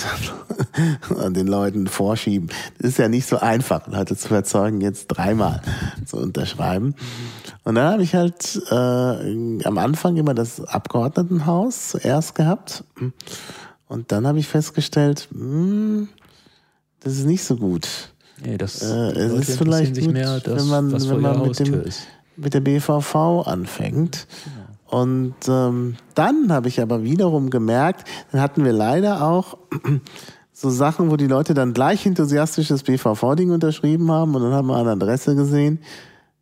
[1.18, 2.50] an den Leuten vorschieben.
[2.78, 5.60] Das ist ja nicht so einfach, Leute zu überzeugen, jetzt dreimal
[6.06, 6.94] zu unterschreiben.
[7.64, 12.84] Und dann habe ich halt äh, am Anfang immer das Abgeordnetenhaus zuerst gehabt.
[13.92, 16.08] Und dann habe ich festgestellt, mh, hm,
[17.00, 17.86] das ist nicht so gut.
[18.42, 21.84] Nee, das äh, es ist vielleicht gut, mehr das, wenn man, wenn man mit, dem,
[22.36, 24.26] mit der BVV anfängt.
[24.88, 25.02] Genau.
[25.02, 29.58] Und ähm, dann habe ich aber wiederum gemerkt, dann hatten wir leider auch
[30.54, 34.68] so Sachen, wo die Leute dann gleich enthusiastisch das BVV-Ding unterschrieben haben und dann haben
[34.68, 35.80] wir eine Adresse gesehen.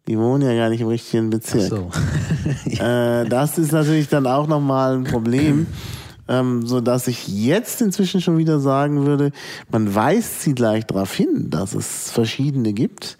[0.07, 1.73] Die wohnen ja gar nicht im richtigen Bezirk.
[1.73, 1.91] Ach
[2.65, 2.71] so.
[2.85, 5.67] äh, das ist natürlich dann auch nochmal ein Problem
[6.31, 9.33] ähm, so dass ich jetzt inzwischen schon wieder sagen würde,
[9.71, 13.19] man weist sie gleich darauf hin, dass es verschiedene gibt,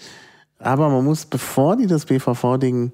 [0.61, 2.93] aber man muss, bevor die das BVV-Ding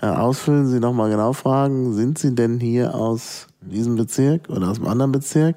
[0.00, 4.78] äh, ausfüllen, sie nochmal genau fragen, sind sie denn hier aus diesem Bezirk oder aus
[4.78, 5.56] einem anderen Bezirk?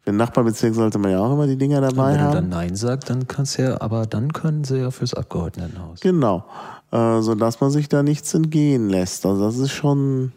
[0.00, 2.34] Für den Nachbarbezirk sollte man ja auch immer die Dinger dabei wenn haben.
[2.34, 6.00] Wenn du dann Nein sagt, dann kannst ja, aber dann können sie ja fürs Abgeordnetenhaus.
[6.00, 6.46] Genau.
[6.92, 9.26] Äh, so dass man sich da nichts entgehen lässt.
[9.26, 10.32] Also das ist schon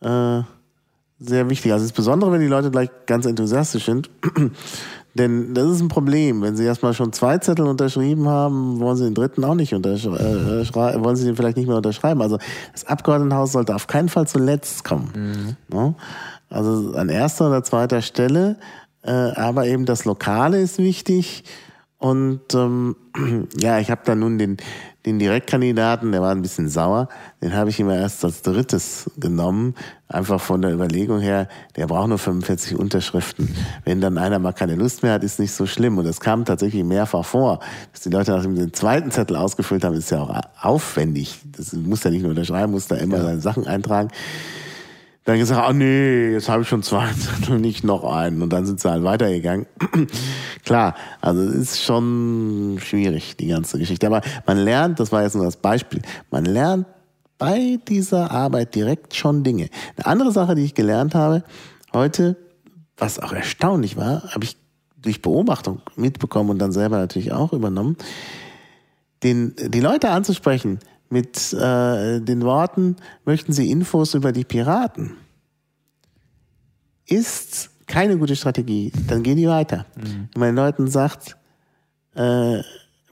[0.00, 0.40] äh,
[1.20, 1.72] sehr wichtig.
[1.72, 4.10] Also insbesondere, wenn die Leute gleich ganz enthusiastisch sind.
[5.14, 6.42] Denn das ist ein Problem.
[6.42, 10.16] Wenn sie erstmal schon zwei Zettel unterschrieben haben, wollen sie den dritten auch nicht unterschreiben,
[10.16, 12.22] äh, wollen sie den vielleicht nicht mehr unterschreiben.
[12.22, 12.38] Also
[12.72, 15.56] das Abgeordnetenhaus sollte auf keinen Fall zuletzt kommen.
[15.70, 15.76] Mhm.
[15.76, 15.94] Ne?
[16.50, 18.56] Also an erster oder zweiter Stelle.
[19.02, 21.42] Äh, aber eben das Lokale ist wichtig.
[21.98, 22.94] Und ähm,
[23.58, 24.56] ja, ich habe da nun den,
[25.04, 27.08] den Direktkandidaten, der war ein bisschen sauer,
[27.42, 29.74] den habe ich immer erst als drittes genommen,
[30.06, 33.52] einfach von der Überlegung her, der braucht nur 45 Unterschriften.
[33.84, 35.98] Wenn dann einer mal keine Lust mehr hat, ist nicht so schlimm.
[35.98, 37.58] Und es kam tatsächlich mehrfach vor,
[37.92, 41.40] dass die Leute nach dem zweiten Zettel ausgefüllt haben, ist ja auch aufwendig.
[41.56, 43.22] Das muss ja nicht nur unterschreiben, muss da immer ja.
[43.24, 44.10] seine Sachen eintragen
[45.28, 47.06] dann gesagt, ah nee, jetzt habe ich schon zwei
[47.50, 48.40] und nicht noch einen.
[48.40, 49.66] Und dann sind sie halt weitergegangen.
[50.64, 54.06] Klar, also es ist schon schwierig, die ganze Geschichte.
[54.06, 56.00] Aber man lernt, das war jetzt nur das Beispiel,
[56.30, 56.86] man lernt
[57.36, 59.68] bei dieser Arbeit direkt schon Dinge.
[59.96, 61.44] Eine andere Sache, die ich gelernt habe
[61.92, 62.38] heute,
[62.96, 64.56] was auch erstaunlich war, habe ich
[64.96, 67.98] durch Beobachtung mitbekommen und dann selber natürlich auch übernommen,
[69.22, 70.78] den, die Leute anzusprechen,
[71.10, 75.12] mit äh, den Worten, möchten Sie Infos über die Piraten?
[77.06, 78.92] Ist keine gute Strategie.
[79.08, 79.86] Dann gehen die weiter.
[79.96, 80.28] Mhm.
[80.34, 81.38] Wenn man den Leuten sagt,
[82.14, 82.58] äh,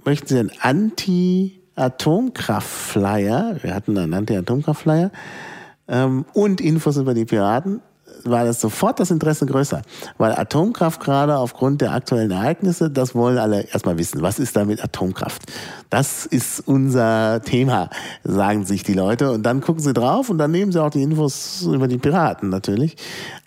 [0.04, 5.10] möchten Sie einen Anti-Atomkraft-Flyer, wir hatten einen Anti-Atomkraft-Flyer,
[5.88, 7.80] ähm, und Infos über die Piraten,
[8.30, 9.82] war das sofort das Interesse größer.
[10.18, 14.22] Weil Atomkraft gerade aufgrund der aktuellen Ereignisse, das wollen alle erstmal wissen.
[14.22, 15.42] Was ist da mit Atomkraft?
[15.90, 17.90] Das ist unser Thema,
[18.24, 19.32] sagen sich die Leute.
[19.32, 22.48] Und dann gucken sie drauf und dann nehmen sie auch die Infos über die Piraten
[22.48, 22.96] natürlich.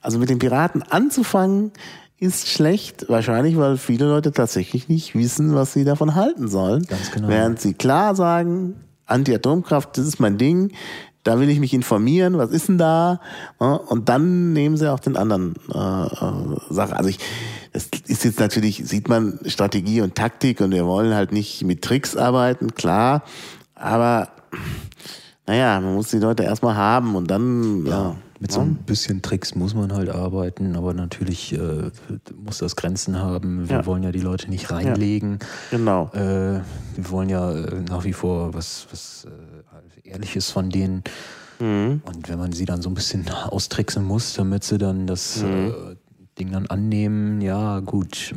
[0.02, 1.72] Also mit den Piraten anzufangen,
[2.20, 6.84] ist schlecht, wahrscheinlich, weil viele Leute tatsächlich nicht wissen, was sie davon halten sollen.
[6.84, 7.30] Ganz genau.
[7.30, 8.76] Während sie klar sagen,
[9.06, 10.72] Anti-Atomkraft, das ist mein Ding,
[11.24, 13.20] da will ich mich informieren, was ist denn da?
[13.58, 16.94] Und dann nehmen sie auch den anderen äh, äh, Sachen.
[16.94, 17.20] Also ich,
[17.74, 21.82] das ist jetzt natürlich, sieht man Strategie und Taktik und wir wollen halt nicht mit
[21.82, 23.24] Tricks arbeiten, klar.
[23.76, 24.30] Aber
[25.46, 27.92] naja, man muss die Leute erstmal haben und dann, ja.
[27.92, 31.92] ja mit so ein bisschen Tricks muss man halt arbeiten, aber natürlich äh,
[32.42, 33.68] muss das Grenzen haben.
[33.68, 33.86] Wir ja.
[33.86, 35.40] wollen ja die Leute nicht reinlegen.
[35.72, 36.10] Ja, genau.
[36.14, 36.62] Äh,
[36.96, 39.28] wir wollen ja äh, nach wie vor was, was
[40.10, 41.04] Ehrliches von denen.
[41.60, 42.02] Mhm.
[42.06, 45.48] Und wenn man sie dann so ein bisschen austricksen muss, damit sie dann das mhm.
[45.48, 45.96] Äh,
[46.40, 48.34] Ding dann annehmen, ja gut,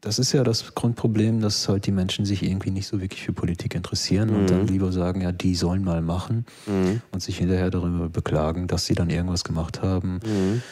[0.00, 3.32] das ist ja das Grundproblem, dass halt die Menschen sich irgendwie nicht so wirklich für
[3.32, 4.36] Politik interessieren mhm.
[4.36, 4.68] und dann mhm.
[4.68, 7.00] lieber sagen, ja, die sollen mal machen mhm.
[7.12, 10.20] und sich hinterher darüber beklagen, dass sie dann irgendwas gemacht haben.
[10.24, 10.62] Mhm.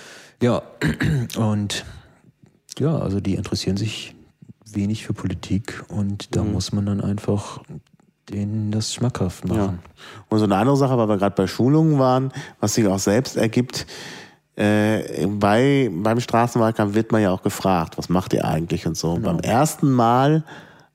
[0.42, 0.62] Ja,
[1.36, 1.84] und
[2.78, 4.16] ja, also die interessieren sich
[4.66, 7.62] wenig für Politik und da muss man dann einfach
[8.30, 9.80] denen das schmackhaft machen.
[9.82, 9.90] Ja.
[10.28, 13.36] Und so eine andere Sache, weil wir gerade bei Schulungen waren, was sich auch selbst
[13.36, 13.86] ergibt,
[14.56, 19.14] äh, bei, beim Straßenwahlkampf wird man ja auch gefragt, was macht ihr eigentlich und so.
[19.14, 19.32] Genau.
[19.32, 20.44] Beim ersten Mal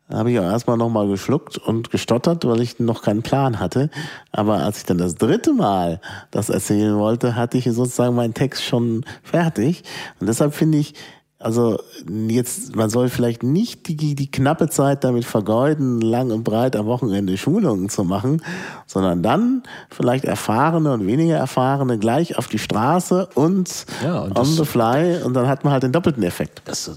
[0.09, 3.89] habe ich auch erstmal nochmal geschluckt und gestottert, weil ich noch keinen Plan hatte.
[4.31, 6.01] Aber als ich dann das dritte Mal
[6.31, 9.83] das erzählen wollte, hatte ich sozusagen meinen Text schon fertig.
[10.19, 10.95] Und deshalb finde ich,
[11.41, 11.79] also
[12.27, 16.85] jetzt, man soll vielleicht nicht die, die knappe Zeit damit vergeuden, lang und breit am
[16.85, 18.41] Wochenende Schulungen zu machen,
[18.87, 24.45] sondern dann vielleicht erfahrene und weniger erfahrene gleich auf die Straße und, ja, und on
[24.47, 26.61] the fly und dann hat man halt den doppelten Effekt.
[26.65, 26.91] Das,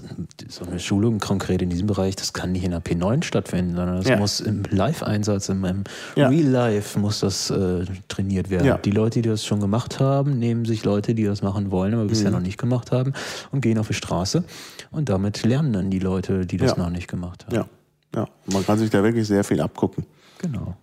[0.49, 3.95] so eine Schulung konkret in diesem Bereich, das kann nicht in der P9 stattfinden, sondern
[3.95, 4.17] das ja.
[4.17, 5.83] muss im Live-Einsatz, im, im
[6.17, 6.27] ja.
[6.27, 8.77] Real Life muss das äh, trainiert werden.
[8.83, 12.03] Die Leute, die das schon gemacht haben, nehmen sich Leute, die das machen wollen, aber
[12.03, 12.35] bisher mhm.
[12.35, 13.13] noch nicht gemacht haben
[13.53, 14.43] und gehen auf die Straße Straße.
[14.91, 16.77] Und damit lernen dann die Leute, die das ja.
[16.77, 17.55] noch nicht gemacht haben.
[17.55, 17.67] Ja.
[18.15, 20.05] ja, man kann sich da wirklich sehr viel abgucken.
[20.39, 20.75] Genau.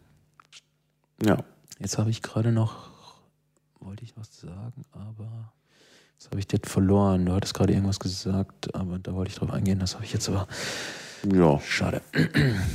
[1.24, 1.39] Ja.
[1.78, 2.90] Jetzt habe ich gerade noch,
[3.81, 5.52] wollte ich was sagen, aber
[6.12, 7.27] jetzt habe ich das verloren.
[7.27, 9.78] Du hattest gerade irgendwas gesagt, aber da wollte ich drauf eingehen.
[9.78, 10.47] Das habe ich jetzt aber.
[11.32, 11.60] Ja.
[11.60, 12.01] Schade.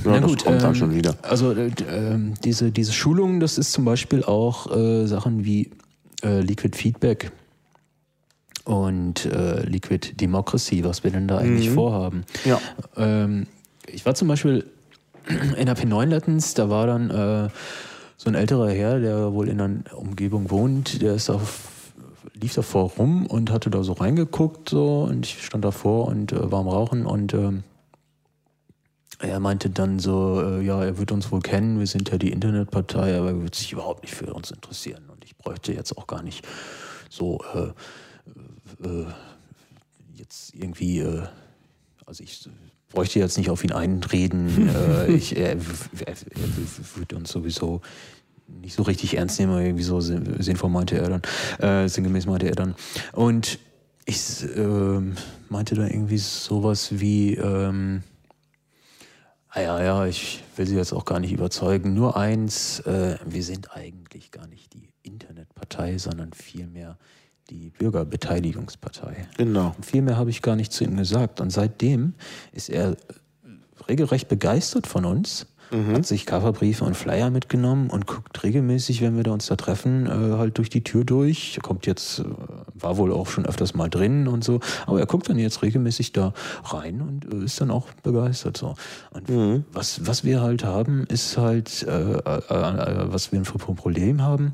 [0.06, 1.16] Ja, Na gut, das kommt ähm, dann schon wieder.
[1.24, 5.72] Also äh, äh, diese, diese Schulung, das ist zum Beispiel auch äh, Sachen wie
[6.24, 7.32] äh, Liquid Feedback
[8.66, 11.76] und äh, Liquid Democracy, was wir denn da eigentlich mhm.
[11.76, 12.26] vorhaben.
[12.44, 12.60] Ja.
[12.98, 13.48] Ähm,
[13.88, 14.66] ich war zum Beispiel
[15.58, 17.50] in der P9 letztens, da war dann äh,
[18.18, 21.72] so ein älterer Herr, der wohl in einer Umgebung wohnt, der ist auf
[22.34, 26.52] lief davor rum und hatte da so reingeguckt so und ich stand davor und äh,
[26.52, 27.52] war am Rauchen und äh,
[29.20, 32.32] er meinte dann so, äh, ja, er wird uns wohl kennen, wir sind ja die
[32.32, 36.08] Internetpartei, aber er wird sich überhaupt nicht für uns interessieren und ich bräuchte jetzt auch
[36.08, 36.46] gar nicht
[37.10, 37.70] so äh,
[38.84, 39.06] äh,
[40.16, 41.24] jetzt irgendwie, äh,
[42.06, 42.48] also ich
[42.90, 44.70] bräuchte jetzt nicht auf ihn einreden.
[44.76, 45.58] äh, ich, er, er,
[46.08, 46.18] er,
[46.96, 47.82] würde uns sowieso
[48.48, 51.22] nicht so richtig ernst nehmen, irgendwie so sinnvoll meinte er dann,
[51.60, 52.76] äh, sinngemäß meinte er dann.
[53.12, 53.60] Und
[54.06, 55.02] ich äh,
[55.50, 58.04] meinte dann irgendwie sowas wie, ähm,
[59.50, 61.96] ah ja, ja, ich will sie jetzt auch gar nicht überzeugen.
[61.96, 66.98] Nur eins, äh, wir sind eigentlich gar nicht die Internetpartei, sondern vielmehr
[67.50, 69.28] die Bürgerbeteiligungspartei.
[69.38, 69.74] Genau.
[69.76, 71.42] Und viel mehr habe ich gar nicht zu ihm gesagt.
[71.42, 72.14] Und seitdem
[72.52, 72.98] ist er
[73.88, 75.94] regelrecht begeistert von uns, mhm.
[75.94, 80.08] hat sich Coverbriefe und Flyer mitgenommen und guckt regelmäßig, wenn wir da uns da treffen,
[80.08, 81.58] äh, halt durch die Tür durch.
[81.58, 82.24] Er kommt jetzt, äh,
[82.74, 86.14] war wohl auch schon öfters mal drin und so, aber er guckt dann jetzt regelmäßig
[86.14, 88.76] da rein und äh, ist dann auch begeistert so.
[89.12, 89.66] Und mhm.
[89.72, 92.22] was, was wir halt haben, ist halt, äh,
[93.12, 94.54] was wir für ein Problem haben,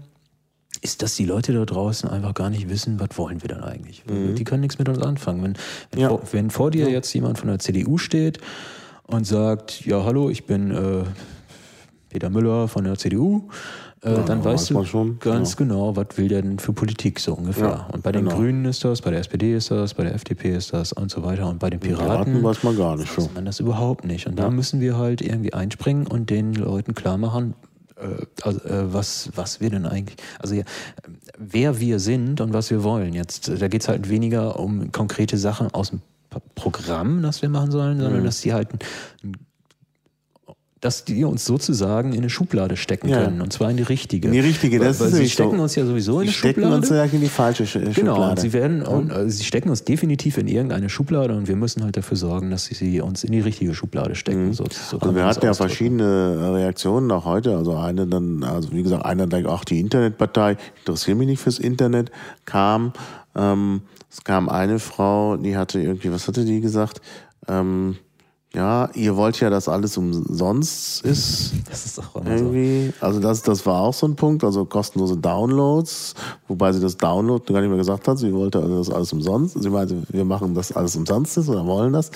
[0.82, 4.04] ist, dass die Leute da draußen einfach gar nicht wissen, was wollen wir denn eigentlich.
[4.10, 4.36] Mhm.
[4.36, 5.44] Die können nichts mit uns anfangen.
[5.44, 5.54] Wenn,
[5.92, 6.10] wenn, ja.
[6.10, 8.40] vor, wenn vor, dir jetzt jemand von der CDU steht
[9.04, 11.04] und sagt, ja, hallo, ich bin äh,
[12.10, 13.44] Peter Müller von der CDU,
[14.04, 15.20] äh, ja, dann weißt du schon.
[15.20, 15.58] ganz ja.
[15.58, 17.68] genau, was will der denn für Politik so ungefähr.
[17.68, 18.38] Ja, und bei den genau.
[18.38, 21.24] Grünen ist das, bei der SPD ist das, bei der FDP ist das und so
[21.24, 21.48] weiter.
[21.48, 23.16] Und bei den Piraten, Piraten weiß man gar nicht.
[23.16, 24.26] Weiß man das überhaupt nicht.
[24.26, 27.54] Und da müssen wir halt irgendwie einspringen und den Leuten klar machen,
[28.44, 30.64] also, äh, was, was wir denn eigentlich, also ja,
[31.38, 33.14] wer wir sind und was wir wollen.
[33.14, 36.02] Jetzt, da geht es halt weniger um konkrete Sachen aus dem
[36.56, 38.26] Programm, das wir machen sollen, sondern mhm.
[38.26, 38.70] dass die halt
[39.24, 39.36] ein
[40.82, 43.24] dass die uns sozusagen in eine Schublade stecken ja.
[43.24, 43.40] können.
[43.40, 44.28] Und zwar in die richtige.
[44.28, 45.64] In die richtige, das weil, ist weil Sie stecken so.
[45.64, 46.56] uns ja sowieso in die Schublade.
[46.56, 47.94] Sie stecken uns ja in die falsche Schublade.
[47.94, 51.56] Genau, und sie werden, und, also sie stecken uns definitiv in irgendeine Schublade und wir
[51.56, 54.48] müssen halt dafür sorgen, dass sie, sie uns in die richtige Schublade stecken.
[54.48, 54.54] Mhm.
[54.54, 57.56] So, so also wir hatten ja verschiedene Reaktionen auch heute.
[57.56, 61.60] Also eine dann, also wie gesagt, einer denkt, ach, die Internetpartei, interessiert mich nicht fürs
[61.60, 62.12] Internet,
[62.46, 62.94] kam,
[63.36, 67.02] ähm, es kam eine Frau, die hatte irgendwie, was hatte die gesagt?
[67.48, 67.98] Ähm,
[68.54, 71.54] ja, ihr wollt ja, dass alles umsonst ist.
[71.70, 72.88] Das ist auch immer irgendwie.
[73.00, 73.06] So.
[73.06, 76.16] Also das, das war auch so ein Punkt, also kostenlose Downloads,
[76.50, 78.18] wobei sie das Download gar nicht mehr gesagt hat.
[78.18, 79.62] Sie wollte also das alles umsonst.
[79.62, 82.12] Sie meinte, wir machen das alles umsonst ist oder wollen das.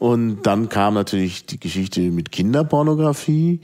[0.00, 3.60] Und dann kam natürlich die Geschichte mit Kinderpornografie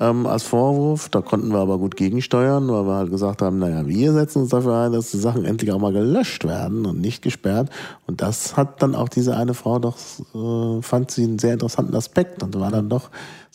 [0.00, 1.10] ähm, als Vorwurf.
[1.10, 4.50] Da konnten wir aber gut gegensteuern, weil wir halt gesagt haben, naja, wir setzen uns
[4.50, 7.68] dafür ein, dass die Sachen endlich auch mal gelöscht werden und nicht gesperrt.
[8.06, 9.96] Und das hat dann auch diese eine Frau doch,
[10.34, 13.10] äh, fand sie einen sehr interessanten Aspekt und war dann doch,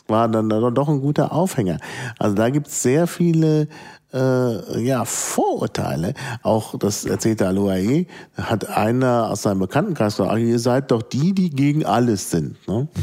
[0.09, 1.77] war dann doch ein guter Aufhänger.
[2.17, 3.67] Also da gibt's sehr viele
[4.13, 6.13] äh, ja, Vorurteile.
[6.41, 11.49] Auch das erzählte Aloae, hat einer aus seinem Bekanntenkreis gesagt, ihr seid doch die, die
[11.49, 12.55] gegen alles sind.
[12.67, 12.87] Ne?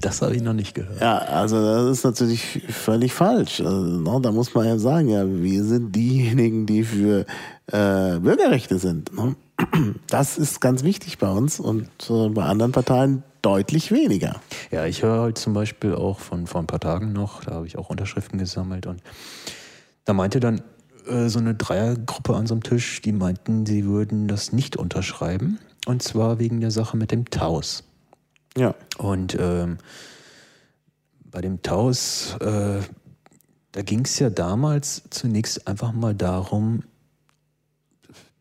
[0.00, 1.00] Das habe ich noch nicht gehört.
[1.00, 3.60] Ja, also das ist natürlich völlig falsch.
[3.60, 7.24] Also, ne, da muss man ja sagen, ja, wir sind diejenigen, die für
[7.68, 9.16] äh, Bürgerrechte sind.
[9.16, 9.36] Ne?
[10.08, 14.40] Das ist ganz wichtig bei uns und äh, bei anderen Parteien deutlich weniger.
[14.70, 17.66] Ja, ich höre halt zum Beispiel auch von vor ein paar Tagen noch, da habe
[17.66, 19.02] ich auch Unterschriften gesammelt und
[20.04, 20.62] da meinte dann
[21.06, 25.58] äh, so eine Dreiergruppe an so einem Tisch, die meinten, sie würden das nicht unterschreiben.
[25.86, 27.82] Und zwar wegen der Sache mit dem Taus.
[28.56, 28.74] Ja.
[28.98, 29.78] Und ähm,
[31.24, 32.80] bei dem Taus, äh,
[33.72, 36.84] da ging es ja damals zunächst einfach mal darum,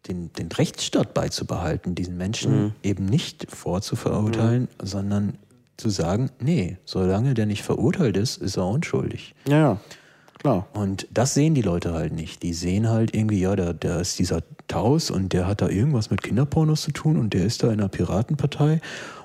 [0.08, 2.74] den, den Rechtsstaat beizubehalten, diesen Menschen mhm.
[2.84, 4.86] eben nicht vorzuverurteilen, mhm.
[4.86, 5.38] sondern
[5.78, 9.36] zu sagen, nee, solange der nicht verurteilt ist, ist er unschuldig.
[9.48, 9.80] Ja, ja.
[10.40, 10.68] Klar.
[10.74, 12.42] Und das sehen die Leute halt nicht.
[12.42, 16.10] Die sehen halt irgendwie, ja, da, da ist dieser Taus und der hat da irgendwas
[16.10, 18.82] mit Kinderpornos zu tun und der ist da in der Piratenpartei.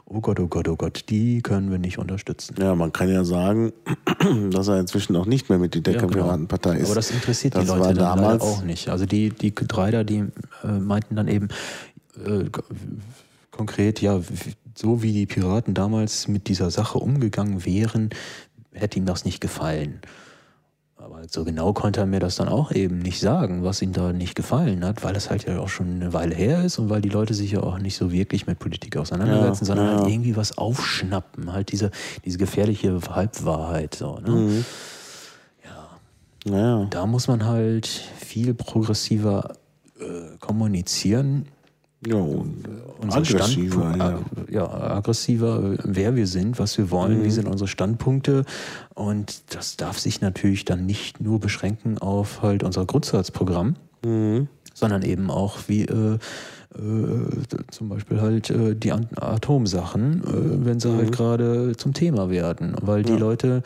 [0.08, 2.54] Oh Gott, oh Gott, oh Gott, die können wir nicht unterstützen.
[2.60, 3.72] Ja, man kann ja sagen,
[4.50, 6.84] dass er inzwischen auch nicht mehr mit Decker-Piratenpartei ja, genau.
[6.84, 6.90] ist.
[6.90, 8.88] Aber das interessiert das die Leute dann damals auch nicht.
[8.88, 10.26] Also die, die drei da, die
[10.62, 11.48] äh, meinten dann eben
[12.24, 12.44] äh,
[13.50, 14.20] konkret, ja,
[14.76, 18.10] so wie die Piraten damals mit dieser Sache umgegangen wären,
[18.72, 20.00] hätte ihm das nicht gefallen.
[20.98, 24.14] Aber so genau konnte er mir das dann auch eben nicht sagen, was ihm da
[24.14, 27.02] nicht gefallen hat, weil es halt ja auch schon eine Weile her ist und weil
[27.02, 29.98] die Leute sich ja auch nicht so wirklich mit Politik auseinandersetzen, ja, sondern ja.
[29.98, 31.52] halt irgendwie was aufschnappen.
[31.52, 31.90] Halt diese,
[32.24, 33.94] diese gefährliche Halbwahrheit.
[33.94, 34.30] So, ne?
[34.30, 34.64] Mhm.
[35.64, 36.56] Ja.
[36.56, 36.84] ja.
[36.86, 39.56] Da muss man halt viel progressiver
[40.00, 41.46] äh, kommunizieren
[42.06, 42.64] ja, und
[43.00, 44.20] unser aggressiver, ja.
[44.50, 44.96] ja.
[44.96, 47.24] aggressiver, wer wir sind, was wir wollen, mhm.
[47.24, 48.44] wie sind unsere Standpunkte.
[48.94, 54.48] Und das darf sich natürlich dann nicht nur beschränken auf halt unser Grundsatzprogramm, mhm.
[54.74, 56.18] sondern eben auch wie äh, äh,
[57.70, 61.02] zum Beispiel halt äh, die Atomsachen, äh, wenn sie halt mhm.
[61.02, 62.76] halt gerade zum Thema werden.
[62.80, 63.18] Weil die ja.
[63.18, 63.62] Leute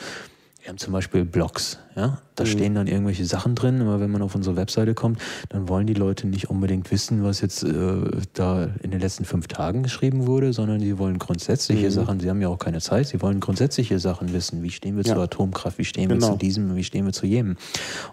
[0.60, 2.18] wir haben zum Beispiel Blogs, ja.
[2.34, 2.48] Da mhm.
[2.48, 5.94] stehen dann irgendwelche Sachen drin, aber wenn man auf unsere Webseite kommt, dann wollen die
[5.94, 8.02] Leute nicht unbedingt wissen, was jetzt äh,
[8.34, 11.90] da in den letzten fünf Tagen geschrieben wurde, sondern sie wollen grundsätzliche mhm.
[11.90, 14.62] Sachen, sie haben ja auch keine Zeit, sie wollen grundsätzliche Sachen wissen.
[14.62, 15.14] Wie stehen wir ja.
[15.14, 16.26] zur Atomkraft, wie stehen genau.
[16.26, 17.56] wir zu diesem, wie stehen wir zu jenem.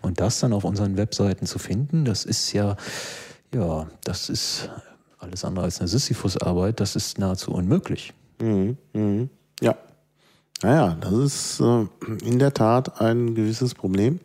[0.01, 2.77] Und das dann auf unseren Webseiten zu finden, das ist ja,
[3.53, 4.69] ja, das ist
[5.19, 8.13] alles andere als eine Sisyphus-Arbeit, das ist nahezu unmöglich.
[8.41, 8.77] Mhm.
[8.93, 9.29] Mhm.
[10.63, 10.69] Ja.
[10.69, 11.85] Naja, das ist äh,
[12.25, 14.19] in der Tat ein gewisses Problem.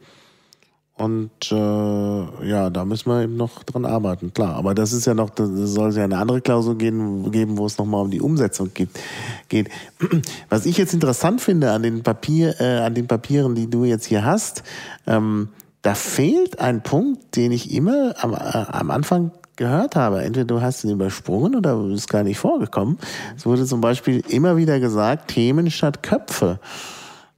[0.95, 4.55] Und äh, ja, da müssen wir eben noch dran arbeiten, klar.
[4.57, 7.67] Aber das ist ja noch, da soll es ja eine andere Klausel geben, geben wo
[7.67, 9.71] es nochmal um die Umsetzung geht.
[10.49, 14.07] Was ich jetzt interessant finde an den Papier, äh, an den Papieren, die du jetzt
[14.07, 14.63] hier hast,
[15.07, 15.49] ähm,
[15.81, 19.33] da fehlt ein Punkt, den ich immer am, äh, am Anfang
[19.63, 20.25] gehört habe.
[20.25, 22.99] Entweder du hast ihn übersprungen oder bist gar nicht vorgekommen.
[23.37, 26.59] Es wurde zum Beispiel immer wieder gesagt, Themen statt Köpfe.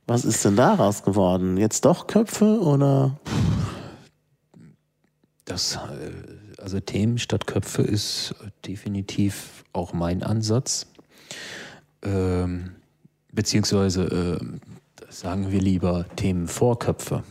[0.07, 1.59] Was ist denn daraus geworden?
[1.59, 3.19] Jetzt doch Köpfe oder?
[5.45, 8.35] Das, äh, also Themen statt Köpfe ist
[8.67, 10.87] definitiv auch mein Ansatz.
[12.03, 12.71] Ähm,
[13.33, 17.23] beziehungsweise äh, sagen wir lieber Themen vor Köpfe.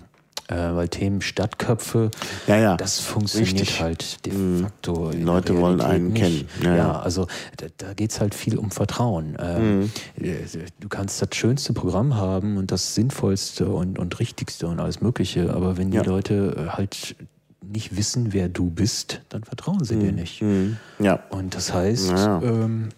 [0.53, 2.11] Äh, weil Themen Stadtköpfe,
[2.45, 2.77] ja, ja.
[2.77, 3.81] das funktioniert Richtig.
[3.81, 4.61] halt de mhm.
[4.61, 5.09] facto.
[5.09, 6.21] Die Leute wollen einen nicht.
[6.21, 6.47] kennen.
[6.61, 6.99] Ja, ja.
[6.99, 7.27] also
[7.57, 9.35] da, da geht es halt viel um Vertrauen.
[9.39, 9.91] Ähm, mhm.
[10.23, 10.45] Äh,
[10.80, 15.51] du kannst das schönste Programm haben und das sinnvollste und, und richtigste und alles Mögliche,
[15.53, 17.15] aber wenn die Leute äh, halt
[17.61, 19.99] nicht wissen, wer du bist, dann vertrauen sie mhm.
[20.01, 20.41] dir nicht.
[20.41, 20.77] Mhm.
[20.99, 21.19] Ja.
[21.31, 22.13] Und das heißt,
[22.43, 22.89] ähm,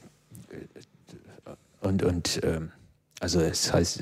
[1.79, 2.71] und, und ähm,
[3.25, 4.01] also es heißt,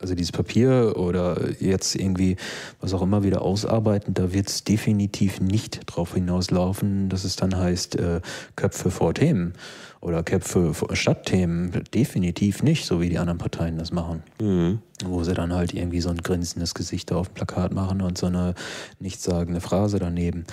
[0.00, 2.34] also dieses Papier oder jetzt irgendwie
[2.80, 7.56] was auch immer wieder ausarbeiten, da wird es definitiv nicht darauf hinauslaufen, dass es dann
[7.56, 8.20] heißt äh,
[8.56, 9.52] Köpfe vor Themen
[10.00, 11.84] oder Köpfe vor Stadtthemen.
[11.94, 14.24] Definitiv nicht, so wie die anderen Parteien das machen.
[14.40, 14.80] Mhm.
[15.04, 18.26] Wo sie dann halt irgendwie so ein grinsendes Gesicht auf dem Plakat machen und so
[18.26, 18.54] eine
[18.98, 20.44] nichtssagende Phrase daneben.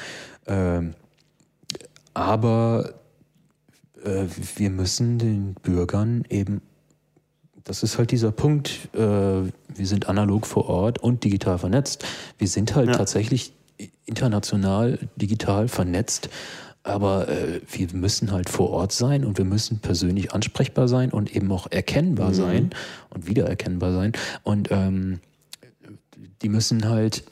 [0.45, 0.93] Ähm,
[2.13, 2.93] aber
[4.05, 4.25] äh,
[4.55, 6.61] wir müssen den Bürgern eben
[7.63, 9.51] das ist halt dieser Punkt, äh, wir
[9.87, 12.05] sind analog vor Ort und digital vernetzt.
[12.37, 12.95] Wir sind halt ja.
[12.95, 13.53] tatsächlich
[14.05, 16.29] international digital vernetzt,
[16.83, 21.33] aber äh, wir müssen halt vor Ort sein und wir müssen persönlich ansprechbar sein und
[21.35, 22.33] eben auch erkennbar mhm.
[22.33, 22.69] sein
[23.09, 24.11] und wiedererkennbar sein.
[24.43, 25.21] Und ähm,
[26.41, 27.23] die müssen halt,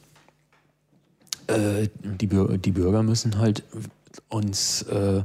[1.48, 3.64] äh, die, die Bürger müssen halt
[4.30, 5.24] uns äh,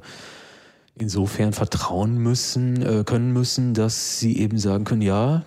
[0.98, 5.44] insofern vertrauen müssen, äh, können müssen, dass sie eben sagen können, ja,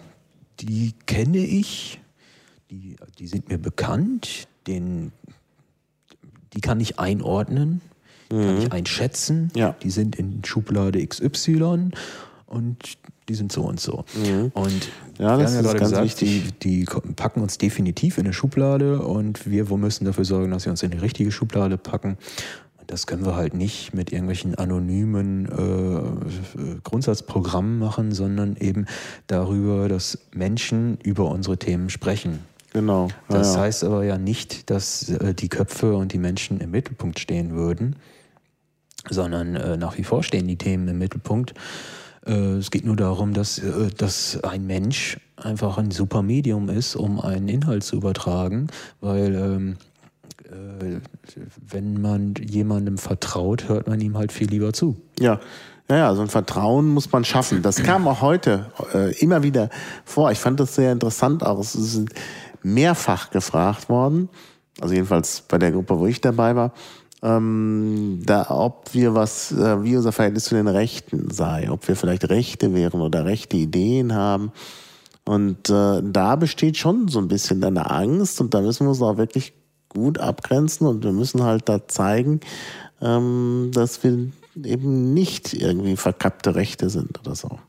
[0.60, 2.00] die kenne ich,
[2.70, 5.12] die, die sind mir bekannt, den,
[6.54, 7.82] die kann ich einordnen,
[8.32, 8.42] mhm.
[8.42, 9.76] kann ich einschätzen, ja.
[9.82, 11.92] die sind in Schublade XY
[12.46, 12.98] und
[13.28, 14.06] die sind so und so.
[14.16, 14.52] Mhm.
[14.54, 14.90] Und
[15.20, 16.86] ja, das wir haben ja gerade gesagt, die, die,
[17.16, 20.84] packen uns definitiv in eine Schublade und wir wo müssen dafür sorgen, dass sie uns
[20.84, 22.18] in die richtige Schublade packen.
[22.90, 28.88] Das können wir halt nicht mit irgendwelchen anonymen äh, Grundsatzprogrammen machen, sondern eben
[29.28, 32.40] darüber, dass Menschen über unsere Themen sprechen.
[32.74, 33.10] Genau.
[33.30, 37.20] Ja, das heißt aber ja nicht, dass äh, die Köpfe und die Menschen im Mittelpunkt
[37.20, 37.96] stehen würden,
[39.08, 41.54] sondern äh, nach wie vor stehen die Themen im Mittelpunkt.
[42.26, 46.96] Äh, es geht nur darum, dass, äh, dass ein Mensch einfach ein super Medium ist,
[46.96, 48.66] um einen Inhalt zu übertragen,
[49.00, 49.78] weil ähm,
[50.52, 51.00] äh,
[51.68, 54.98] wenn man jemandem vertraut, hört man ihm halt viel lieber zu.
[55.20, 55.40] Ja.
[55.90, 57.64] Ja, ja, so ein Vertrauen muss man schaffen.
[57.64, 59.72] Das kam auch heute äh, immer wieder
[60.06, 60.32] vor.
[60.32, 61.58] Ich fand das sehr interessant auch.
[61.60, 62.12] Es sind
[62.62, 64.30] mehrfach gefragt worden,
[64.80, 66.74] also jedenfalls bei der Gruppe, wo ich dabei war,
[67.22, 71.96] ähm, da, ob wir was, äh, wie unser Verhältnis zu den Rechten sei, ob wir
[71.96, 74.52] vielleicht Rechte wären oder rechte Ideen haben.
[75.26, 79.02] Und äh, da besteht schon so ein bisschen eine Angst und da müssen wir uns
[79.02, 79.54] auch wirklich
[79.90, 82.40] gut abgrenzen und wir müssen halt da zeigen,
[83.02, 84.32] ähm, dass wir
[84.64, 87.60] eben nicht irgendwie verkappte Rechte sind oder so.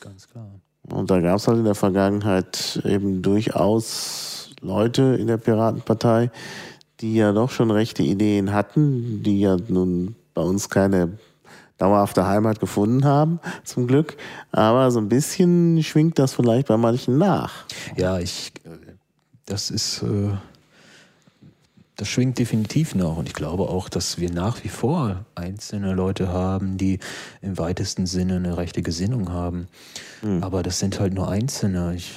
[0.00, 0.48] Ganz klar.
[0.88, 6.30] Und da gab es halt in der Vergangenheit eben durchaus Leute in der Piratenpartei,
[7.00, 11.18] die ja doch schon rechte Ideen hatten, die ja nun bei uns keine
[11.78, 14.16] dauerhafte Heimat gefunden haben, zum Glück.
[14.52, 17.64] Aber so ein bisschen schwingt das vielleicht bei manchen nach.
[17.96, 18.52] Ja, ich,
[19.46, 20.32] das ist, äh,
[22.00, 23.16] das schwingt definitiv noch.
[23.16, 26.98] Und ich glaube auch, dass wir nach wie vor einzelne Leute haben, die
[27.42, 29.68] im weitesten Sinne eine rechte Gesinnung haben.
[30.22, 30.42] Mhm.
[30.42, 31.94] Aber das sind halt nur Einzelne.
[31.94, 32.12] Ich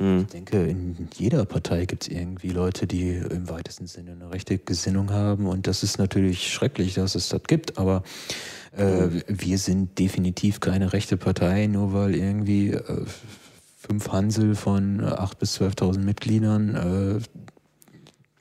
[0.00, 0.20] Mhm.
[0.20, 4.58] Ich denke, in jeder Partei gibt es irgendwie Leute, die im weitesten Sinne eine rechte
[4.58, 5.46] Gesinnung haben.
[5.46, 7.76] Und das ist natürlich schrecklich, dass es das gibt.
[7.76, 8.02] Aber
[8.76, 9.22] äh, mhm.
[9.28, 13.04] wir sind definitiv keine rechte Partei, nur weil irgendwie äh,
[13.76, 17.40] fünf Hansel von 8.000 bis 12.000 Mitgliedern äh,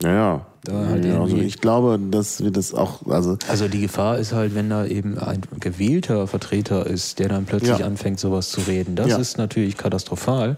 [0.02, 0.46] ja, ja.
[0.72, 3.38] Halt ja, also ich glaube, dass wir das auch, also.
[3.48, 7.80] Also die Gefahr ist halt, wenn da eben ein gewählter Vertreter ist, der dann plötzlich
[7.80, 7.86] ja.
[7.86, 8.96] anfängt, sowas zu reden.
[8.96, 9.18] Das ja.
[9.18, 10.58] ist natürlich katastrophal.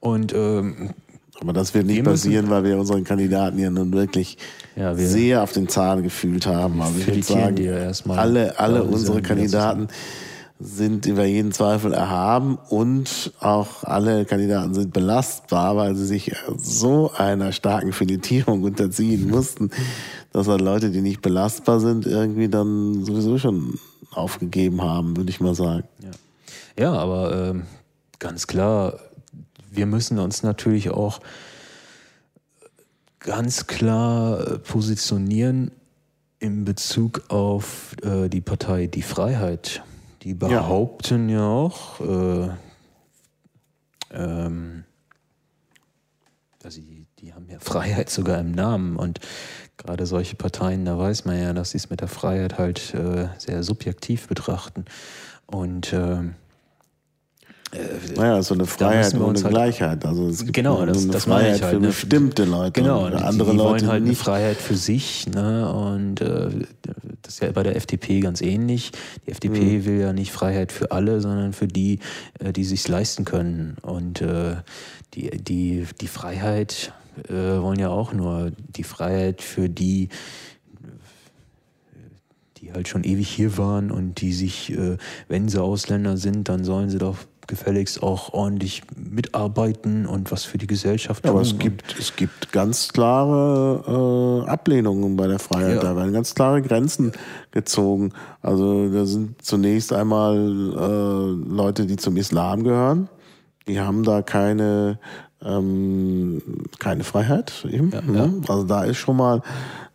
[0.00, 0.90] Und ähm,
[1.40, 4.38] aber das wird nicht passieren, weil wir unseren Kandidaten ja nun wirklich
[4.76, 6.80] ja, sehr auf den Zahn gefühlt haben.
[6.80, 9.88] Also ich würde sagen, alle, alle unsere Kandidaten
[10.62, 17.12] sind über jeden Zweifel erhaben und auch alle Kandidaten sind belastbar, weil sie sich so
[17.16, 19.70] einer starken Filetierung unterziehen mussten,
[20.32, 23.78] dass halt Leute, die nicht belastbar sind, irgendwie dann sowieso schon
[24.12, 25.84] aufgegeben haben, würde ich mal sagen.
[26.02, 27.62] Ja, ja aber ähm,
[28.18, 28.98] ganz klar,
[29.70, 31.20] wir müssen uns natürlich auch
[33.18, 35.70] ganz klar äh, positionieren
[36.38, 39.82] in Bezug auf äh, die Partei Die Freiheit.
[40.22, 42.48] Die behaupten ja, ja auch, äh,
[44.12, 44.84] ähm,
[46.62, 49.18] also die, die haben ja Freiheit sogar im Namen und
[49.76, 53.28] gerade solche Parteien, da weiß man ja, dass sie es mit der Freiheit halt äh,
[53.38, 54.84] sehr subjektiv betrachten.
[55.46, 56.41] Und ähm, äh,
[58.16, 60.04] naja, so eine Freiheit ohne halt Gleichheit.
[60.04, 61.86] Also es gibt genau, das, eine das Freiheit ich halt, für ne?
[61.86, 62.82] bestimmte Leute.
[62.82, 64.10] Genau, und andere die, die wollen halt nicht.
[64.10, 65.26] eine Freiheit für sich.
[65.28, 65.72] Ne?
[65.72, 66.50] Und äh,
[67.22, 68.92] das ist ja bei der FDP ganz ähnlich.
[69.26, 69.84] Die FDP mhm.
[69.86, 72.00] will ja nicht Freiheit für alle, sondern für die,
[72.40, 73.76] äh, die sich leisten können.
[73.80, 74.56] Und äh,
[75.14, 76.92] die, die, die Freiheit
[77.28, 80.10] äh, wollen ja auch nur die Freiheit für die,
[82.62, 84.96] die halt schon ewig hier waren und die sich, äh,
[85.28, 87.16] wenn sie Ausländer sind, dann sollen sie doch
[87.48, 91.28] gefälligst auch ordentlich mitarbeiten und was für die Gesellschaft tun.
[91.28, 95.76] Ja, aber es gibt, es gibt ganz klare äh, Ablehnungen bei der Freiheit.
[95.76, 95.82] Ja.
[95.82, 97.10] Da werden ganz klare Grenzen
[97.50, 98.12] gezogen.
[98.42, 103.08] Also da sind zunächst einmal äh, Leute, die zum Islam gehören.
[103.66, 105.00] Die haben da keine
[105.44, 106.40] ähm,
[106.78, 107.90] keine Freiheit eben.
[107.90, 108.40] Ja, ne?
[108.48, 109.42] Also da ist schon mal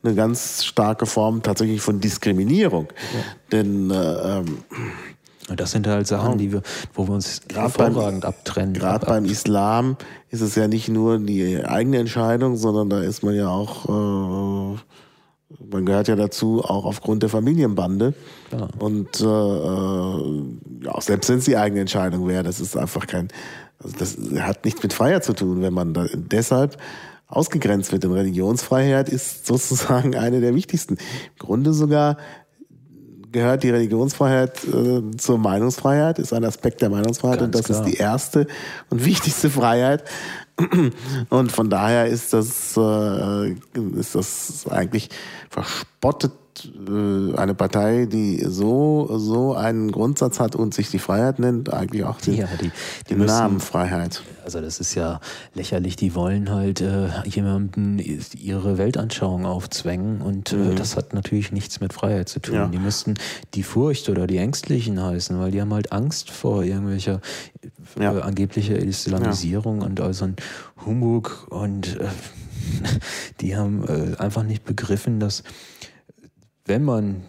[0.08, 2.88] eine ganz starke Form tatsächlich von Diskriminierung.
[3.52, 4.64] Denn äh, ähm,
[5.50, 6.62] und das sind halt Sachen, die wir,
[6.94, 8.74] wo wir uns grad hervorragend beim, abtrennen.
[8.74, 9.96] Gerade beim Islam
[10.30, 14.78] ist es ja nicht nur die eigene Entscheidung, sondern da ist man ja auch, äh,
[15.72, 18.14] man gehört ja dazu, auch aufgrund der Familienbande.
[18.52, 18.68] Ja.
[18.80, 23.30] Und äh, äh, ja, selbst wenn es die eigene Entscheidung wäre, das ist einfach kein,
[23.82, 26.78] also das hat nichts mit Freiheit zu tun, wenn man da deshalb
[27.28, 28.04] ausgegrenzt wird.
[28.04, 30.96] Denn Religionsfreiheit ist sozusagen eine der wichtigsten.
[30.96, 32.18] Im Grunde sogar
[33.32, 37.86] gehört die Religionsfreiheit äh, zur Meinungsfreiheit, ist ein Aspekt der Meinungsfreiheit Ganz und das klar.
[37.86, 38.48] ist die erste
[38.90, 40.04] und wichtigste Freiheit.
[41.30, 43.52] Und von daher ist das, äh,
[43.96, 45.10] ist das eigentlich
[45.52, 46.32] verspottet
[47.36, 52.20] eine Partei, die so, so einen Grundsatz hat und sich die Freiheit nennt, eigentlich auch
[52.22, 52.72] den, ja, die,
[53.10, 54.22] die den müssen, Namen Freiheit.
[54.44, 55.20] Also das ist ja
[55.54, 60.76] lächerlich, die wollen halt äh, jemandem ihre Weltanschauung aufzwängen und äh, mhm.
[60.76, 62.56] das hat natürlich nichts mit Freiheit zu tun.
[62.56, 62.68] Ja.
[62.68, 63.16] Die müssten
[63.54, 67.20] die Furcht oder die Ängstlichen heißen, weil die haben halt Angst vor irgendwelcher
[67.98, 68.18] äh, ja.
[68.20, 70.36] angeblicher Islamisierung und also ein
[70.86, 72.08] Humbug und äh,
[73.42, 75.44] die haben äh, einfach nicht begriffen, dass
[76.68, 77.24] wenn man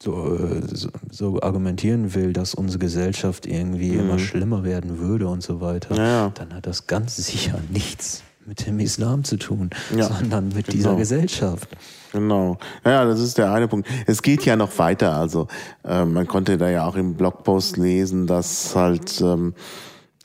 [0.00, 4.00] so, äh, so, so, argumentieren will, dass unsere Gesellschaft irgendwie mhm.
[4.00, 6.32] immer schlimmer werden würde und so weiter, ja, ja.
[6.34, 10.72] dann hat das ganz sicher nichts mit dem Islam zu tun, ja, sondern mit genau.
[10.72, 11.68] dieser Gesellschaft.
[12.12, 12.56] Genau.
[12.84, 13.86] Ja, das ist der eine Punkt.
[14.06, 15.14] Es geht ja noch weiter.
[15.16, 15.48] Also
[15.84, 19.52] äh, man konnte da ja auch im Blogpost lesen, dass halt ähm,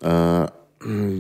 [0.02, 0.48] äh,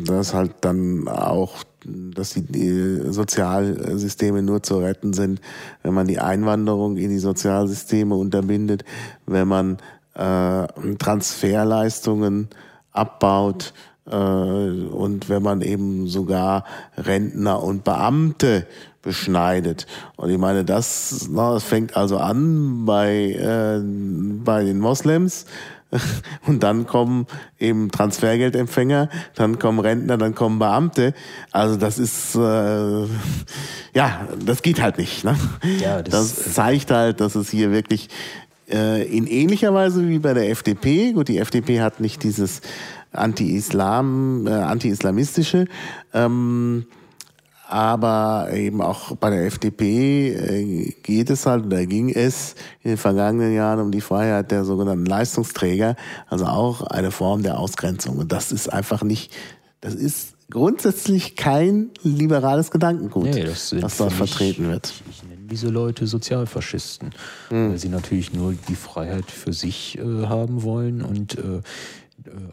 [0.05, 5.41] dass halt dann auch dass die Sozialsysteme nur zu retten sind,
[5.81, 8.84] wenn man die Einwanderung in die Sozialsysteme unterbindet,
[9.26, 9.77] wenn man
[10.15, 12.49] äh, Transferleistungen
[12.91, 13.73] abbaut
[14.05, 16.65] äh, und wenn man eben sogar
[16.97, 18.68] Rentner und Beamte
[19.01, 19.85] beschneidet.
[20.15, 23.81] Und ich meine, das, na, das fängt also an bei, äh,
[24.43, 25.45] bei den Moslems,
[26.48, 27.28] Und dann kommen
[27.60, 31.14] eben Transfergeldempfänger, dann kommen Rentner, dann kommen Beamte.
[31.52, 33.06] Also das ist äh,
[33.94, 35.24] ja, das geht halt nicht.
[35.24, 35.36] Ne?
[35.80, 38.10] Ja, das, das zeigt halt, dass es hier wirklich
[38.72, 41.14] äh, in ähnlicher Weise wie bei der FDP.
[41.14, 42.61] Gut, die FDP hat nicht dieses
[43.11, 45.65] Anti-Islam, äh, anti-islamistische.
[46.14, 46.86] Ähm,
[47.73, 52.97] aber eben auch bei der FDP äh, geht es halt, oder ging es in den
[52.97, 55.95] vergangenen Jahren um die Freiheit der sogenannten Leistungsträger,
[56.29, 58.19] also auch eine Form der Ausgrenzung.
[58.19, 59.33] Und das ist einfach nicht,
[59.81, 64.93] das ist grundsätzlich kein liberales Gedankengut, nee, das was dort vertreten wird.
[65.09, 67.09] Ich nenne diese Leute Sozialfaschisten,
[67.49, 67.71] hm.
[67.71, 71.61] weil sie natürlich nur die Freiheit für sich äh, haben wollen und äh,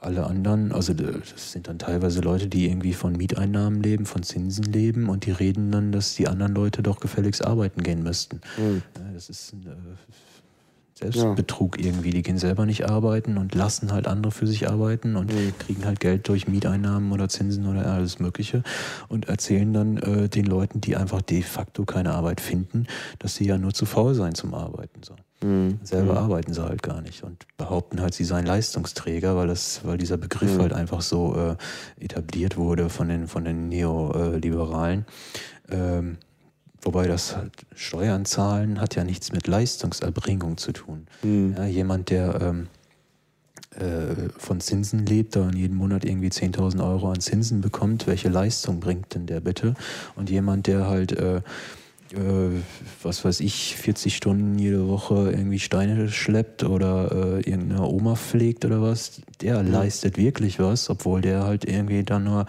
[0.01, 4.65] alle anderen, also das sind dann teilweise Leute, die irgendwie von Mieteinnahmen leben, von Zinsen
[4.65, 8.41] leben und die reden dann, dass die anderen Leute doch gefälligst arbeiten gehen müssten.
[8.57, 8.83] Mhm.
[9.15, 9.73] Das ist ein äh,
[11.01, 11.87] Selbstbetrug ja.
[11.87, 12.11] irgendwie.
[12.11, 15.53] Die gehen selber nicht arbeiten und lassen halt andere für sich arbeiten und mhm.
[15.59, 18.63] kriegen halt Geld durch Mieteinnahmen oder Zinsen oder alles Mögliche
[19.09, 22.87] und erzählen dann äh, den Leuten, die einfach de facto keine Arbeit finden,
[23.19, 25.03] dass sie ja nur zu faul seien zum Arbeiten.
[25.03, 25.15] So.
[25.43, 25.81] Mhm.
[25.83, 26.19] Selber mhm.
[26.19, 30.19] arbeiten sie halt gar nicht und behaupten halt, sie seien Leistungsträger, weil das, weil dieser
[30.19, 30.61] Begriff mhm.
[30.61, 35.07] halt einfach so äh, etabliert wurde von den, von den Neoliberalen.
[35.71, 36.19] Ähm,
[36.83, 41.07] wobei das halt Steuern zahlen hat ja nichts mit Leistungserbringung zu tun.
[41.23, 41.55] Mhm.
[41.57, 42.69] Ja, jemand, der ähm,
[43.77, 48.81] äh, von Zinsen lebt, da jeden Monat irgendwie 10.000 Euro an Zinsen bekommt, welche Leistung
[48.81, 49.75] bringt denn der bitte?
[50.17, 51.41] Und jemand, der halt äh,
[53.03, 58.65] was weiß ich, 40 Stunden jede Woche irgendwie Steine schleppt oder äh, irgendeine Oma pflegt
[58.65, 59.71] oder was, der mhm.
[59.71, 62.47] leistet wirklich was, obwohl der halt irgendwie dann nur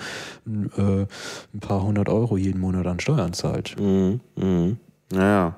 [0.48, 1.06] äh,
[1.54, 3.76] ein paar hundert Euro jeden Monat an Steuern zahlt.
[3.80, 4.20] Mhm.
[4.36, 4.78] Mhm.
[5.12, 5.56] Naja.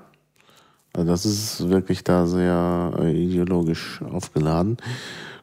[0.96, 4.78] Also das ist wirklich da sehr äh, ideologisch aufgeladen.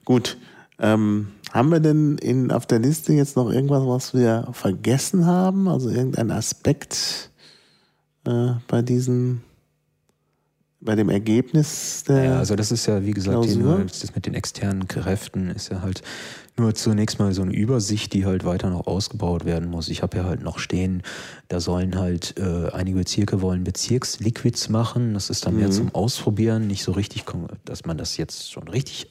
[0.04, 0.36] Gut.
[0.78, 5.66] Ähm, haben wir denn in, auf der Liste jetzt noch irgendwas, was wir vergessen haben?
[5.68, 7.29] Also irgendein Aspekt?
[8.26, 9.42] Äh, bei diesem,
[10.80, 12.24] bei dem Ergebnis der.
[12.24, 15.82] Ja, also das ist ja, wie gesagt, die, das mit den externen Kräften ist ja
[15.82, 16.02] halt
[16.56, 19.88] nur zunächst mal so eine Übersicht, die halt weiter noch ausgebaut werden muss.
[19.88, 21.02] Ich habe ja halt noch stehen,
[21.48, 25.14] da sollen halt äh, einige Bezirke wollen Bezirksliquids machen.
[25.14, 25.60] Das ist dann mhm.
[25.60, 27.24] mehr zum Ausprobieren, nicht so richtig,
[27.64, 29.09] dass man das jetzt schon richtig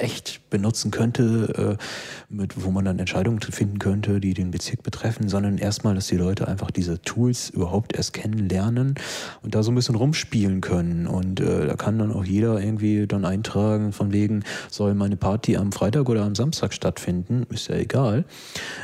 [0.00, 5.28] echt benutzen könnte, äh, mit, wo man dann Entscheidungen finden könnte, die den Bezirk betreffen,
[5.28, 8.94] sondern erstmal, dass die Leute einfach diese Tools überhaupt erst kennenlernen
[9.42, 11.06] und da so ein bisschen rumspielen können.
[11.06, 15.56] Und äh, da kann dann auch jeder irgendwie dann eintragen, von wegen, soll meine Party
[15.56, 18.24] am Freitag oder am Samstag stattfinden, ist ja egal,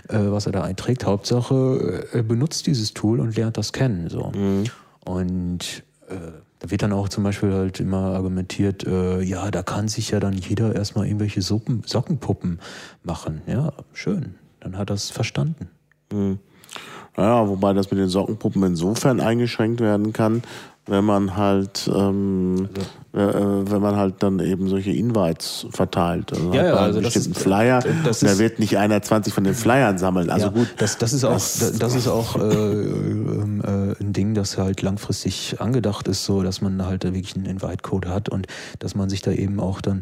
[0.08, 1.06] äh, was er da einträgt.
[1.06, 4.08] Hauptsache, er benutzt dieses Tool und lernt das kennen.
[4.08, 4.32] So.
[4.34, 4.64] Mhm.
[5.04, 6.14] Und äh,
[6.66, 10.18] da wird dann auch zum Beispiel halt immer argumentiert, äh, ja, da kann sich ja
[10.18, 12.58] dann jeder erstmal irgendwelche Suppen, Sockenpuppen
[13.04, 13.42] machen.
[13.46, 14.34] Ja, schön.
[14.58, 15.68] Dann hat er es verstanden.
[16.12, 16.40] Mhm.
[17.16, 20.42] Naja, wobei das mit den Sockenpuppen insofern eingeschränkt werden kann,
[20.86, 26.32] wenn man halt ähm, also, wenn man halt dann eben solche Invites verteilt.
[26.32, 27.82] Also ja, ja, also bestimmten ist, Flyer.
[28.04, 30.28] Das da wird nicht einer 20 von den Flyern sammeln.
[30.28, 30.68] Also ja, gut.
[30.76, 35.56] Das, das ist auch, das, das ist auch äh, äh, ein Ding, das halt langfristig
[35.58, 38.46] angedacht ist, so dass man halt wirklich einen Invite-Code hat und
[38.80, 40.00] dass man sich da eben auch dann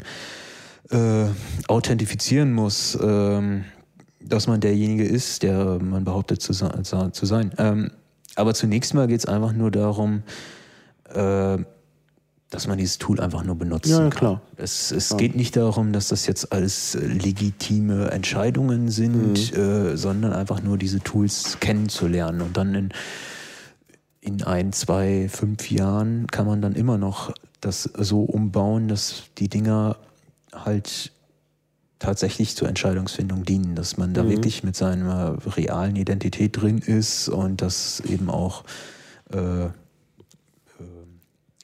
[0.91, 1.27] äh,
[1.69, 3.61] authentifizieren muss, äh,
[4.21, 7.53] dass man derjenige ist, der man behauptet zu, zu sein.
[7.59, 7.91] Ähm,
[8.37, 10.23] aber zunächst mal geht es einfach nur darum,
[11.15, 11.59] äh,
[12.55, 14.19] dass man dieses Tool einfach nur benutzen ja, ja, kann.
[14.19, 14.43] Klar.
[14.57, 15.17] Es, es ja.
[15.17, 19.61] geht nicht darum, dass das jetzt alles äh, legitime Entscheidungen sind, mhm.
[19.61, 22.43] äh, sondern einfach nur diese Tools kennenzulernen.
[22.43, 22.89] Und dann in,
[24.21, 29.49] in ein, zwei, fünf Jahren kann man dann immer noch das so umbauen, dass die
[29.49, 29.97] Dinger
[30.53, 31.11] halt
[31.99, 34.31] tatsächlich zur Entscheidungsfindung dienen, dass man da mhm.
[34.31, 38.63] wirklich mit seiner realen Identität drin ist und dass eben auch
[39.33, 39.71] äh,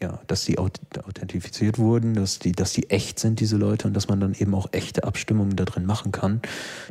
[0.02, 4.08] ja, dass die authentifiziert wurden, dass die, dass die echt sind, diese Leute, und dass
[4.08, 6.40] man dann eben auch echte Abstimmungen da drin machen kann.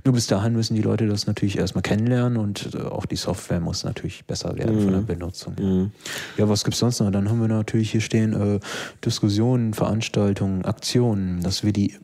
[0.06, 3.60] Nur bis dahin müssen die Leute das natürlich erstmal kennenlernen und äh, auch die Software
[3.60, 4.84] muss natürlich besser werden mhm.
[4.84, 5.06] von der mhm.
[5.08, 5.56] Benutzung.
[5.60, 5.92] Mhm.
[6.38, 7.10] Ja, was gibt's sonst noch?
[7.12, 8.60] Dann haben wir natürlich hier stehen äh,
[9.04, 11.96] Diskussionen, Veranstaltungen, Aktionen, dass wir die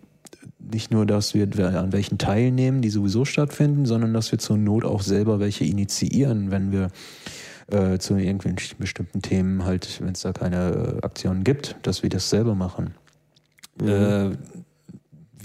[0.60, 4.84] nicht nur, dass wir an welchen teilnehmen, die sowieso stattfinden, sondern dass wir zur Not
[4.84, 6.90] auch selber welche initiieren, wenn wir
[7.68, 12.10] äh, zu irgendwelchen bestimmten Themen halt, wenn es da keine äh, Aktionen gibt, dass wir
[12.10, 12.94] das selber machen.
[13.82, 13.88] Mhm.
[13.88, 14.32] Äh,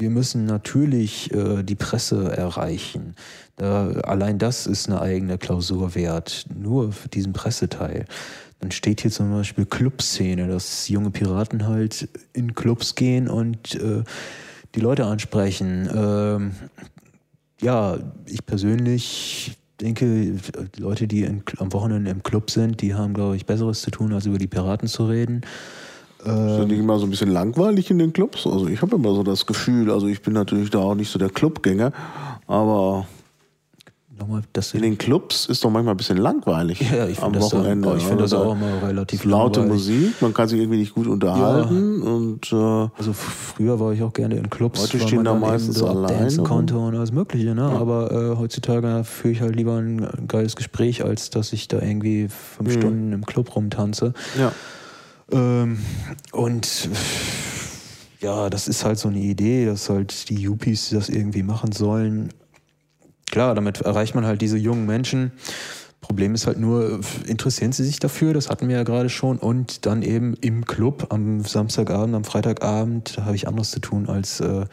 [0.01, 3.15] wir müssen natürlich äh, die Presse erreichen.
[3.57, 8.07] Da, allein das ist eine eigene Klausur wert, nur für diesen Presseteil.
[8.61, 14.03] Dann steht hier zum Beispiel Clubszene, dass junge Piraten halt in Clubs gehen und äh,
[14.75, 15.89] die Leute ansprechen.
[15.95, 16.53] Ähm,
[17.61, 20.35] ja, ich persönlich denke,
[20.77, 23.91] die Leute, die in, am Wochenende im Club sind, die haben, glaube ich, Besseres zu
[23.91, 25.43] tun, als über die Piraten zu reden.
[26.19, 28.47] Ist das nicht immer so ein bisschen langweilig in den Clubs?
[28.47, 31.19] Also ich habe immer so das Gefühl, also ich bin natürlich da auch nicht so
[31.19, 31.93] der Clubgänger,
[32.47, 33.07] aber
[34.21, 37.89] nochmal, dass in den Clubs ist doch manchmal ein bisschen langweilig ja, ich am Wochenende.
[37.89, 39.89] Da, ich finde das auch immer relativ laute langweilig.
[39.89, 42.11] Musik, man kann sich irgendwie nicht gut unterhalten ja.
[42.11, 45.89] und äh, also früher war ich auch gerne in Clubs, heute stehen da meistens so
[45.89, 47.63] allein konnte und alles Mögliche, ne?
[47.63, 47.79] Ja.
[47.81, 52.29] Aber äh, heutzutage führe ich halt lieber ein geiles Gespräch, als dass ich da irgendwie
[52.29, 52.81] fünf mhm.
[52.81, 54.13] Stunden im Club rumtanze.
[54.39, 54.53] Ja.
[55.33, 55.79] Ähm,
[56.33, 56.89] und
[58.21, 62.31] ja, das ist halt so eine Idee, dass halt die Yuppies das irgendwie machen sollen
[63.31, 65.33] klar, damit erreicht man halt diese jungen Menschen.
[66.01, 68.33] Problem ist halt nur, interessieren sie sich dafür?
[68.33, 69.37] Das hatten wir ja gerade schon.
[69.37, 74.09] Und dann eben im Club am Samstagabend, am Freitagabend, da habe ich anderes zu tun
[74.09, 74.65] als äh,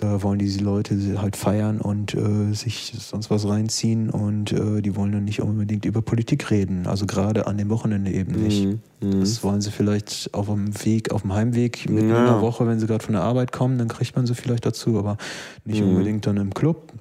[0.00, 4.96] da wollen diese Leute halt feiern und äh, sich sonst was reinziehen und äh, die
[4.96, 6.86] wollen dann nicht unbedingt über Politik reden.
[6.86, 8.64] Also gerade an dem Wochenende eben nicht.
[8.64, 8.80] Mhm.
[9.02, 9.20] mhm.
[9.20, 12.16] Das wollen sie vielleicht auf dem Weg, auf dem Heimweg mit ja.
[12.16, 14.98] einer Woche, wenn sie gerade von der Arbeit kommen, dann kriegt man sie vielleicht dazu,
[14.98, 15.18] aber
[15.66, 15.90] nicht mhm.
[15.90, 16.94] unbedingt dann im Club.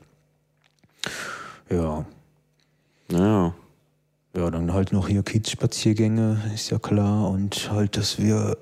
[1.70, 2.06] Ja.
[3.12, 3.54] Ja.
[4.36, 7.30] Ja, dann halt noch hier Kiez-Spaziergänge, ist ja klar.
[7.30, 8.58] Und halt, dass wir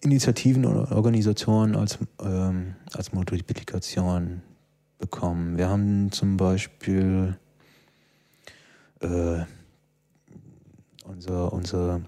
[0.00, 4.42] Initiativen oder Organisationen als, ähm, als Multiplikation
[4.98, 5.56] bekommen.
[5.56, 7.38] Wir haben zum Beispiel
[9.00, 9.44] äh,
[11.04, 12.00] unser, unser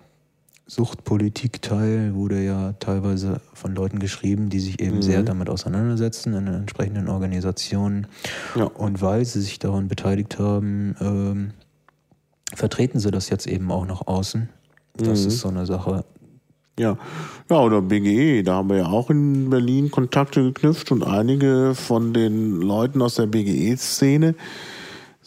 [0.68, 5.02] Suchtpolitik-Teil wurde ja teilweise von Leuten geschrieben, die sich eben mhm.
[5.02, 8.08] sehr damit auseinandersetzen in entsprechenden Organisationen.
[8.56, 8.64] Ja.
[8.64, 11.50] Und weil sie sich daran beteiligt haben, ähm,
[12.52, 14.48] vertreten sie das jetzt eben auch nach außen.
[14.96, 15.28] Das mhm.
[15.28, 16.04] ist so eine Sache.
[16.78, 16.98] Ja.
[17.48, 22.12] ja, oder BGE, da haben wir ja auch in Berlin Kontakte geknüpft und einige von
[22.12, 24.34] den Leuten aus der BGE-Szene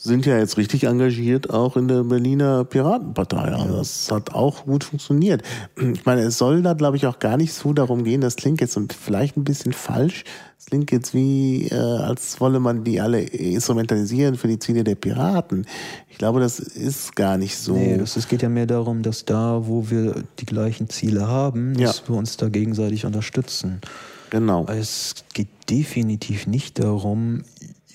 [0.01, 3.53] sind ja jetzt richtig engagiert, auch in der Berliner Piratenpartei.
[3.53, 5.43] Also das hat auch gut funktioniert.
[5.76, 8.61] Ich meine, es soll da, glaube ich, auch gar nicht so darum gehen, das klingt
[8.61, 10.23] jetzt vielleicht ein bisschen falsch.
[10.57, 14.95] Es klingt jetzt wie, äh, als wolle man die alle instrumentalisieren für die Ziele der
[14.95, 15.65] Piraten.
[16.09, 17.73] Ich glaube, das ist gar nicht so.
[17.76, 21.99] Nee, es geht ja mehr darum, dass da, wo wir die gleichen Ziele haben, dass
[21.99, 22.09] ja.
[22.09, 23.81] wir uns da gegenseitig unterstützen.
[24.30, 24.65] Genau.
[24.67, 27.43] Es geht definitiv nicht darum,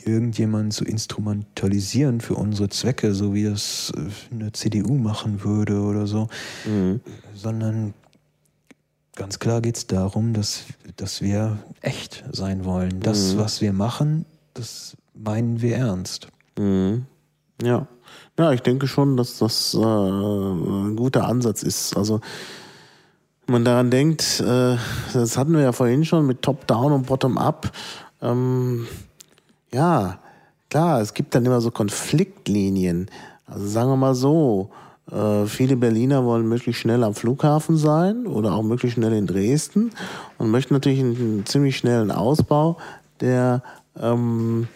[0.06, 6.06] irgendjemanden zu instrumentalisieren für unsere Zwecke, so wie das äh, eine CDU machen würde oder
[6.06, 6.28] so,
[6.64, 7.00] mhm.
[7.34, 7.94] sondern
[9.16, 10.64] ganz klar geht es darum, dass,
[10.96, 13.00] dass wir echt sein wollen.
[13.00, 13.38] Das, mhm.
[13.38, 14.24] was wir machen,
[14.54, 16.28] das meinen wir ernst.
[16.58, 17.06] Mhm.
[17.62, 17.86] Ja.
[18.38, 21.96] Ja, ich denke schon, dass das äh, ein guter Ansatz ist.
[21.96, 22.20] Also
[23.46, 24.76] wenn man daran denkt, äh,
[25.12, 27.70] das hatten wir ja vorhin schon mit Top-Down und Bottom-Up.
[28.22, 28.86] Ähm,
[29.74, 30.18] ja,
[30.70, 33.10] klar, es gibt dann immer so Konfliktlinien.
[33.46, 34.70] Also sagen wir mal so,
[35.10, 39.90] äh, viele Berliner wollen möglichst schnell am Flughafen sein oder auch möglichst schnell in Dresden
[40.38, 42.78] und möchten natürlich einen, einen ziemlich schnellen Ausbau
[43.20, 43.62] der
[44.00, 44.68] ähm,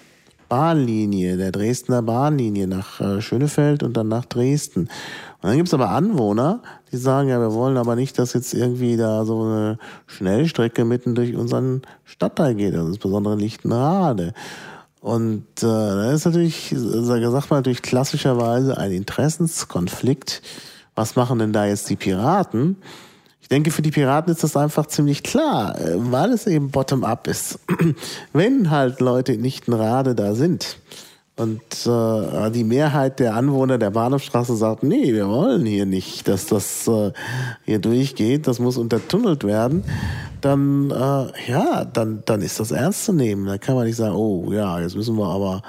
[0.48, 4.80] Bahnlinie, der Dresdner Bahnlinie nach äh, Schönefeld und dann nach Dresden.
[4.80, 4.88] Und
[5.42, 8.96] dann gibt es aber Anwohner, die sagen, ja, wir wollen aber nicht, dass jetzt irgendwie
[8.96, 14.32] da so eine Schnellstrecke mitten durch unseren Stadtteil geht, also insbesondere Lichtenrade.
[15.00, 20.42] Und äh, da ist natürlich, sagt man natürlich klassischerweise ein Interessenskonflikt.
[20.94, 22.76] Was machen denn da jetzt die Piraten?
[23.40, 27.28] Ich denke, für die Piraten ist das einfach ziemlich klar, äh, weil es eben bottom-up
[27.28, 27.60] ist.
[28.32, 30.78] Wenn halt Leute in Lichtenrade da sind
[31.38, 36.46] und äh, die Mehrheit der Anwohner der Bahnhofstraße sagt, nee, wir wollen hier nicht, dass
[36.46, 37.12] das äh,
[37.64, 39.84] hier durchgeht, das muss untertunnelt werden,
[40.40, 43.46] dann äh, ja, dann dann ist das ernst zu nehmen.
[43.46, 45.62] Da kann man nicht sagen, oh ja, jetzt müssen wir aber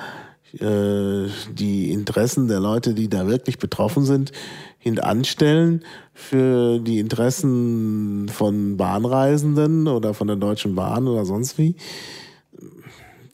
[0.53, 4.31] äh, die Interessen der Leute, die da wirklich betroffen sind,
[4.79, 5.83] hintanstellen
[6.13, 11.75] für die Interessen von Bahnreisenden oder von der Deutschen Bahn oder sonst wie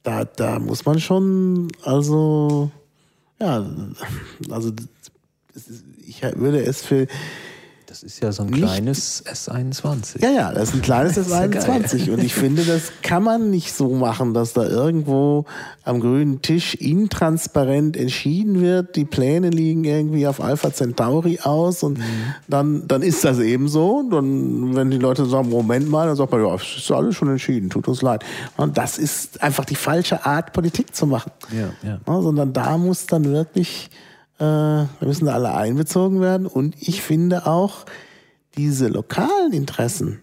[0.05, 2.71] da, da muss man schon, also,
[3.39, 3.65] ja,
[4.49, 4.71] also
[6.05, 7.07] ich würde es für
[7.95, 10.21] das ist ja so ein kleines S21.
[10.21, 12.11] Ja, ja, das ist ein kleines S21.
[12.11, 15.45] und ich finde, das kann man nicht so machen, dass da irgendwo
[15.85, 18.97] am grünen Tisch intransparent entschieden wird.
[18.97, 22.03] Die Pläne liegen irgendwie auf Alpha Centauri aus und mhm.
[22.49, 23.99] dann, dann ist das eben so.
[23.99, 27.29] Und wenn die Leute sagen, Moment mal, dann sagt man, ja, es ist alles schon
[27.29, 28.25] entschieden, tut uns leid.
[28.57, 31.31] Und das ist einfach die falsche Art, Politik zu machen.
[31.49, 31.99] Ja, ja.
[32.05, 33.89] ja sondern da muss dann wirklich
[34.37, 36.47] da müssen alle einbezogen werden.
[36.47, 37.85] Und ich finde auch,
[38.57, 40.21] diese lokalen Interessen,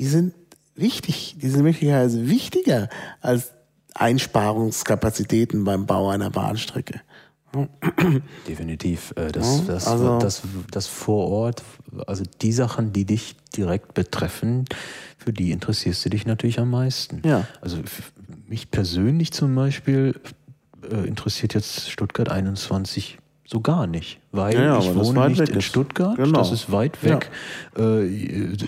[0.00, 0.34] die sind
[0.74, 2.88] wichtig, die sind möglicherweise wichtiger
[3.20, 3.52] als
[3.94, 7.00] Einsparungskapazitäten beim Bau einer Bahnstrecke.
[8.46, 9.14] Definitiv.
[9.16, 11.62] Äh, das, das, also, das, das vor Ort,
[12.06, 14.66] also die Sachen, die dich direkt betreffen,
[15.16, 17.22] für die interessierst du dich natürlich am meisten.
[17.24, 17.46] Ja.
[17.62, 17.78] Also
[18.46, 20.20] mich persönlich zum Beispiel
[20.90, 26.16] äh, interessiert jetzt Stuttgart 21 so gar nicht, weil ja, ich wohne nicht in Stuttgart,
[26.16, 26.40] genau.
[26.40, 27.30] das ist weit weg.
[27.78, 28.00] Ja.
[28.00, 28.06] Äh,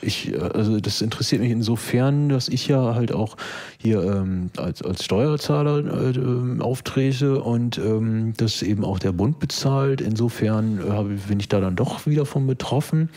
[0.03, 3.37] ich, also das interessiert mich insofern, dass ich ja halt auch
[3.77, 9.41] hier ähm, als, als Steuerzahler äh, ähm, auftrete und ähm, das eben auch der Bund
[9.41, 10.01] bezahlt.
[10.01, 13.11] Insofern äh, bin ich da dann doch wieder von betroffen.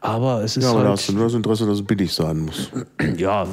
[0.00, 2.12] Aber es ist ja, aber halt, da hast du nur das Interesse, dass es billig
[2.12, 2.70] sein muss.
[3.16, 3.48] ja,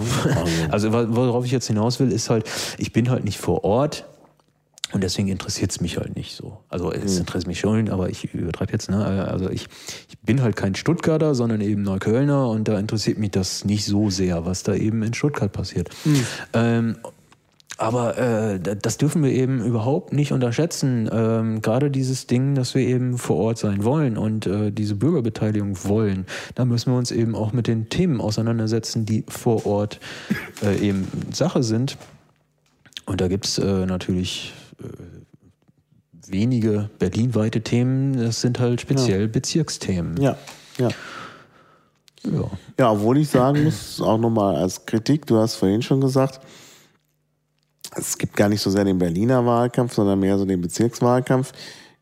[0.69, 2.47] also worauf ich jetzt hinaus will, ist halt,
[2.77, 4.05] ich bin halt nicht vor Ort
[4.93, 6.59] und deswegen interessiert es mich halt nicht so.
[6.69, 7.21] Also es mhm.
[7.21, 9.27] interessiert mich schon, aber ich übertreibe jetzt, ne?
[9.27, 9.67] Also ich,
[10.09, 14.09] ich bin halt kein Stuttgarter, sondern eben Neuköllner und da interessiert mich das nicht so
[14.09, 15.89] sehr, was da eben in Stuttgart passiert.
[16.05, 16.25] Mhm.
[16.53, 16.95] Ähm,
[17.77, 21.07] aber äh, das dürfen wir eben überhaupt nicht unterschätzen.
[21.11, 25.83] Ähm, Gerade dieses Ding, dass wir eben vor Ort sein wollen und äh, diese Bürgerbeteiligung
[25.83, 29.99] wollen, da müssen wir uns eben auch mit den Themen auseinandersetzen, die vor Ort
[30.63, 31.97] äh, eben Sache sind.
[33.05, 34.53] Und da gibt's äh, natürlich
[36.27, 39.27] wenige berlinweite Themen, das sind halt speziell ja.
[39.27, 40.21] Bezirksthemen.
[40.21, 40.37] Ja,
[40.77, 40.89] ja.
[42.23, 42.51] Ja.
[42.77, 46.41] ja, obwohl ich sagen muss, auch nochmal als Kritik, du hast vorhin schon gesagt,
[47.95, 51.53] es gibt gar nicht so sehr den Berliner Wahlkampf, sondern mehr so den Bezirkswahlkampf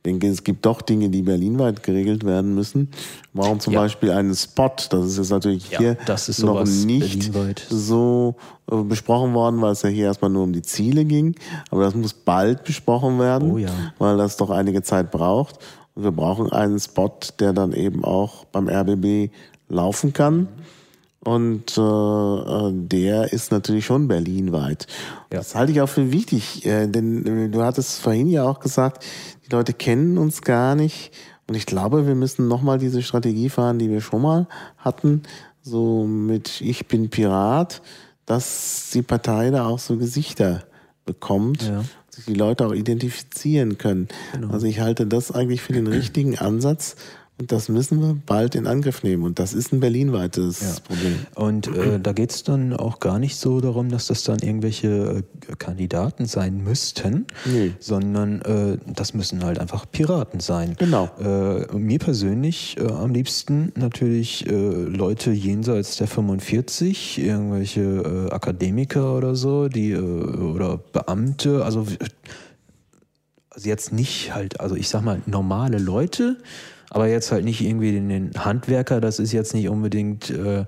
[0.06, 2.90] denke, es gibt doch Dinge, die berlinweit geregelt werden müssen.
[3.34, 3.82] Warum zum ja.
[3.82, 4.72] Beispiel einen Spot?
[4.90, 5.98] Das ist jetzt natürlich ja, hier
[6.40, 7.34] noch nicht
[7.70, 8.36] so
[8.72, 11.36] äh, besprochen worden, weil es ja hier erstmal nur um die Ziele ging.
[11.72, 13.72] Aber das muss bald besprochen werden, oh ja.
[13.98, 15.58] weil das doch einige Zeit braucht.
[15.96, 19.32] Und wir brauchen einen Spot, der dann eben auch beim RBB
[19.70, 20.48] laufen kann.
[21.26, 24.86] Und äh, äh, der ist natürlich schon berlinweit.
[25.32, 25.40] Ja.
[25.40, 29.04] Das halte ich auch für wichtig, äh, denn äh, du hattest vorhin ja auch gesagt,
[29.46, 31.12] die Leute kennen uns gar nicht.
[31.48, 34.48] Und ich glaube, wir müssen nochmal diese Strategie fahren, die wir schon mal
[34.78, 35.24] hatten,
[35.62, 37.82] so mit Ich bin Pirat,
[38.26, 40.64] dass die Partei da auch so Gesichter
[41.06, 41.84] bekommt, ja.
[42.10, 44.08] sich die Leute auch identifizieren können.
[44.34, 44.50] Genau.
[44.50, 46.96] Also ich halte das eigentlich für den richtigen Ansatz
[47.38, 49.24] das müssen wir bald in Angriff nehmen.
[49.24, 50.76] Und das ist ein berlinweites ja.
[50.86, 51.16] Problem.
[51.36, 55.24] Und äh, da geht es dann auch gar nicht so darum, dass das dann irgendwelche
[55.50, 57.74] äh, Kandidaten sein müssten, nee.
[57.80, 60.76] sondern äh, das müssen halt einfach Piraten sein.
[60.80, 61.10] Genau.
[61.20, 69.68] Äh, mir persönlich äh, am liebsten natürlich Leute jenseits der 45, irgendwelche Akademiker oder so,
[69.68, 71.86] die oder Beamte, also
[73.56, 76.38] also jetzt nicht halt, also ich sag mal normale Leute,
[76.96, 80.64] aber jetzt halt nicht irgendwie den, den Handwerker, das ist jetzt nicht unbedingt, äh,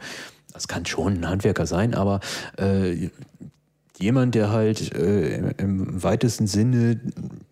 [0.51, 2.19] das kann schon ein Handwerker sein, aber
[2.57, 3.11] äh,
[3.97, 6.99] jemand, der halt äh, im weitesten Sinne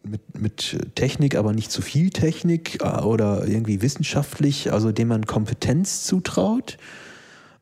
[0.04, 5.26] mit, mit Technik, aber nicht zu viel Technik äh, oder irgendwie wissenschaftlich, also dem man
[5.26, 6.76] Kompetenz zutraut.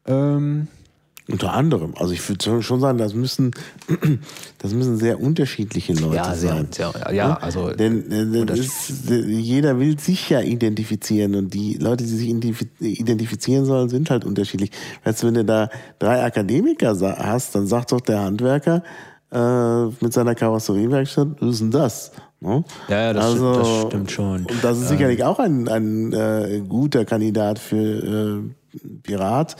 [0.07, 0.67] Ähm,
[1.29, 1.93] unter anderem.
[1.97, 3.51] Also ich würde schon sagen, das müssen,
[4.57, 6.67] das müssen sehr unterschiedliche Leute ja, sehr, sein.
[6.71, 7.69] Sehr, ja, ja, also.
[7.69, 13.89] Denn, denn ist, jeder will sich ja identifizieren und die Leute, die sich identifizieren sollen,
[13.89, 14.71] sind halt unterschiedlich.
[15.03, 15.69] Weißt du, wenn du da
[15.99, 18.83] drei Akademiker hast, dann sagt doch der Handwerker
[19.31, 22.11] äh, mit seiner Karosseriewerkstatt, was ist denn das?
[22.41, 22.63] Ne?
[22.89, 24.45] Ja, ja das, also, das, stimmt schon.
[24.45, 25.25] Und das ist sicherlich ähm.
[25.25, 28.62] auch ein, ein äh, guter Kandidat für äh,
[29.03, 29.55] Pirat,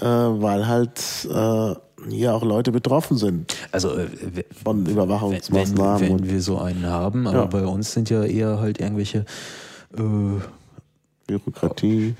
[0.00, 1.00] äh, weil halt
[1.30, 1.74] äh,
[2.10, 3.56] hier auch Leute betroffen sind.
[3.72, 4.08] Also äh,
[4.64, 6.00] von Überwachungsmaßnahmen.
[6.00, 7.44] Wenn, wenn wir so einen haben, aber ja.
[7.46, 9.24] bei uns sind ja eher halt irgendwelche
[9.96, 10.40] äh,
[11.26, 12.14] Bürokratie.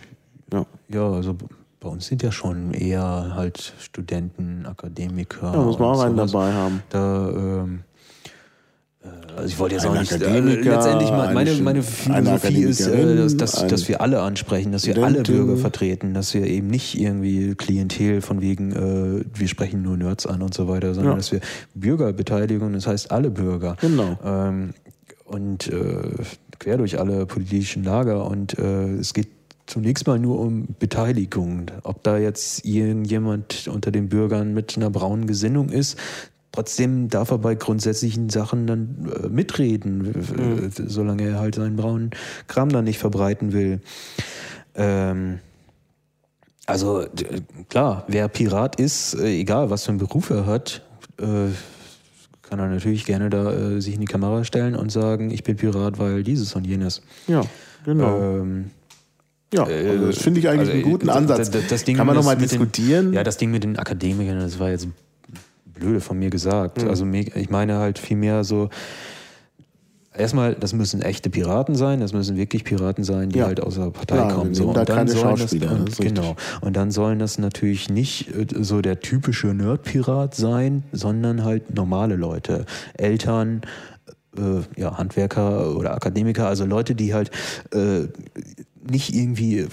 [0.52, 0.64] Ja.
[0.88, 1.36] ja, also
[1.80, 5.52] bei uns sind ja schon eher halt Studenten, Akademiker.
[5.52, 6.82] Ja, muss man auch einen dabei haben.
[6.90, 7.82] Da ähm,
[9.36, 10.10] also ich wollte jetzt auch nicht.
[10.12, 14.96] Äh, letztendlich meine, meine Philosophie ist, äh, dass, dass, dass, wir alle ansprechen, dass wir
[15.02, 19.96] alle Bürger vertreten, dass wir eben nicht irgendwie Klientel von wegen, äh, wir sprechen nur
[19.96, 21.18] Nerds an und so weiter, sondern ja.
[21.18, 21.40] dass wir
[21.74, 23.76] Bürgerbeteiligung, das heißt alle Bürger.
[23.80, 24.18] Genau.
[24.24, 24.74] Ähm,
[25.24, 26.02] und äh,
[26.58, 29.28] quer durch alle politischen Lager und äh, es geht
[29.66, 31.66] zunächst mal nur um Beteiligung.
[31.82, 35.98] Ob da jetzt irgendjemand unter den Bürgern mit einer braunen Gesinnung ist,
[36.56, 40.70] Trotzdem darf er bei grundsätzlichen Sachen dann äh, mitreden, mhm.
[40.86, 42.12] solange er halt seinen braunen
[42.46, 43.82] Kram dann nicht verbreiten will.
[44.74, 45.40] Ähm,
[46.64, 47.04] also
[47.68, 50.80] klar, wer Pirat ist, äh, egal was für einen Beruf er hat,
[51.18, 51.52] äh,
[52.40, 55.56] kann er natürlich gerne da äh, sich in die Kamera stellen und sagen, ich bin
[55.56, 57.02] Pirat, weil dieses und jenes.
[57.26, 57.42] Ja,
[57.84, 58.18] genau.
[58.18, 58.70] Ähm,
[59.52, 61.50] ja, also das finde ich eigentlich also, einen guten Ansatz.
[61.50, 63.08] Das, das Kann man nochmal diskutieren?
[63.08, 64.88] Den, ja, das Ding mit den Akademikern, das war jetzt
[65.76, 66.82] blöde von mir gesagt.
[66.82, 66.88] Mhm.
[66.88, 68.68] Also ich meine halt vielmehr so,
[70.18, 73.46] erstmal, das müssen echte Piraten sein, das müssen wirklich Piraten sein, die ja.
[73.46, 74.54] halt aus der Partei Klar, kommen.
[74.54, 74.68] So.
[74.68, 76.36] Und dann sollen das, das genau.
[76.60, 82.16] Und dann sollen das natürlich nicht äh, so der typische Nerd-Pirat sein, sondern halt normale
[82.16, 83.62] Leute, Eltern,
[84.36, 87.30] äh, ja, Handwerker oder Akademiker, also Leute, die halt
[87.72, 88.08] äh,
[88.90, 89.66] nicht irgendwie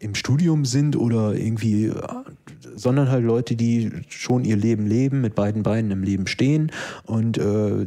[0.00, 1.92] im Studium sind oder irgendwie
[2.76, 6.72] sondern halt Leute, die schon ihr Leben leben, mit beiden Beinen im Leben stehen
[7.06, 7.86] und äh,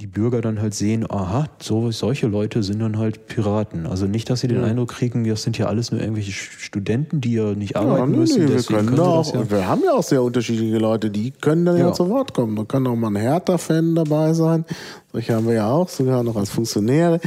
[0.00, 3.86] die Bürger dann halt sehen, aha, so, solche Leute sind dann halt Piraten.
[3.86, 4.64] Also nicht, dass sie den ja.
[4.64, 8.16] Eindruck kriegen, das sind ja alles nur irgendwelche Studenten, die ja nicht arbeiten ja, nee,
[8.16, 8.44] müssen.
[8.46, 11.76] Nee, wir, können auch, ja wir haben ja auch sehr unterschiedliche Leute, die können dann
[11.76, 12.56] ja, ja zu Wort kommen.
[12.56, 14.64] Da kann auch mal ein Hertha-Fan dabei sein.
[15.12, 17.20] Solche haben wir ja auch, sogar noch als Funktionäre.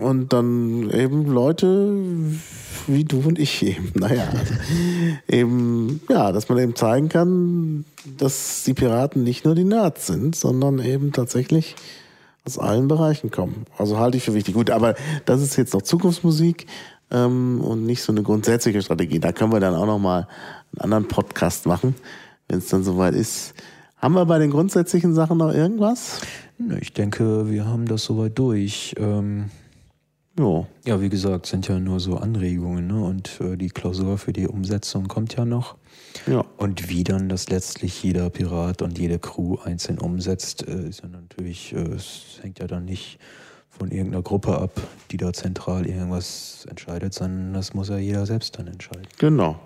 [0.00, 1.92] Und dann eben Leute
[2.86, 3.92] wie du und ich eben.
[3.94, 4.28] Naja,
[5.28, 7.84] eben, ja, dass man eben zeigen kann,
[8.18, 11.74] dass die Piraten nicht nur die Nerds sind, sondern eben tatsächlich
[12.44, 13.66] aus allen Bereichen kommen.
[13.76, 14.54] Also halte ich für wichtig.
[14.54, 14.94] Gut, aber
[15.24, 16.66] das ist jetzt noch Zukunftsmusik
[17.10, 19.18] ähm, und nicht so eine grundsätzliche Strategie.
[19.18, 20.28] Da können wir dann auch noch mal
[20.72, 21.94] einen anderen Podcast machen,
[22.48, 23.54] wenn es dann soweit ist.
[23.96, 26.20] Haben wir bei den grundsätzlichen Sachen noch irgendwas?
[26.80, 28.94] Ich denke, wir haben das soweit durch.
[28.98, 29.50] Ähm
[30.38, 30.66] ja.
[30.84, 33.02] Ja, wie gesagt, sind ja nur so Anregungen, ne?
[33.02, 35.76] Und äh, die Klausur für die Umsetzung kommt ja noch.
[36.26, 36.44] Ja.
[36.58, 41.08] Und wie dann das letztlich jeder Pirat und jede Crew einzeln umsetzt, äh, ist ja
[41.08, 43.18] natürlich, äh, es hängt ja dann nicht
[43.70, 44.72] von irgendeiner Gruppe ab,
[45.10, 49.06] die da zentral irgendwas entscheidet, sondern das muss ja jeder selbst dann entscheiden.
[49.18, 49.58] Genau,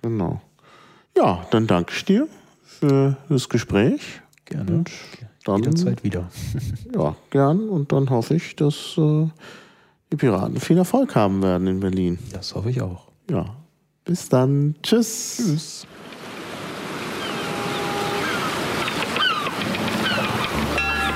[0.00, 0.40] genau.
[1.16, 2.28] Ja, dann danke ich dir
[2.78, 4.20] für das Gespräch.
[4.44, 4.78] Gerne.
[4.78, 4.90] Und
[5.44, 6.28] dann, Jederzeit wieder.
[6.94, 7.68] ja, gern.
[7.68, 9.28] Und dann hoffe ich, dass äh,
[10.12, 12.18] die Piraten viel Erfolg haben werden in Berlin.
[12.32, 13.08] Das hoffe ich auch.
[13.30, 13.56] Ja.
[14.04, 14.74] Bis dann.
[14.82, 15.36] Tschüss.
[15.36, 15.86] Tschüss.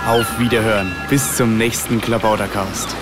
[0.07, 0.93] Auf Wiederhören.
[1.09, 2.95] Bis zum nächsten Klabautercast.